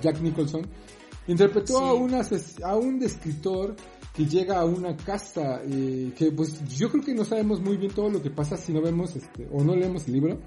Jack 0.00 0.20
Nicholson, 0.20 0.66
interpretó 1.26 1.78
Sí. 2.08 2.14
a, 2.14 2.18
ases- 2.20 2.62
a 2.64 2.76
un 2.76 3.02
escritor 3.02 3.76
que 4.14 4.26
llega 4.26 4.58
a 4.60 4.64
una 4.64 4.96
casa, 4.96 5.62
eh, 5.68 6.12
que 6.16 6.30
pues 6.32 6.62
yo 6.76 6.90
creo 6.90 7.02
que 7.04 7.14
no 7.14 7.24
sabemos 7.24 7.60
muy 7.60 7.76
bien 7.76 7.92
todo 7.92 8.10
lo 8.10 8.22
que 8.22 8.30
pasa 8.30 8.56
si 8.56 8.72
no 8.72 8.80
vemos 8.82 9.16
este, 9.16 9.48
o 9.50 9.62
no 9.64 9.74
leemos 9.74 10.06
el 10.06 10.12
libro. 10.14 10.38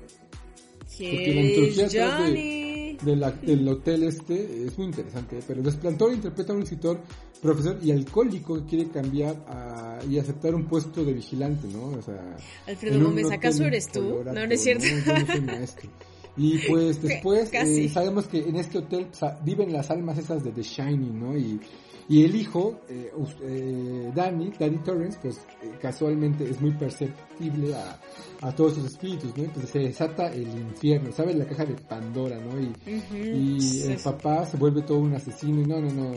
Porque 0.98 1.74
la 1.76 1.86
atrás 1.86 2.32
de- 2.32 2.98
de 3.04 3.16
la- 3.18 3.32
del 3.32 3.68
hotel 3.68 4.04
este 4.04 4.66
es 4.66 4.78
muy 4.78 4.88
interesante, 4.88 5.40
pero 5.46 5.60
el 5.60 5.66
Desplantor 5.66 6.14
interpreta 6.14 6.54
a 6.54 6.56
un 6.56 6.62
escritor, 6.64 7.02
profesor 7.42 7.78
y 7.84 7.92
alcohólico 7.92 8.56
que 8.62 8.66
quiere 8.66 8.90
cambiar 8.90 9.36
a- 9.48 10.00
y 10.10 10.18
aceptar 10.18 10.56
un 10.56 10.66
puesto 10.66 11.04
de 11.04 11.12
vigilante, 11.14 11.68
¿no? 11.68 11.88
O 11.98 12.02
sea, 12.02 12.38
Alfredo 12.68 13.04
Gómez, 13.04 13.30
¿acaso 13.32 13.64
eres 13.66 13.92
tú? 13.92 14.02
Colorado, 14.10 14.40
No, 14.40 14.48
no 14.48 14.54
es 14.54 14.62
cierto. 14.64 14.86
yo 14.86 15.14
no 15.20 15.26
soy 15.28 15.42
maestro. 15.42 15.90
Y 16.38 16.58
pues 16.70 17.02
después 17.02 17.50
eh, 17.54 17.90
sabemos 17.90 18.28
que 18.28 18.40
en 18.40 18.56
este 18.56 18.78
hotel 18.78 19.08
pues, 19.18 19.32
viven 19.44 19.74
las 19.74 19.90
almas 19.92 20.18
esas 20.18 20.44
de 20.44 20.52
The 20.52 20.62
Shining, 20.64 21.20
¿no? 21.20 21.38
Y, 21.38 21.60
y 22.08 22.24
el 22.24 22.36
hijo, 22.36 22.82
eh, 22.88 23.12
eh, 23.42 24.12
Danny, 24.14 24.52
Danny 24.60 24.78
Torrance, 24.78 25.18
pues 25.22 25.38
eh, 25.64 25.72
casualmente 25.82 26.44
es 26.48 26.62
muy 26.62 26.72
perceptible 26.72 27.74
a, 27.74 28.00
a 28.42 28.56
todos 28.56 28.76
sus 28.76 28.86
espíritus, 28.86 29.36
¿no? 29.36 29.44
Entonces 29.46 29.72
se 29.72 29.80
desata 29.80 30.32
el 30.32 30.48
infierno, 30.48 31.12
¿sabes? 31.12 31.36
La 31.36 31.46
caja 31.46 31.66
de 31.66 31.74
Pandora, 31.74 32.38
¿no? 32.40 32.60
Y, 32.60 33.82
el 33.88 33.98
papá 33.98 34.46
se 34.46 34.58
vuelve 34.58 34.84
todo 34.84 35.00
un 35.00 35.16
asesino 35.16 35.62
y 35.62 35.66
no, 35.66 35.80
no, 35.82 35.90
no, 35.92 36.14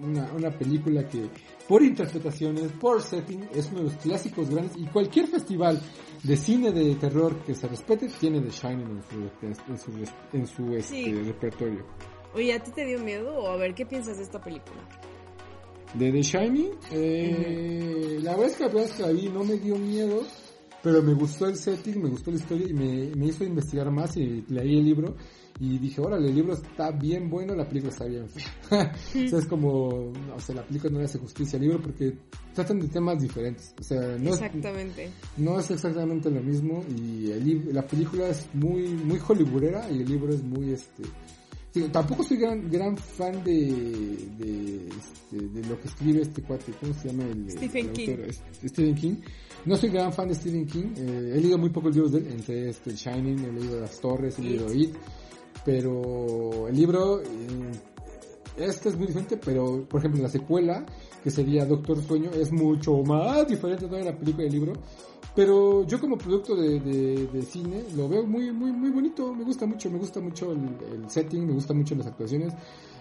una, 0.00 0.32
una 0.32 0.50
película 0.50 1.08
que 1.08 1.28
por 1.68 1.82
interpretaciones, 1.82 2.70
por 2.80 3.02
setting, 3.02 3.48
es 3.54 3.66
uno 3.70 3.78
de 3.78 3.84
los 3.84 3.94
clásicos 3.94 4.50
grandes 4.50 4.76
y 4.76 4.84
cualquier 4.86 5.26
festival 5.26 5.80
de 6.22 6.36
cine 6.36 6.70
de 6.70 6.94
terror 6.94 7.36
que 7.44 7.54
se 7.54 7.66
respete 7.66 8.08
tiene 8.20 8.40
The 8.40 8.50
Shining 8.50 8.86
en 8.86 9.02
su, 9.02 9.66
en 9.72 9.78
su, 9.78 9.90
en 10.32 10.46
su 10.46 10.74
este, 10.74 10.94
Sí. 10.94 11.12
repertorio. 11.12 11.84
Oye, 12.34 12.52
¿a 12.52 12.62
ti 12.62 12.70
te 12.72 12.84
dio 12.84 12.98
miedo? 13.00 13.34
O 13.36 13.48
a 13.48 13.56
ver, 13.56 13.74
¿qué 13.74 13.86
piensas 13.86 14.16
de 14.18 14.24
esta 14.24 14.40
película? 14.40 14.80
De 15.94 16.10
The 16.10 16.22
Shining, 16.22 16.70
eh, 16.90 18.18
la 18.22 18.32
verdad 18.32 18.46
es 18.46 18.56
que 18.56 18.64
la 18.64 18.70
primera 18.70 18.88
vez 18.88 18.96
que 18.96 19.02
la 19.02 19.12
vi 19.12 19.28
no 19.28 19.44
me 19.44 19.56
dio 19.58 19.76
miedo, 19.76 20.22
pero 20.82 21.02
me 21.02 21.14
gustó 21.14 21.46
el 21.46 21.56
setting, 21.56 22.02
me 22.02 22.10
gustó 22.10 22.30
la 22.30 22.36
historia 22.38 22.66
y 22.68 22.72
me, 22.74 23.14
me 23.14 23.26
hizo 23.26 23.44
investigar 23.44 23.90
más 23.90 24.16
y 24.16 24.44
leí 24.48 24.78
el 24.78 24.84
libro 24.84 25.14
y 25.60 25.78
dije, 25.78 26.00
órale, 26.00 26.28
el 26.28 26.34
libro 26.34 26.54
está 26.54 26.90
bien 26.90 27.30
bueno, 27.30 27.54
la 27.54 27.68
película 27.68 27.92
está 27.92 28.06
bien 28.06 28.28
fea. 28.68 28.92
o 28.92 29.28
sea, 29.28 29.38
es 29.38 29.46
como, 29.46 29.88
o 29.88 30.40
sea, 30.40 30.56
la 30.56 30.66
película 30.66 30.92
no 30.92 30.98
le 30.98 31.04
hace 31.04 31.18
justicia 31.18 31.58
al 31.58 31.64
libro 31.64 31.80
porque 31.80 32.12
tratan 32.52 32.80
de 32.80 32.88
temas 32.88 33.20
diferentes. 33.20 33.72
O 33.78 33.82
sea, 33.84 34.00
no 34.18 34.34
es, 34.34 34.42
Exactamente. 34.42 35.10
no 35.36 35.58
es 35.58 35.70
exactamente 35.70 36.30
lo 36.30 36.42
mismo 36.42 36.82
y 36.98 37.30
el 37.30 37.72
la 37.72 37.86
película 37.86 38.28
es 38.28 38.48
muy, 38.52 38.88
muy 38.88 39.18
hollywoodera 39.18 39.88
y 39.90 40.00
el 40.02 40.08
libro 40.08 40.34
es 40.34 40.42
muy, 40.42 40.72
este, 40.72 41.04
digo, 41.74 41.88
tampoco 41.88 42.22
soy 42.22 42.36
gran, 42.36 42.70
gran 42.70 42.96
fan 42.96 43.42
de, 43.42 43.52
de, 44.38 44.88
este, 44.88 45.48
de 45.48 45.68
lo 45.68 45.80
que 45.80 45.88
escribe 45.88 46.22
este 46.22 46.42
cuate, 46.42 46.72
¿cómo 46.80 46.94
se 46.94 47.08
llama 47.08 47.24
el, 47.24 47.50
Stephen 47.50 47.86
el 47.86 47.92
King. 47.92 48.16
Stephen 48.64 48.94
King. 48.94 49.14
No 49.64 49.76
soy 49.76 49.90
gran 49.90 50.12
fan 50.12 50.28
de 50.28 50.34
Stephen 50.34 50.66
King, 50.66 50.94
eh, 50.96 51.32
he 51.34 51.40
leído 51.40 51.58
muy 51.58 51.70
pocos 51.70 51.94
libros 51.94 52.12
de 52.12 52.18
él, 52.18 52.26
entre 52.32 52.68
este, 52.68 52.94
Shining, 52.94 53.44
he 53.44 53.52
leído 53.52 53.80
Las 53.80 53.98
Torres, 54.00 54.38
he 54.38 54.42
leído 54.42 54.72
It, 54.72 54.94
pero 55.64 56.68
el 56.68 56.76
libro, 56.76 57.20
eh, 57.22 57.72
esta 58.56 58.90
es 58.90 58.96
muy 58.96 59.06
diferente, 59.06 59.38
pero 59.42 59.84
por 59.88 60.00
ejemplo 60.00 60.22
la 60.22 60.28
secuela, 60.28 60.84
que 61.22 61.30
sería 61.30 61.64
Doctor 61.64 62.02
Sueño, 62.02 62.30
es 62.30 62.52
mucho 62.52 63.02
más 63.02 63.48
diferente 63.48 63.88
de 63.88 64.04
la 64.04 64.16
película 64.16 64.44
y 64.44 64.48
el 64.48 64.52
libro. 64.52 64.72
Pero 65.34 65.84
yo 65.84 66.00
como 66.00 66.16
producto 66.16 66.54
de, 66.54 66.78
de, 66.78 67.42
cine 67.42 67.84
lo 67.96 68.08
veo 68.08 68.24
muy, 68.24 68.52
muy, 68.52 68.70
muy 68.70 68.90
bonito, 68.90 69.34
me 69.34 69.42
gusta 69.42 69.66
mucho, 69.66 69.90
me 69.90 69.98
gusta 69.98 70.20
mucho 70.20 70.52
el, 70.52 71.10
setting, 71.10 71.46
me 71.46 71.52
gusta 71.54 71.74
mucho 71.74 71.94
las 71.96 72.06
actuaciones. 72.06 72.54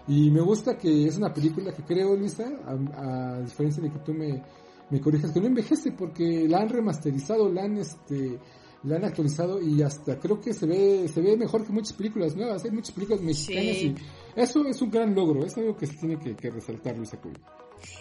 Y 0.08 0.32
me 0.32 0.42
gusta 0.42 0.78
que 0.78 1.08
es 1.08 1.18
una 1.18 1.34
película 1.34 1.72
que 1.72 1.84
creo, 1.84 2.16
Luisa, 2.16 2.46
a, 2.66 3.36
a 3.36 3.42
diferencia 3.42 3.84
de 3.84 3.92
que 3.92 4.00
tú 4.00 4.14
me, 4.14 4.42
me 4.90 5.00
corrijas, 5.02 5.32
que 5.32 5.40
no 5.40 5.48
envejece 5.48 5.92
porque 5.92 6.48
la 6.48 6.60
han 6.60 6.70
remasterizado, 6.70 7.50
la 7.50 7.64
han 7.64 7.78
este 7.78 8.40
la 8.84 8.98
han 8.98 9.06
actualizado 9.06 9.62
y 9.62 9.82
hasta 9.82 10.20
creo 10.20 10.40
que 10.42 10.54
se 10.54 10.66
ve 10.66 11.08
se 11.08 11.22
ve 11.22 11.38
mejor 11.38 11.66
que 11.66 11.72
muchas 11.72 11.94
películas 11.94 12.36
nuevas, 12.36 12.64
hay 12.66 12.72
muchas 12.72 12.92
películas 12.92 13.22
mexicanas 13.22 13.78
y 13.78 13.96
eso 14.36 14.66
es 14.66 14.82
un 14.82 14.92
gran 14.92 15.16
logro, 15.16 15.46
es 15.46 15.58
algo 15.58 15.76
que 15.76 15.88
se 15.88 15.98
tiene 15.98 16.20
que, 16.20 16.50
resaltar 16.50 16.98
Luisa 16.98 17.18
Cuy. 17.18 17.34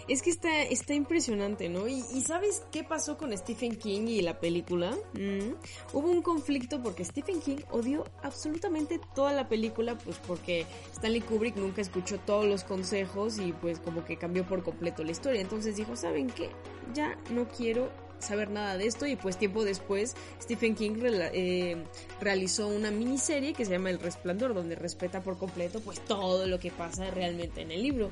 Es 0.07 0.21
que 0.21 0.29
está, 0.29 0.61
está 0.63 0.93
impresionante, 0.93 1.69
¿no? 1.69 1.87
Y, 1.87 2.01
¿sabes 2.21 2.63
qué 2.71 2.83
pasó 2.83 3.17
con 3.17 3.35
Stephen 3.37 3.75
King 3.77 4.07
y 4.07 4.21
la 4.21 4.39
película? 4.39 4.91
Mm. 5.13 5.53
Hubo 5.93 6.09
un 6.09 6.21
conflicto 6.21 6.81
porque 6.81 7.03
Stephen 7.05 7.41
King 7.41 7.57
odió 7.71 8.05
absolutamente 8.21 8.99
toda 9.15 9.33
la 9.33 9.47
película, 9.47 9.97
pues 9.97 10.17
porque 10.25 10.65
Stanley 10.93 11.21
Kubrick 11.21 11.55
nunca 11.55 11.81
escuchó 11.81 12.19
todos 12.19 12.45
los 12.45 12.63
consejos 12.63 13.37
y 13.39 13.53
pues 13.53 13.79
como 13.79 14.05
que 14.05 14.17
cambió 14.17 14.45
por 14.45 14.63
completo 14.63 15.03
la 15.03 15.11
historia. 15.11 15.41
Entonces 15.41 15.75
dijo, 15.75 15.95
¿saben 15.95 16.27
qué? 16.27 16.49
Ya 16.93 17.17
no 17.31 17.47
quiero 17.47 17.89
saber 18.23 18.49
nada 18.49 18.77
de 18.77 18.85
esto 18.85 19.05
y 19.05 19.15
pues 19.15 19.37
tiempo 19.37 19.63
después 19.63 20.15
Stephen 20.41 20.75
King 20.75 20.93
eh, 21.03 21.83
realizó 22.21 22.67
una 22.67 22.91
miniserie 22.91 23.53
que 23.53 23.65
se 23.65 23.71
llama 23.71 23.89
El 23.89 23.99
Resplandor 23.99 24.53
donde 24.53 24.75
respeta 24.75 25.21
por 25.21 25.37
completo 25.37 25.79
pues 25.81 25.99
todo 26.01 26.45
lo 26.47 26.59
que 26.59 26.71
pasa 26.71 27.09
realmente 27.11 27.61
en 27.61 27.71
el 27.71 27.81
libro 27.81 28.11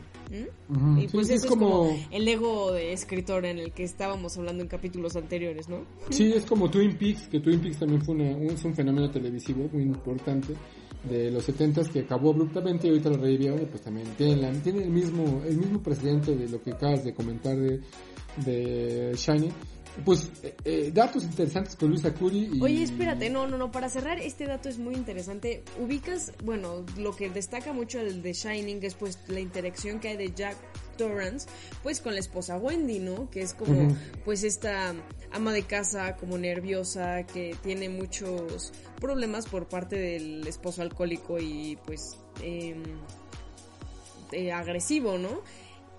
y 0.98 1.08
pues 1.08 1.30
eso 1.30 1.46
es 1.46 1.46
como... 1.46 1.98
el 2.12 2.28
ego 2.28 2.72
de 2.72 2.94
escritor 2.94 3.46
en 3.46 3.60
el 3.60 3.72
que 3.72 3.84
estábamos 3.84 4.38
hablando 4.38 4.64
en 4.64 4.70
capítulos 4.70 5.16
anteriores 5.16 5.70
¿no? 5.70 5.84
Sí, 6.10 6.32
es 6.34 6.46
como 6.46 6.70
Twin 6.70 6.98
Peaks 6.98 7.28
que 7.28 7.40
Twin 7.40 7.60
Peaks 7.60 7.80
también 7.80 8.02
fue 8.02 8.16
un, 8.16 8.76
fenómeno 8.76 9.10
televisivo 9.10 9.68
muy 9.72 9.84
importante 9.84 10.54
de 11.10 11.32
los 11.32 11.44
70 11.46 11.84
que 11.92 12.02
acabó 12.02 12.32
abruptamente 12.32 12.88
y 12.88 12.92
ahorita 12.92 13.10
lo 13.10 13.18
revivieron 13.18 13.62
y 13.62 13.66
pues 13.66 13.82
también 13.82 14.08
tiene, 14.18 14.52
tiene 14.64 14.84
el 14.84 14.90
mismo 14.90 15.42
el 15.48 15.58
mismo 15.58 15.82
precedente 15.82 16.36
de 16.36 16.48
lo 16.48 16.62
que 16.62 16.72
acabas 16.74 17.04
de 17.04 17.14
comentar 17.14 17.58
de, 17.58 17.82
de 18.46 19.14
Shiny 19.16 19.50
pues 20.06 20.30
eh, 20.44 20.56
eh, 20.66 20.92
datos 20.94 21.24
interesantes 21.24 21.76
con 21.76 21.90
Luisa 21.90 22.14
Curi. 22.14 22.50
Y... 22.54 22.62
Oye, 22.62 22.84
espérate, 22.84 23.30
no, 23.30 23.48
no, 23.48 23.58
no, 23.58 23.72
para 23.72 23.90
cerrar 23.90 24.20
este 24.20 24.46
dato 24.46 24.70
es 24.70 24.78
muy 24.78 24.96
interesante. 24.96 25.64
Ubicas, 25.80 26.34
bueno, 26.44 26.86
lo 26.98 27.16
que 27.16 27.30
destaca 27.30 27.74
mucho 27.74 28.00
el 28.00 28.22
de 28.22 28.34
Shining 28.34 28.84
es 28.84 28.96
pues 28.96 29.20
la 29.28 29.40
interacción 29.40 30.00
que 30.00 30.10
hay 30.10 30.18
de 30.18 30.34
Jack 30.34 30.58
Torrance, 30.98 31.48
pues 31.84 32.00
con 32.00 32.14
la 32.14 32.20
esposa 32.20 32.58
Wendy, 32.58 33.00
¿no? 33.00 33.30
Que 33.30 33.42
es 33.42 33.54
como, 33.54 33.96
pues 34.24 34.44
esta 34.44 34.94
ama 35.32 35.54
de 35.54 35.64
casa 35.64 36.16
como 36.16 36.38
nerviosa, 36.38 37.24
que 37.24 37.56
tiene 37.64 37.90
muchos 37.90 38.72
problemas 39.00 39.48
por 39.48 39.68
parte 39.68 39.96
del 39.96 40.48
esposo 40.48 40.82
alcohólico 40.82 41.40
y 41.40 41.78
pues 41.86 42.18
em, 42.44 42.84
eh, 44.32 44.52
agresivo, 44.52 45.18
¿no? 45.18 45.42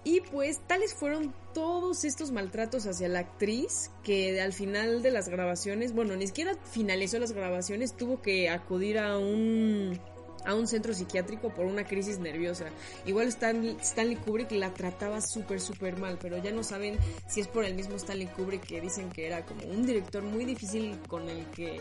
Y 0.05 0.20
pues 0.20 0.59
tales 0.66 0.94
fueron 0.94 1.32
todos 1.55 2.05
estos 2.05 2.32
maltratos 2.32 2.86
hacia 2.86 3.09
la 3.09 3.20
actriz 3.20 3.90
que 4.03 4.40
al 4.40 4.53
final 4.53 5.03
de 5.03 5.12
las 5.12 5.28
grabaciones, 5.28 5.94
bueno, 5.94 6.16
ni 6.16 6.26
siquiera 6.26 6.57
finalizó 6.72 7.18
las 7.18 7.32
grabaciones, 7.32 7.96
tuvo 7.96 8.20
que 8.20 8.48
acudir 8.50 8.98
a 8.98 9.18
un 9.18 10.00
a 10.44 10.55
un 10.55 10.66
centro 10.66 10.92
psiquiátrico 10.92 11.50
por 11.50 11.66
una 11.66 11.84
crisis 11.84 12.18
nerviosa. 12.18 12.66
Igual 13.07 13.28
Stanley, 13.28 14.16
Kubrick 14.16 14.50
la 14.53 14.74
trataba 14.74 15.20
súper, 15.20 15.61
súper 15.61 15.98
mal, 15.98 16.18
pero 16.20 16.38
ya 16.38 16.50
no 16.50 16.62
saben 16.62 16.98
si 17.28 17.40
es 17.40 17.48
por 17.48 17.64
el 17.64 17.74
mismo 17.74 17.96
Stanley 17.96 18.26
Kubrick 18.26 18.64
que 18.64 18.80
dicen 18.80 19.11
que 19.11 19.26
era 19.26 19.44
como 19.46 19.64
un 19.66 19.86
director 19.86 20.22
muy 20.22 20.44
difícil 20.44 20.98
con 21.09 21.28
el 21.28 21.46
que 21.50 21.80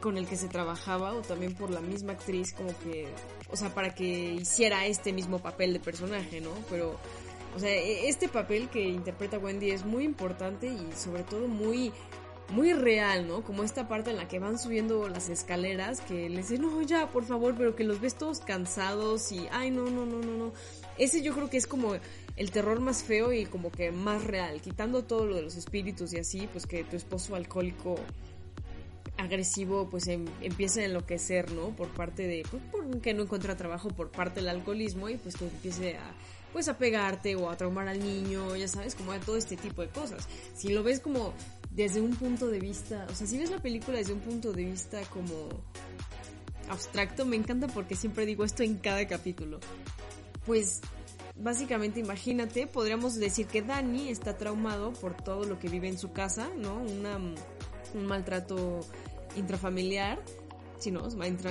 con 0.00 0.18
el 0.18 0.26
que 0.26 0.36
se 0.36 0.48
trabajaba 0.48 1.14
o 1.14 1.22
también 1.22 1.54
por 1.54 1.70
la 1.70 1.80
misma 1.80 2.12
actriz 2.12 2.52
como 2.52 2.68
que, 2.80 3.08
o 3.50 3.56
sea, 3.56 3.74
para 3.74 3.94
que 3.94 4.34
hiciera 4.34 4.86
este 4.86 5.12
mismo 5.12 5.38
papel 5.38 5.72
de 5.72 5.80
personaje, 5.80 6.40
¿no? 6.40 6.50
Pero, 6.70 6.96
o 7.54 7.58
sea, 7.58 7.70
e, 7.70 8.08
este 8.08 8.28
papel 8.28 8.68
que 8.68 8.82
interpreta 8.82 9.38
Wendy 9.38 9.70
es 9.70 9.84
muy 9.84 10.04
importante 10.04 10.66
y 10.66 10.90
sobre 10.96 11.22
todo 11.22 11.48
muy 11.48 11.92
muy 12.48 12.72
real, 12.72 13.26
¿no? 13.26 13.42
Como 13.42 13.64
esta 13.64 13.88
parte 13.88 14.10
en 14.10 14.16
la 14.16 14.28
que 14.28 14.38
van 14.38 14.58
subiendo 14.58 15.08
las 15.08 15.28
escaleras, 15.28 16.00
que 16.00 16.28
les 16.28 16.48
dicen, 16.48 16.62
no, 16.62 16.80
ya, 16.82 17.08
por 17.08 17.24
favor, 17.24 17.54
pero 17.56 17.74
que 17.74 17.84
los 17.84 18.00
ves 18.00 18.14
todos 18.14 18.40
cansados 18.40 19.32
y, 19.32 19.48
ay, 19.50 19.70
no, 19.70 19.90
no, 19.90 20.06
no, 20.06 20.18
no, 20.20 20.36
no. 20.36 20.52
Ese 20.96 21.22
yo 21.22 21.34
creo 21.34 21.50
que 21.50 21.56
es 21.56 21.66
como 21.66 21.94
el 22.36 22.50
terror 22.50 22.80
más 22.80 23.02
feo 23.02 23.32
y 23.32 23.46
como 23.46 23.70
que 23.70 23.90
más 23.90 24.24
real, 24.24 24.60
quitando 24.60 25.04
todo 25.04 25.26
lo 25.26 25.34
de 25.34 25.42
los 25.42 25.56
espíritus 25.56 26.12
y 26.12 26.18
así, 26.18 26.48
pues 26.52 26.66
que 26.66 26.84
tu 26.84 26.96
esposo 26.96 27.34
alcohólico 27.34 27.96
agresivo 29.26 29.88
pues 29.88 30.06
em, 30.08 30.24
empieza 30.40 30.80
a 30.80 30.84
enloquecer, 30.84 31.52
¿no? 31.52 31.70
Por 31.76 31.88
parte 31.88 32.26
de, 32.26 32.44
pues 32.50 32.62
porque 32.70 33.14
no 33.14 33.22
encuentra 33.22 33.56
trabajo 33.56 33.90
por 33.90 34.10
parte 34.10 34.40
del 34.40 34.48
alcoholismo 34.48 35.08
y 35.08 35.16
pues 35.16 35.36
que 35.36 35.44
empiece 35.44 35.96
a, 35.96 36.14
pues 36.52 36.68
a 36.68 36.78
pegarte 36.78 37.36
o 37.36 37.50
a 37.50 37.56
traumar 37.56 37.88
al 37.88 37.98
niño, 37.98 38.56
ya 38.56 38.68
sabes, 38.68 38.94
como 38.94 39.12
de 39.12 39.18
todo 39.20 39.36
este 39.36 39.56
tipo 39.56 39.82
de 39.82 39.88
cosas. 39.88 40.26
Si 40.54 40.72
lo 40.72 40.82
ves 40.82 41.00
como 41.00 41.34
desde 41.70 42.00
un 42.00 42.16
punto 42.16 42.46
de 42.48 42.58
vista, 42.58 43.06
o 43.10 43.14
sea, 43.14 43.26
si 43.26 43.38
ves 43.38 43.50
la 43.50 43.60
película 43.60 43.98
desde 43.98 44.14
un 44.14 44.20
punto 44.20 44.52
de 44.52 44.64
vista 44.64 45.02
como 45.10 45.48
abstracto, 46.70 47.26
me 47.26 47.36
encanta 47.36 47.66
porque 47.68 47.94
siempre 47.94 48.26
digo 48.26 48.44
esto 48.44 48.62
en 48.62 48.76
cada 48.76 49.06
capítulo. 49.06 49.60
Pues 50.46 50.80
básicamente 51.36 52.00
imagínate, 52.00 52.66
podríamos 52.66 53.16
decir 53.16 53.46
que 53.46 53.62
Danny 53.62 54.08
está 54.08 54.36
traumado 54.36 54.92
por 54.94 55.14
todo 55.14 55.44
lo 55.44 55.58
que 55.58 55.68
vive 55.68 55.88
en 55.88 55.98
su 55.98 56.12
casa, 56.12 56.48
¿no? 56.56 56.76
Una, 56.80 57.18
un 57.18 58.06
maltrato 58.06 58.80
intrafamiliar, 59.36 60.18
si 60.78 60.90
no, 60.90 61.02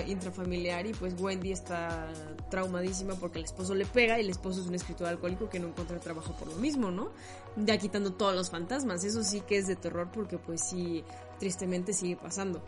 intrafamiliar 0.07 0.85
y 0.85 0.93
pues 0.93 1.19
Wendy 1.19 1.51
está 1.51 2.11
traumadísima 2.49 3.15
porque 3.15 3.39
el 3.39 3.45
esposo 3.45 3.73
le 3.73 3.85
pega 3.85 4.17
y 4.19 4.21
el 4.21 4.29
esposo 4.29 4.61
es 4.61 4.67
un 4.67 4.75
escritor 4.75 5.07
alcohólico 5.07 5.49
que 5.49 5.59
no 5.59 5.67
encuentra 5.67 5.99
trabajo 5.99 6.35
por 6.37 6.47
lo 6.47 6.55
mismo, 6.55 6.91
¿no? 6.91 7.11
Ya 7.55 7.77
quitando 7.77 8.13
todos 8.13 8.35
los 8.35 8.49
fantasmas, 8.49 9.03
eso 9.03 9.23
sí 9.23 9.41
que 9.41 9.57
es 9.57 9.67
de 9.67 9.75
terror 9.75 10.09
porque 10.13 10.37
pues 10.37 10.61
sí, 10.61 11.03
tristemente 11.39 11.93
sigue 11.93 12.15
pasando. 12.15 12.61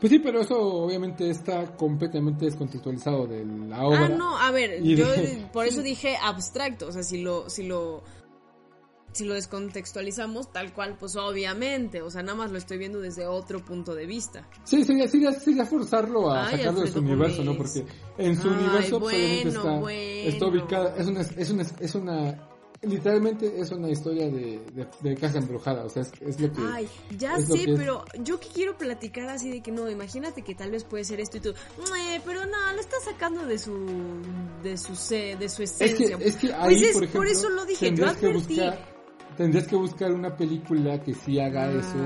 Pues 0.00 0.10
sí, 0.10 0.18
pero 0.18 0.40
eso 0.40 0.60
obviamente 0.60 1.30
está 1.30 1.74
completamente 1.74 2.44
descontextualizado 2.44 3.26
de 3.26 3.44
la 3.44 3.82
obra. 3.82 4.06
Ah, 4.06 4.08
no, 4.10 4.38
a 4.38 4.50
ver, 4.50 4.82
yo 4.82 5.06
por 5.52 5.66
eso 5.66 5.82
dije 5.82 6.16
abstracto, 6.22 6.88
o 6.88 6.92
sea, 6.92 7.02
si 7.02 7.22
lo, 7.22 7.48
si 7.48 7.62
lo 7.62 8.02
si 9.16 9.24
lo 9.24 9.34
descontextualizamos 9.34 10.52
tal 10.52 10.72
cual, 10.72 10.96
pues 10.98 11.16
obviamente, 11.16 12.02
o 12.02 12.10
sea, 12.10 12.22
nada 12.22 12.36
más 12.36 12.52
lo 12.52 12.58
estoy 12.58 12.78
viendo 12.78 13.00
desde 13.00 13.26
otro 13.26 13.64
punto 13.64 13.94
de 13.94 14.06
vista. 14.06 14.46
Sí, 14.64 14.84
sería, 14.84 15.08
sería, 15.08 15.32
sería 15.32 15.64
forzarlo 15.64 16.30
a 16.30 16.50
sacarlo 16.50 16.82
de 16.82 16.88
su 16.88 16.98
universo, 16.98 17.42
¿no? 17.42 17.56
Porque 17.56 17.84
en 18.18 18.40
su 18.40 18.48
universo 18.48 19.00
pues, 19.00 19.46
está, 19.46 19.90
está 19.90 20.46
ubicada, 20.46 20.94
es 20.96 21.06
una, 21.06 21.20
es 21.20 21.50
una, 21.50 21.62
es 21.80 21.94
una 21.94 22.48
literalmente 22.82 23.58
es 23.58 23.70
una 23.72 23.88
historia 23.88 24.28
de, 24.28 24.60
de, 25.00 25.16
casa 25.16 25.38
embrujada, 25.38 25.84
o 25.84 25.88
sea, 25.88 26.02
es, 26.02 26.40
lo 26.40 26.52
que... 26.52 26.60
Ay, 26.72 26.88
ya 27.16 27.38
sé, 27.40 27.64
pero 27.76 28.04
yo 28.22 28.38
que 28.38 28.48
quiero 28.48 28.76
platicar 28.76 29.28
así 29.28 29.50
de 29.50 29.62
que 29.62 29.72
no, 29.72 29.88
imagínate 29.90 30.42
que 30.42 30.54
tal 30.54 30.70
vez 30.70 30.84
puede 30.84 31.04
ser 31.04 31.20
esto 31.20 31.38
y 31.38 31.40
tú, 31.40 31.54
pero 32.24 32.44
no, 32.44 32.72
lo 32.74 32.80
está 32.80 32.96
sacando 33.00 33.46
de 33.46 33.58
su, 33.58 33.86
de 34.62 34.76
su, 34.76 34.92
de 35.14 35.48
su 35.48 35.62
esencia. 35.62 36.18
Es 36.20 36.36
que, 36.36 36.52
ahí, 36.52 36.78
pues 36.78 36.92
por, 36.92 37.02
ejemplo, 37.04 37.20
por 37.20 37.26
eso 37.26 37.48
lo 37.48 37.64
dije, 37.64 37.94
yo 37.94 38.06
advertí 38.06 38.60
tendrías 39.36 39.66
que 39.66 39.76
buscar 39.76 40.12
una 40.12 40.36
película 40.36 41.02
que 41.02 41.14
sí 41.14 41.38
haga 41.38 41.70
eso 41.70 41.98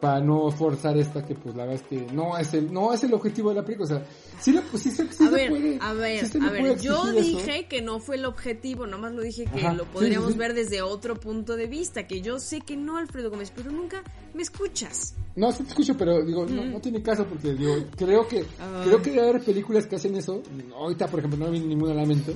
para 0.00 0.20
no 0.20 0.50
forzar 0.50 0.96
esta 0.96 1.24
que 1.24 1.34
pues 1.34 1.54
la 1.54 1.66
verdad 1.66 1.82
es 1.82 1.88
que 1.88 2.12
no 2.12 2.36
es 2.38 2.54
el 2.54 2.72
no 2.72 2.92
es 2.92 3.04
el 3.04 3.12
objetivo 3.12 3.50
de 3.50 3.56
la 3.56 3.64
película. 3.64 3.84
O 3.84 3.88
sea 3.88 4.06
sí, 4.40 4.58
pues, 4.70 4.82
sí, 4.82 4.90
sí, 4.90 5.02
a 5.24 5.30
ver, 5.30 5.50
puede 5.50 5.78
a 5.80 5.92
ver 5.92 6.24
a 6.24 6.50
ver 6.50 6.80
yo 6.80 7.12
dije 7.12 7.66
que 7.68 7.82
no 7.82 8.00
fue 8.00 8.16
el 8.16 8.24
objetivo 8.24 8.86
nomás 8.86 9.12
lo 9.12 9.20
dije 9.20 9.44
que 9.44 9.62
lo 9.74 9.84
podríamos 9.84 10.36
ver 10.36 10.54
desde 10.54 10.80
otro 10.80 11.20
punto 11.20 11.54
de 11.54 11.66
vista 11.66 12.06
que 12.06 12.22
yo 12.22 12.40
sé 12.40 12.62
que 12.62 12.76
no 12.76 12.96
Alfredo 12.96 13.30
Gómez 13.30 13.52
pero 13.54 13.70
nunca 13.70 14.02
me 14.32 14.42
escuchas. 14.42 15.14
No 15.36 15.52
sí 15.52 15.62
te 15.64 15.68
escucho 15.68 15.94
pero 15.96 16.24
digo 16.24 16.46
no, 16.46 16.64
no, 16.64 16.80
tiene 16.80 17.02
caso 17.02 17.26
porque 17.26 17.52
digo 17.52 17.74
creo 17.96 18.26
que 18.26 18.44
creo 18.84 19.02
que 19.02 19.10
debe 19.10 19.28
haber 19.28 19.42
películas 19.42 19.86
que 19.86 19.96
hacen 19.96 20.16
eso. 20.16 20.42
Ahorita 20.74 21.08
por 21.08 21.20
ejemplo 21.20 21.44
no 21.44 21.50
viene 21.50 21.66
ninguna 21.66 21.92
a 21.92 21.96
la 21.96 22.06
mente 22.06 22.34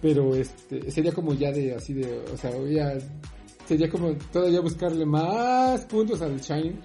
pero 0.00 0.34
este 0.34 0.90
sería 0.90 1.12
como 1.12 1.32
ya 1.34 1.50
de 1.50 1.74
así 1.74 1.94
de 1.94 2.22
o 2.32 2.36
sea 2.36 2.50
ya 2.68 2.98
sería 3.68 3.90
como 3.90 4.14
todavía 4.32 4.60
buscarle 4.60 5.04
más 5.04 5.84
puntos 5.84 6.22
al 6.22 6.40
Shining. 6.40 6.80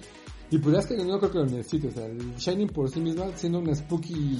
Y 0.50 0.58
pues 0.58 0.76
es 0.78 0.86
que 0.86 0.96
no 1.02 1.18
creo 1.18 1.32
que 1.32 1.38
lo 1.38 1.46
necesite. 1.46 1.88
O 1.88 1.90
sea, 1.90 2.04
el 2.04 2.36
Shining 2.36 2.68
por 2.68 2.90
sí 2.90 3.00
misma, 3.00 3.24
siendo 3.34 3.58
una 3.58 3.74
spooky 3.74 4.38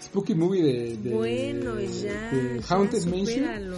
spooky 0.00 0.34
movie 0.34 0.96
de, 0.96 1.14
bueno, 1.14 1.78
ya, 1.80 2.30
Haunted 2.68 3.04
Mansion, 3.04 3.74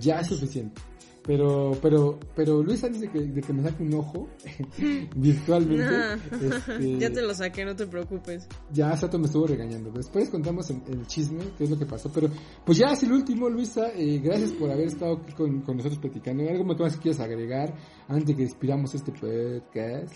ya 0.00 0.20
es 0.20 0.28
suficiente. 0.28 0.80
Pero, 1.26 1.76
pero, 1.82 2.20
pero 2.36 2.62
Luis, 2.62 2.84
antes 2.84 3.00
de 3.00 3.10
que, 3.10 3.20
de 3.20 3.40
que 3.40 3.52
me 3.52 3.62
saque 3.62 3.82
un 3.82 3.94
ojo, 3.94 4.28
virtualmente. 5.16 6.22
Este, 6.40 6.98
ya 6.98 7.10
te 7.10 7.22
lo 7.22 7.34
saqué, 7.34 7.64
no 7.64 7.74
te 7.74 7.86
preocupes. 7.86 8.46
Ya 8.72 8.96
Sato 8.96 9.18
me 9.18 9.26
estuvo 9.26 9.46
regañando. 9.46 9.90
Después 9.90 10.30
contamos 10.30 10.70
el, 10.70 11.06
chisme, 11.06 11.42
qué 11.58 11.64
es 11.64 11.70
lo 11.70 11.78
que 11.78 11.86
pasó. 11.86 12.10
Pero, 12.12 12.28
pues 12.64 12.78
ya 12.78 12.92
es 12.92 13.02
el 13.02 13.12
último, 13.12 13.48
Luisa. 13.48 13.88
Eh, 13.94 14.20
gracias 14.22 14.52
por 14.52 14.70
haber 14.70 14.86
estado 14.86 15.14
aquí 15.16 15.32
con, 15.32 15.62
con 15.62 15.76
nosotros 15.76 15.98
platicando. 15.98 16.48
¿Algo 16.48 16.64
más 16.64 16.96
que 16.96 17.02
quieras 17.02 17.20
agregar 17.20 17.74
antes 18.06 18.26
de 18.28 18.36
que 18.36 18.42
inspiramos 18.42 18.94
este 18.94 19.10
podcast? 19.10 20.14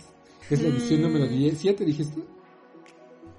Es 0.49 0.63
la 0.63 0.69
edición 0.69 1.03
número 1.03 1.27
10. 1.27 1.59
¿Siete 1.59 1.85
dijiste? 1.85 2.23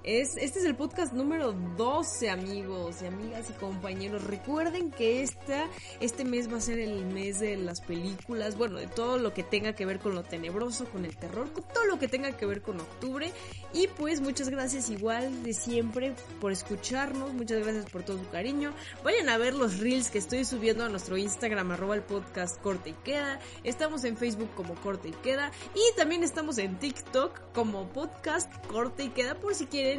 Es, 0.04 0.36
este 0.36 0.58
es 0.58 0.64
el 0.64 0.74
podcast 0.74 1.12
número 1.12 1.52
12, 1.52 2.28
amigos 2.28 3.02
y 3.02 3.06
amigas 3.06 3.48
y 3.50 3.52
compañeros. 3.52 4.24
Recuerden 4.24 4.90
que 4.90 5.22
esta, 5.22 5.68
este 6.00 6.24
mes 6.24 6.52
va 6.52 6.56
a 6.56 6.60
ser 6.60 6.80
el 6.80 7.06
mes 7.06 7.38
de 7.38 7.56
las 7.56 7.80
películas, 7.80 8.58
bueno, 8.58 8.78
de 8.78 8.88
todo 8.88 9.18
lo 9.18 9.32
que 9.32 9.44
tenga 9.44 9.74
que 9.74 9.86
ver 9.86 10.00
con 10.00 10.16
lo 10.16 10.24
tenebroso, 10.24 10.86
con 10.86 11.04
el 11.04 11.16
terror, 11.16 11.52
con 11.52 11.62
todo 11.72 11.84
lo 11.84 12.00
que 12.00 12.08
tenga 12.08 12.36
que 12.36 12.46
ver 12.46 12.62
con 12.62 12.80
octubre. 12.80 13.30
Y 13.72 13.86
pues 13.86 14.20
muchas 14.20 14.48
gracias 14.48 14.90
igual 14.90 15.44
de 15.44 15.54
siempre 15.54 16.14
por 16.40 16.50
escucharnos, 16.50 17.32
muchas 17.32 17.62
gracias 17.62 17.88
por 17.88 18.02
todo 18.02 18.18
su 18.18 18.28
cariño. 18.28 18.72
Vayan 19.04 19.28
a 19.28 19.38
ver 19.38 19.54
los 19.54 19.78
reels 19.78 20.10
que 20.10 20.18
estoy 20.18 20.44
subiendo 20.44 20.84
a 20.84 20.88
nuestro 20.88 21.16
Instagram, 21.16 21.70
arroba 21.70 21.94
el 21.94 22.02
podcast 22.02 22.60
Corte 22.60 22.90
y 22.90 22.94
Queda. 23.04 23.38
Estamos 23.62 24.02
en 24.02 24.16
Facebook 24.16 24.50
como 24.56 24.74
Corte 24.74 25.10
y 25.10 25.12
Queda. 25.12 25.52
Y 25.76 25.96
también 25.96 26.24
estamos 26.24 26.58
en 26.58 26.76
TikTok 26.80 27.52
como 27.52 27.86
podcast 27.90 28.52
Corte 28.66 29.04
y 29.04 29.08
Queda 29.10 29.36
por 29.36 29.54
si 29.54 29.66
quieren 29.66 29.91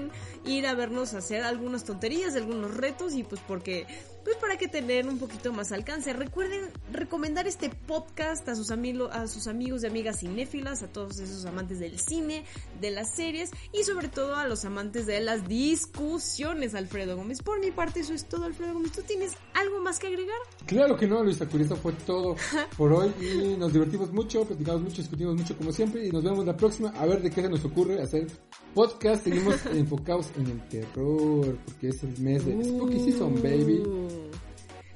ir 0.45 0.67
a 0.67 0.73
vernos 0.73 1.13
hacer 1.13 1.43
algunas 1.43 1.83
tonterías, 1.83 2.35
algunos 2.35 2.75
retos 2.75 3.13
y 3.13 3.23
pues 3.23 3.41
porque 3.47 3.87
pues 4.23 4.37
para 4.37 4.57
que 4.57 4.67
tener 4.67 5.07
un 5.07 5.17
poquito 5.17 5.51
más 5.53 5.71
alcance. 5.71 6.13
Recuerden 6.13 6.69
recomendar 6.91 7.47
este 7.47 7.69
podcast 7.69 8.47
a 8.49 8.55
sus, 8.55 8.71
amigos, 8.71 9.09
a 9.13 9.27
sus 9.27 9.47
amigos 9.47 9.83
y 9.83 9.87
amigas 9.87 10.19
cinéfilas, 10.19 10.83
a 10.83 10.87
todos 10.87 11.19
esos 11.19 11.45
amantes 11.45 11.79
del 11.79 11.99
cine, 11.99 12.43
de 12.79 12.91
las 12.91 13.15
series 13.15 13.51
y 13.71 13.83
sobre 13.83 14.07
todo 14.07 14.35
a 14.35 14.47
los 14.47 14.65
amantes 14.65 15.05
de 15.05 15.19
las 15.19 15.47
discusiones, 15.47 16.75
Alfredo 16.75 17.15
Gómez. 17.17 17.41
Por 17.41 17.59
mi 17.59 17.71
parte 17.71 18.01
eso 18.01 18.13
es 18.13 18.25
todo, 18.25 18.45
Alfredo 18.45 18.73
Gómez. 18.73 18.91
¿Tú 18.91 19.01
tienes 19.01 19.33
algo 19.53 19.79
más 19.81 19.99
que 19.99 20.07
agregar? 20.07 20.37
Claro 20.65 20.97
que 20.97 21.07
no, 21.07 21.23
Luisa 21.23 21.47
Curioso 21.47 21.75
fue 21.75 21.93
todo 22.05 22.35
por 22.77 22.93
hoy 22.93 23.13
y 23.19 23.57
nos 23.57 23.73
divertimos 23.73 24.11
mucho, 24.11 24.45
platicamos 24.45 24.81
mucho, 24.81 24.97
discutimos 24.97 25.35
mucho 25.35 25.57
como 25.57 25.71
siempre 25.71 26.07
y 26.07 26.11
nos 26.11 26.23
vemos 26.23 26.45
la 26.45 26.55
próxima 26.55 26.89
a 26.89 27.05
ver 27.05 27.21
de 27.21 27.29
qué 27.29 27.41
se 27.41 27.49
nos 27.49 27.63
ocurre 27.65 28.01
hacer 28.01 28.27
podcast. 28.73 29.23
Seguimos 29.23 29.65
enfocados 29.73 30.31
en 30.37 30.47
el 30.47 30.67
terror 30.69 31.57
porque 31.65 31.89
es 31.89 32.03
el 32.03 32.17
mes 32.19 32.45
de 32.45 32.63
Spooky 32.63 32.99
Season, 32.99 33.35
baby. 33.41 33.83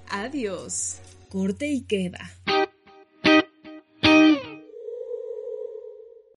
Adiós. 0.09 0.97
Corte 1.29 1.67
y 1.67 1.81
queda. 1.81 2.36